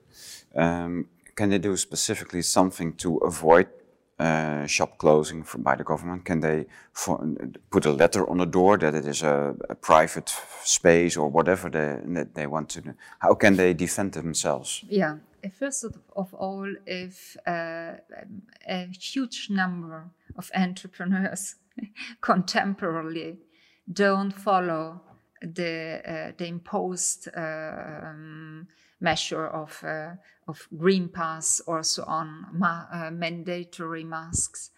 um, 0.56 1.08
can 1.36 1.50
they 1.50 1.60
do 1.60 1.76
specifically 1.78 2.42
something 2.42 2.94
to 2.98 3.18
avoid 3.18 3.68
uh, 4.20 4.66
shop 4.68 4.98
closing 4.98 5.44
from, 5.44 5.64
by 5.64 5.76
the 5.76 5.84
government? 5.84 6.26
Can 6.26 6.40
they 6.42 6.66
for, 6.94 7.18
put 7.70 7.86
a 7.86 7.92
letter 7.92 8.30
on 8.30 8.38
the 8.38 8.46
door 8.46 8.78
that 8.78 8.94
it 8.94 9.06
is 9.06 9.24
a, 9.24 9.56
a 9.70 9.76
private 9.76 10.30
space 10.64 11.18
or 11.18 11.30
whatever 11.30 11.70
they, 11.70 12.00
that 12.16 12.36
they 12.36 12.48
want 12.48 12.70
to 12.70 12.82
do? 12.82 12.94
How 13.20 13.34
can 13.36 13.56
they 13.56 13.74
defend 13.74 14.12
themselves? 14.14 14.84
Yeah. 14.90 15.18
First 15.58 15.86
of- 15.86 15.98
of 16.16 16.34
all, 16.34 16.68
if 16.86 17.38
uh, 17.48 17.94
a 18.68 18.88
huge 19.00 19.48
number 19.50 20.10
of 20.36 20.52
entrepreneurs 20.54 21.56
contemporarily 22.22 23.38
don't 23.92 24.32
follow 24.32 25.02
the 25.42 26.02
uh, 26.06 26.32
the 26.38 26.46
imposed 26.46 27.30
um, 27.36 28.68
measure 29.00 29.48
of 29.48 29.82
uh, 29.84 30.16
of 30.48 30.68
green 30.78 31.10
pass 31.10 31.62
or 31.66 31.84
so 31.84 32.04
on 32.04 32.46
ma- 32.54 32.86
uh, 32.92 33.12
mandatory 33.12 34.04
masks, 34.04 34.72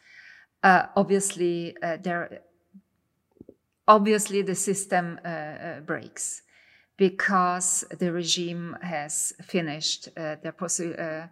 uh, 0.63 0.87
obviously 0.95 1.75
uh, 1.81 1.97
there 1.97 2.41
obviously 3.87 4.41
the 4.41 4.55
system 4.55 5.19
uh, 5.25 5.27
uh, 5.27 5.79
breaks 5.81 6.43
because 6.97 7.83
the 7.99 8.11
regime 8.11 8.77
has 8.81 9.33
finished 9.41 10.07
uh, 10.17 10.35
possi- 10.57 10.97
uh, 10.99 11.27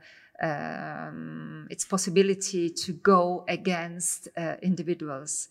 um, 0.46 1.68
its 1.70 1.86
possibility 1.86 2.70
to 2.70 2.94
go 2.94 3.46
against 3.48 4.30
uh, 4.38 4.56
individuals. 4.62 5.50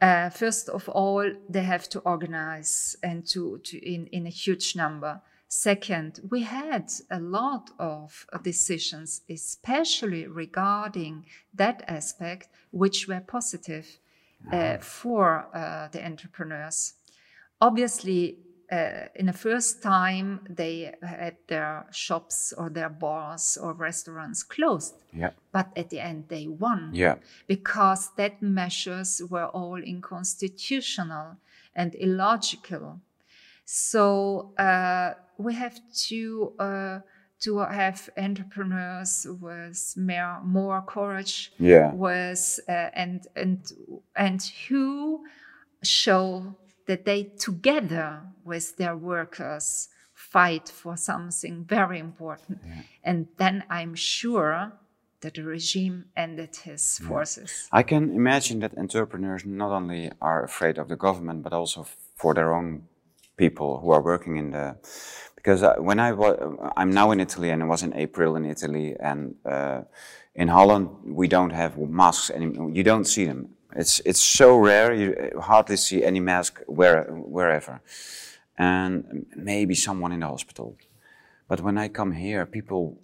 Uh, 0.00 0.30
first 0.30 0.68
of 0.68 0.88
all, 0.88 1.30
they 1.48 1.62
have 1.62 1.88
to 1.90 1.98
organize 2.00 2.96
and 3.02 3.26
to, 3.26 3.58
to 3.64 3.78
in, 3.78 4.06
in 4.06 4.26
a 4.26 4.30
huge 4.30 4.74
number. 4.74 5.20
Second, 5.48 6.20
we 6.30 6.42
had 6.42 6.90
a 7.10 7.18
lot 7.18 7.70
of 7.78 8.24
decisions, 8.42 9.22
especially 9.28 10.26
regarding 10.26 11.26
that 11.52 11.82
aspect, 11.88 12.48
which 12.70 13.08
were 13.08 13.20
positive 13.20 13.98
uh, 14.52 14.78
for 14.78 15.48
uh, 15.52 15.88
the 15.88 16.04
entrepreneurs. 16.04 16.94
Obviously, 17.60 18.38
uh, 18.72 19.08
in 19.14 19.26
the 19.26 19.32
first 19.32 19.82
time, 19.82 20.40
they 20.48 20.94
had 21.02 21.36
their 21.48 21.86
shops 21.90 22.52
or 22.56 22.70
their 22.70 22.88
bars 22.88 23.58
or 23.60 23.72
restaurants 23.72 24.42
closed. 24.42 24.94
Yeah. 25.12 25.30
But 25.52 25.66
at 25.76 25.90
the 25.90 26.00
end, 26.00 26.24
they 26.28 26.46
won 26.46 26.90
Yeah. 26.92 27.16
because 27.46 28.10
that 28.16 28.40
measures 28.42 29.20
were 29.28 29.46
all 29.46 29.80
unconstitutional 29.82 31.36
and 31.74 31.94
illogical. 31.94 33.00
So 33.64 34.52
uh, 34.58 35.14
we 35.38 35.54
have 35.54 35.78
to 36.08 36.52
uh, 36.58 36.98
to 37.40 37.58
have 37.58 38.10
entrepreneurs 38.18 39.26
with 39.40 39.94
more, 39.96 40.40
more 40.44 40.82
courage, 40.82 41.52
Yeah. 41.58 41.92
with 41.94 42.60
uh, 42.68 42.90
and 42.94 43.26
and 43.36 43.58
and 44.14 44.42
who 44.68 45.24
show 45.82 46.54
that 46.86 47.04
they 47.04 47.24
together 47.38 48.22
with 48.44 48.76
their 48.76 48.96
workers 48.96 49.88
fight 50.14 50.68
for 50.68 50.96
something 50.96 51.64
very 51.64 51.98
important, 51.98 52.58
and 53.02 53.28
then 53.36 53.64
I'm 53.70 53.94
sure 53.94 54.72
that 55.20 55.34
the 55.34 55.42
regime 55.42 56.06
ended 56.16 56.56
his 56.56 56.98
forces. 56.98 57.68
I 57.72 57.82
can 57.82 58.14
imagine 58.14 58.60
that 58.60 58.76
entrepreneurs 58.76 59.44
not 59.44 59.70
only 59.70 60.10
are 60.20 60.44
afraid 60.44 60.78
of 60.78 60.88
the 60.88 60.96
government, 60.96 61.42
but 61.42 61.52
also 61.52 61.86
for 62.16 62.34
their 62.34 62.54
own 62.54 62.84
people 63.36 63.80
who 63.80 63.90
are 63.90 64.02
working 64.02 64.36
in 64.36 64.50
the. 64.50 64.76
Because 65.36 65.62
uh, 65.62 65.76
when 65.78 65.98
I 65.98 66.12
was, 66.12 66.36
I'm 66.76 66.90
now 66.90 67.10
in 67.12 67.20
Italy, 67.20 67.50
and 67.50 67.62
it 67.62 67.66
was 67.66 67.82
in 67.82 67.94
April 67.94 68.36
in 68.36 68.44
Italy, 68.44 68.96
and 69.00 69.34
uh, 69.44 69.82
in 70.34 70.48
Holland 70.48 70.88
we 71.04 71.28
don't 71.28 71.50
have 71.50 71.78
masks 71.78 72.30
anymore. 72.30 72.70
You 72.70 72.82
don't 72.82 73.06
see 73.06 73.24
them. 73.24 73.40
It's 73.76 74.00
it's 74.04 74.20
so 74.20 74.56
rare. 74.56 74.92
You 74.92 75.40
hardly 75.40 75.76
see 75.76 76.04
any 76.04 76.20
mask 76.20 76.60
where 76.66 77.04
wherever, 77.04 77.80
and 78.58 79.26
maybe 79.36 79.74
someone 79.74 80.12
in 80.12 80.20
the 80.20 80.26
hospital. 80.26 80.76
But 81.48 81.60
when 81.60 81.78
I 81.78 81.88
come 81.88 82.12
here, 82.12 82.46
people, 82.46 82.98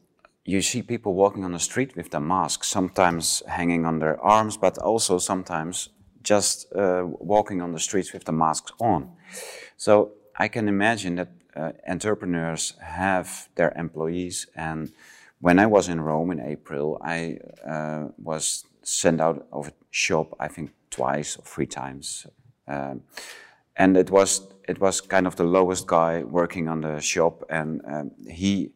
you 0.44 0.62
see 0.62 0.82
people 0.82 1.14
walking 1.14 1.44
on 1.44 1.52
the 1.52 1.59
street 1.59 1.97
with 1.97 2.10
their 2.10 2.20
masks, 2.20 2.68
sometimes 2.68 3.43
hanging 3.47 3.84
on 3.84 3.98
their 3.98 4.20
arms, 4.20 4.56
but 4.56 4.78
also 4.78 5.18
sometimes 5.18 5.88
just 6.22 6.72
uh, 6.74 7.05
walking 7.05 7.62
on 7.62 7.72
the 7.72 7.78
streets 7.78 8.12
with 8.12 8.24
the 8.24 8.32
masks 8.32 8.72
on. 8.80 9.10
So 9.76 10.12
I 10.36 10.48
can 10.48 10.68
imagine 10.68 11.16
that 11.16 11.28
uh, 11.56 11.72
entrepreneurs 11.88 12.74
have 12.80 13.48
their 13.55 13.72
employees. 13.76 14.47
And 14.55 14.93
when 15.40 15.59
I 15.59 15.66
was 15.66 15.88
in 15.88 16.01
Rome 16.01 16.30
in 16.30 16.40
April, 16.40 17.01
I 17.02 17.38
uh, 17.66 18.09
was 18.18 18.64
sent 18.82 19.20
out 19.20 19.47
of 19.52 19.72
shop, 19.97 20.36
I 20.39 20.48
think 20.48 20.70
twice 20.90 21.39
or 21.39 21.44
three 21.44 21.66
times. 21.66 22.27
Um, 22.68 23.02
and 23.77 23.97
it 23.97 24.10
was 24.10 24.40
it 24.68 24.78
was 24.81 25.01
kind 25.01 25.27
of 25.27 25.36
the 25.36 25.44
lowest 25.44 25.86
guy 25.86 26.23
working 26.23 26.68
on 26.68 26.81
the 26.81 27.01
shop, 27.01 27.44
and 27.48 27.81
um, 27.86 28.10
he 28.28 28.73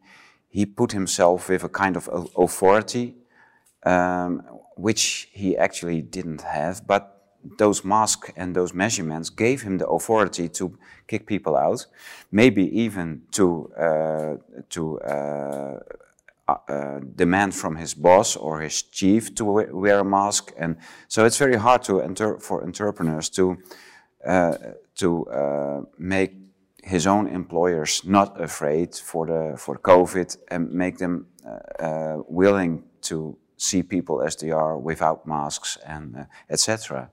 he 0.49 0.65
put 0.65 0.91
himself 0.91 1.49
with 1.49 1.63
a 1.63 1.69
kind 1.69 1.95
of 1.95 2.09
authority, 2.37 3.15
um, 3.85 4.41
which 4.77 5.27
he 5.31 5.57
actually 5.57 6.01
didn't 6.01 6.41
have. 6.41 6.87
But 6.87 7.03
those 7.57 7.83
masks 7.83 8.31
and 8.35 8.55
those 8.55 8.73
measurements 8.73 9.29
gave 9.29 9.61
him 9.63 9.77
the 9.77 9.87
authority 9.87 10.49
to 10.49 10.77
kick 11.07 11.25
people 11.25 11.55
out, 11.55 11.87
maybe 12.31 12.63
even 12.83 13.21
to 13.31 13.71
uh, 13.77 14.35
to. 14.69 14.99
Uh, 15.01 15.79
uh, 16.51 16.71
uh, 16.71 16.99
demand 17.15 17.53
from 17.53 17.75
his 17.75 17.93
boss 17.93 18.35
or 18.35 18.61
his 18.61 18.81
chief 18.83 19.33
to 19.35 19.45
wear 19.45 19.99
a 19.99 20.03
mask, 20.03 20.53
and 20.57 20.75
so 21.07 21.25
it's 21.25 21.37
very 21.37 21.57
hard 21.57 21.83
to 21.83 22.01
enter 22.01 22.39
for 22.39 22.63
entrepreneurs 22.63 23.29
to 23.29 23.57
uh, 24.25 24.57
to 24.95 25.25
uh, 25.27 25.81
make 25.97 26.33
his 26.83 27.07
own 27.07 27.27
employers 27.27 28.01
not 28.05 28.41
afraid 28.41 28.95
for 28.95 29.27
the 29.27 29.57
for 29.57 29.77
COVID 29.77 30.37
and 30.47 30.71
make 30.71 30.97
them 30.97 31.27
uh, 31.79 32.17
willing 32.27 32.83
to 33.01 33.37
see 33.57 33.83
people 33.83 34.21
as 34.21 34.35
they 34.35 34.51
are 34.51 34.77
without 34.77 35.25
masks 35.25 35.77
and 35.85 36.27
etc. 36.49 37.11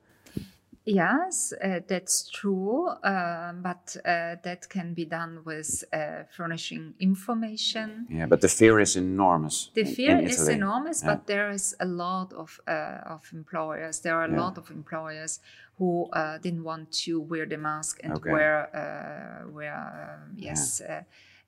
Yes, 0.88 1.52
uh, 1.52 1.80
that's 1.86 2.30
true, 2.30 2.88
uh, 2.88 3.52
but 3.52 3.96
uh, 4.04 4.36
that 4.42 4.68
can 4.70 4.94
be 4.94 5.04
done 5.04 5.40
with 5.44 5.84
uh, 5.92 6.22
furnishing 6.36 6.94
information. 6.98 8.06
Yeah, 8.08 8.26
but 8.26 8.40
the 8.40 8.48
fear 8.48 8.80
is 8.80 8.96
enormous. 8.96 9.70
The 9.74 9.82
in- 9.82 9.94
fear 9.94 10.18
in 10.18 10.26
is 10.26 10.48
enormous, 10.48 11.02
Yeah. 11.02 11.10
but 11.14 11.26
there 11.26 11.50
is 11.50 11.76
a 11.80 11.84
lot 11.86 12.32
of 12.32 12.60
uh, 12.66 13.14
of 13.14 13.22
employers. 13.32 14.00
There 14.00 14.14
are 14.14 14.24
a 14.24 14.30
Yeah. 14.32 14.40
lot 14.44 14.58
of 14.58 14.70
employers 14.70 15.40
who 15.78 16.08
uh, 16.12 16.38
didn't 16.38 16.64
want 16.64 16.92
to 17.04 17.20
wear 17.20 17.46
the 17.46 17.58
mask 17.58 18.00
and 18.04 18.12
Okay. 18.14 18.32
were 18.32 18.62
uh, 18.74 19.50
were 19.52 19.70
um, 19.72 20.32
yes 20.36 20.80
uh, 20.80 21.02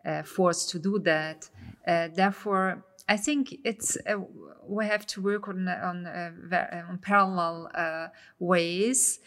uh, 0.08 0.22
forced 0.22 0.70
to 0.72 0.78
do 0.78 0.98
that. 1.00 1.48
Uh, 1.86 2.08
therefore, 2.14 2.84
I 3.10 3.16
think 3.16 3.56
it's 3.64 3.98
uh, 4.08 4.20
we 4.66 4.86
have 4.86 5.04
to 5.08 5.20
work 5.20 5.48
on 5.48 5.68
on 5.68 6.06
uh, 6.06 6.84
on 6.88 6.98
parallel 6.98 7.68
uh, 7.74 8.08
ways, 8.38 9.20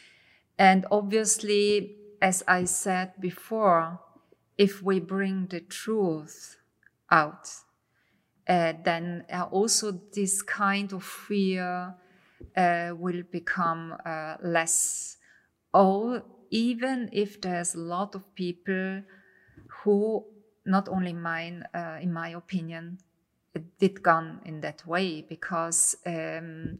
and 0.57 0.85
obviously, 0.89 1.97
as 2.21 2.43
I 2.47 2.63
said 2.63 3.11
before, 3.19 3.99
if 4.57 4.81
we 4.81 4.99
bring 4.99 5.47
the 5.47 5.59
truth 5.59 6.57
out 7.11 7.49
uh, 8.47 8.73
then 8.83 9.25
uh, 9.31 9.43
also 9.51 9.91
this 10.13 10.41
kind 10.41 10.91
of 10.93 11.03
fear 11.03 11.95
uh, 12.57 12.91
will 12.97 13.23
become 13.31 13.95
uh, 14.05 14.35
less. 14.43 15.17
Or 15.73 16.23
even 16.49 17.09
if 17.11 17.41
there's 17.41 17.75
a 17.75 17.79
lot 17.79 18.15
of 18.15 18.35
people 18.35 19.01
who, 19.83 20.25
not 20.65 20.89
only 20.89 21.13
mine, 21.13 21.63
uh, 21.73 21.97
in 22.01 22.11
my 22.11 22.29
opinion, 22.29 22.97
did 23.79 24.01
gone 24.01 24.39
in 24.45 24.61
that 24.61 24.85
way 24.87 25.21
because 25.21 25.95
um, 26.05 26.79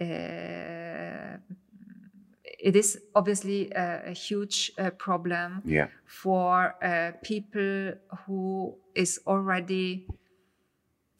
uh, 0.00 1.36
it 2.44 2.76
is 2.76 2.98
obviously 3.14 3.70
a, 3.72 4.02
a 4.10 4.12
huge 4.12 4.72
uh, 4.78 4.90
problem 4.90 5.62
Yeah. 5.64 5.88
for 6.06 6.74
uh, 6.82 7.12
people 7.22 7.94
who 8.26 8.76
is 8.94 9.20
already 9.26 10.06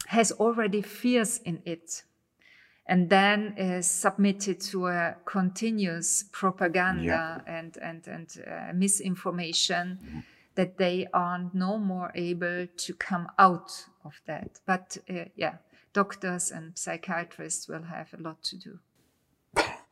has 0.09 0.32
already 0.32 0.82
fears 0.82 1.39
in 1.44 1.62
it 1.64 2.02
and 2.86 3.09
then 3.09 3.55
is 3.56 3.86
submitted 3.89 4.60
to 4.60 4.89
a 4.89 5.16
continuous 5.24 6.24
propaganda 6.32 7.43
and 7.47 7.78
and 7.78 8.06
and 8.09 8.28
uh, 8.47 8.73
misinformation 8.74 9.98
that 10.55 10.77
they 10.77 11.06
are 11.14 11.51
no 11.55 11.78
more 11.78 12.10
able 12.14 12.66
to 12.77 12.94
come 12.94 13.28
out 13.39 13.86
of 14.05 14.20
that 14.27 14.61
but 14.66 14.97
uh, 15.11 15.24
yeah 15.37 15.57
doctors 15.93 16.51
and 16.51 16.77
psychiatrists 16.79 17.69
will 17.69 17.83
have 17.83 18.09
a 18.19 18.23
lot 18.23 18.43
to 18.43 18.57
do 18.57 18.79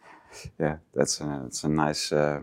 Yeah, 0.58 0.76
that's 0.94 1.20
a, 1.20 1.40
that's 1.42 1.64
a 1.64 1.68
nice 1.68 2.12
uh, 2.12 2.40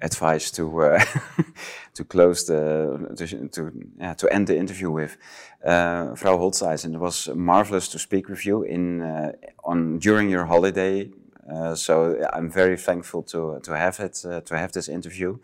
advice 0.00 0.50
to 0.52 0.82
uh, 0.82 1.04
to 1.94 2.04
close 2.04 2.46
the 2.46 3.14
to 3.16 3.48
to, 3.48 3.72
yeah, 3.98 4.14
to 4.14 4.32
end 4.32 4.46
the 4.46 4.56
interview 4.56 4.90
with. 4.90 5.16
Uh, 5.64 6.14
Frau 6.14 6.38
Holzeisen, 6.38 6.94
it 6.94 7.00
was 7.00 7.28
marvelous 7.34 7.88
to 7.88 7.98
speak 7.98 8.28
with 8.28 8.46
you 8.46 8.62
in 8.62 9.02
uh, 9.02 9.32
on 9.64 9.98
during 9.98 10.30
your 10.30 10.46
holiday. 10.46 11.10
Uh, 11.50 11.74
so 11.74 12.18
I'm 12.32 12.50
very 12.50 12.76
thankful 12.76 13.22
to 13.24 13.60
to 13.62 13.76
have 13.76 14.00
it 14.00 14.24
uh, 14.24 14.40
to 14.42 14.56
have 14.56 14.72
this 14.72 14.88
interview. 14.88 15.38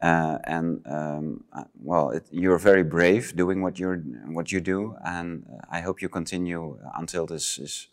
Uh, 0.00 0.38
and 0.44 0.80
um, 0.86 1.44
uh, 1.52 1.64
well, 1.82 2.10
it, 2.10 2.24
you're 2.30 2.58
very 2.58 2.84
brave 2.84 3.34
doing 3.34 3.62
what 3.62 3.78
you're 3.80 3.96
what 4.26 4.52
you 4.52 4.60
do, 4.60 4.94
and 5.04 5.44
I 5.70 5.80
hope 5.80 6.00
you 6.00 6.08
continue 6.08 6.78
until 6.96 7.26
this 7.26 7.58
is 7.58 7.88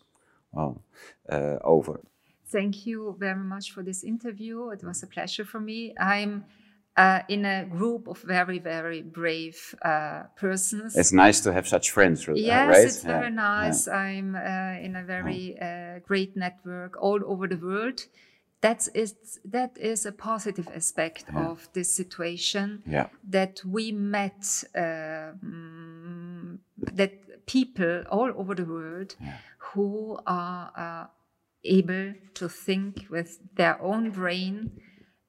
well 0.52 0.82
uh, 1.28 1.56
over. 1.62 2.00
Thank 2.48 2.86
you 2.86 3.16
very 3.18 3.42
much 3.42 3.72
for 3.72 3.82
this 3.82 4.04
interview. 4.04 4.70
It 4.70 4.84
was 4.84 5.02
a 5.02 5.08
pleasure 5.08 5.44
for 5.44 5.58
me. 5.58 5.94
I'm 5.98 6.44
uh, 6.96 7.20
in 7.28 7.44
a 7.44 7.64
group 7.64 8.08
of 8.08 8.18
very, 8.22 8.58
very 8.58 9.02
brave 9.02 9.74
uh, 9.82 10.22
persons. 10.36 10.96
It's 10.96 11.12
nice 11.12 11.40
to 11.40 11.52
have 11.52 11.68
such 11.68 11.90
friends, 11.90 12.28
uh, 12.28 12.32
yes, 12.34 12.68
right? 12.68 12.86
it's 12.86 13.02
very 13.02 13.24
yeah. 13.24 13.28
nice. 13.28 13.88
I'm 13.88 14.34
uh, 14.34 14.80
in 14.80 14.96
a 14.96 15.02
very 15.02 15.58
uh, 15.60 15.98
great 16.06 16.36
network 16.36 16.96
all 17.00 17.20
over 17.26 17.46
the 17.46 17.56
world. 17.56 18.00
That's 18.60 18.88
is 18.88 19.38
that 19.44 19.76
is 19.78 20.06
a 20.06 20.12
positive 20.12 20.68
aspect 20.74 21.26
of 21.34 21.68
this 21.72 21.94
situation. 21.94 22.82
Yeah. 22.86 23.08
That 23.28 23.60
we 23.64 23.92
met 23.92 24.64
uh, 24.74 25.34
mm, 25.44 26.58
that 26.76 27.46
people 27.46 28.04
all 28.10 28.32
over 28.36 28.54
the 28.54 28.64
world 28.64 29.14
who 29.58 30.18
are 30.26 30.72
uh, 30.76 31.06
able 31.64 32.14
to 32.34 32.48
think 32.48 33.06
with 33.10 33.38
their 33.54 33.80
own 33.82 34.10
brain 34.10 34.70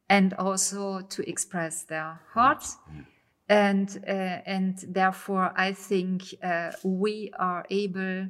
and 0.09 0.33
also 0.35 1.01
to 1.01 1.29
express 1.29 1.83
their 1.83 2.19
hearts 2.33 2.77
and 3.49 4.03
uh, 4.07 4.41
and 4.45 4.83
therefore 4.87 5.51
I 5.55 5.73
think 5.73 6.23
uh, 6.43 6.71
we 6.83 7.31
are 7.39 7.65
able 7.69 8.27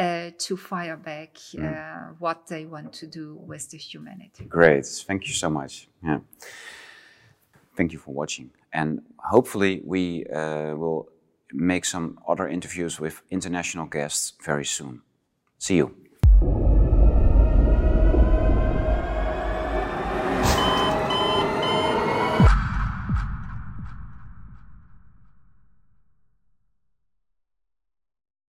uh, 0.00 0.30
to 0.38 0.56
fire 0.56 0.96
back 0.96 1.36
uh, 1.62 2.14
what 2.18 2.46
they 2.46 2.64
want 2.64 2.92
to 2.94 3.06
do 3.06 3.34
with 3.46 3.68
the 3.70 3.76
humanity. 3.76 4.44
Great. 4.48 4.86
Thank 4.86 5.26
you 5.26 5.34
so 5.34 5.50
much. 5.50 5.88
Yeah. 6.02 6.20
Thank 7.76 7.92
you 7.92 7.98
for 7.98 8.14
watching. 8.14 8.50
And 8.72 9.02
hopefully, 9.18 9.82
we 9.84 10.24
uh, 10.26 10.74
will 10.76 11.08
make 11.52 11.84
some 11.84 12.18
other 12.26 12.48
interviews 12.48 12.98
with 12.98 13.22
international 13.30 13.86
guests 13.86 14.32
very 14.42 14.64
soon. 14.64 15.02
See 15.58 15.76
you. 15.76 15.94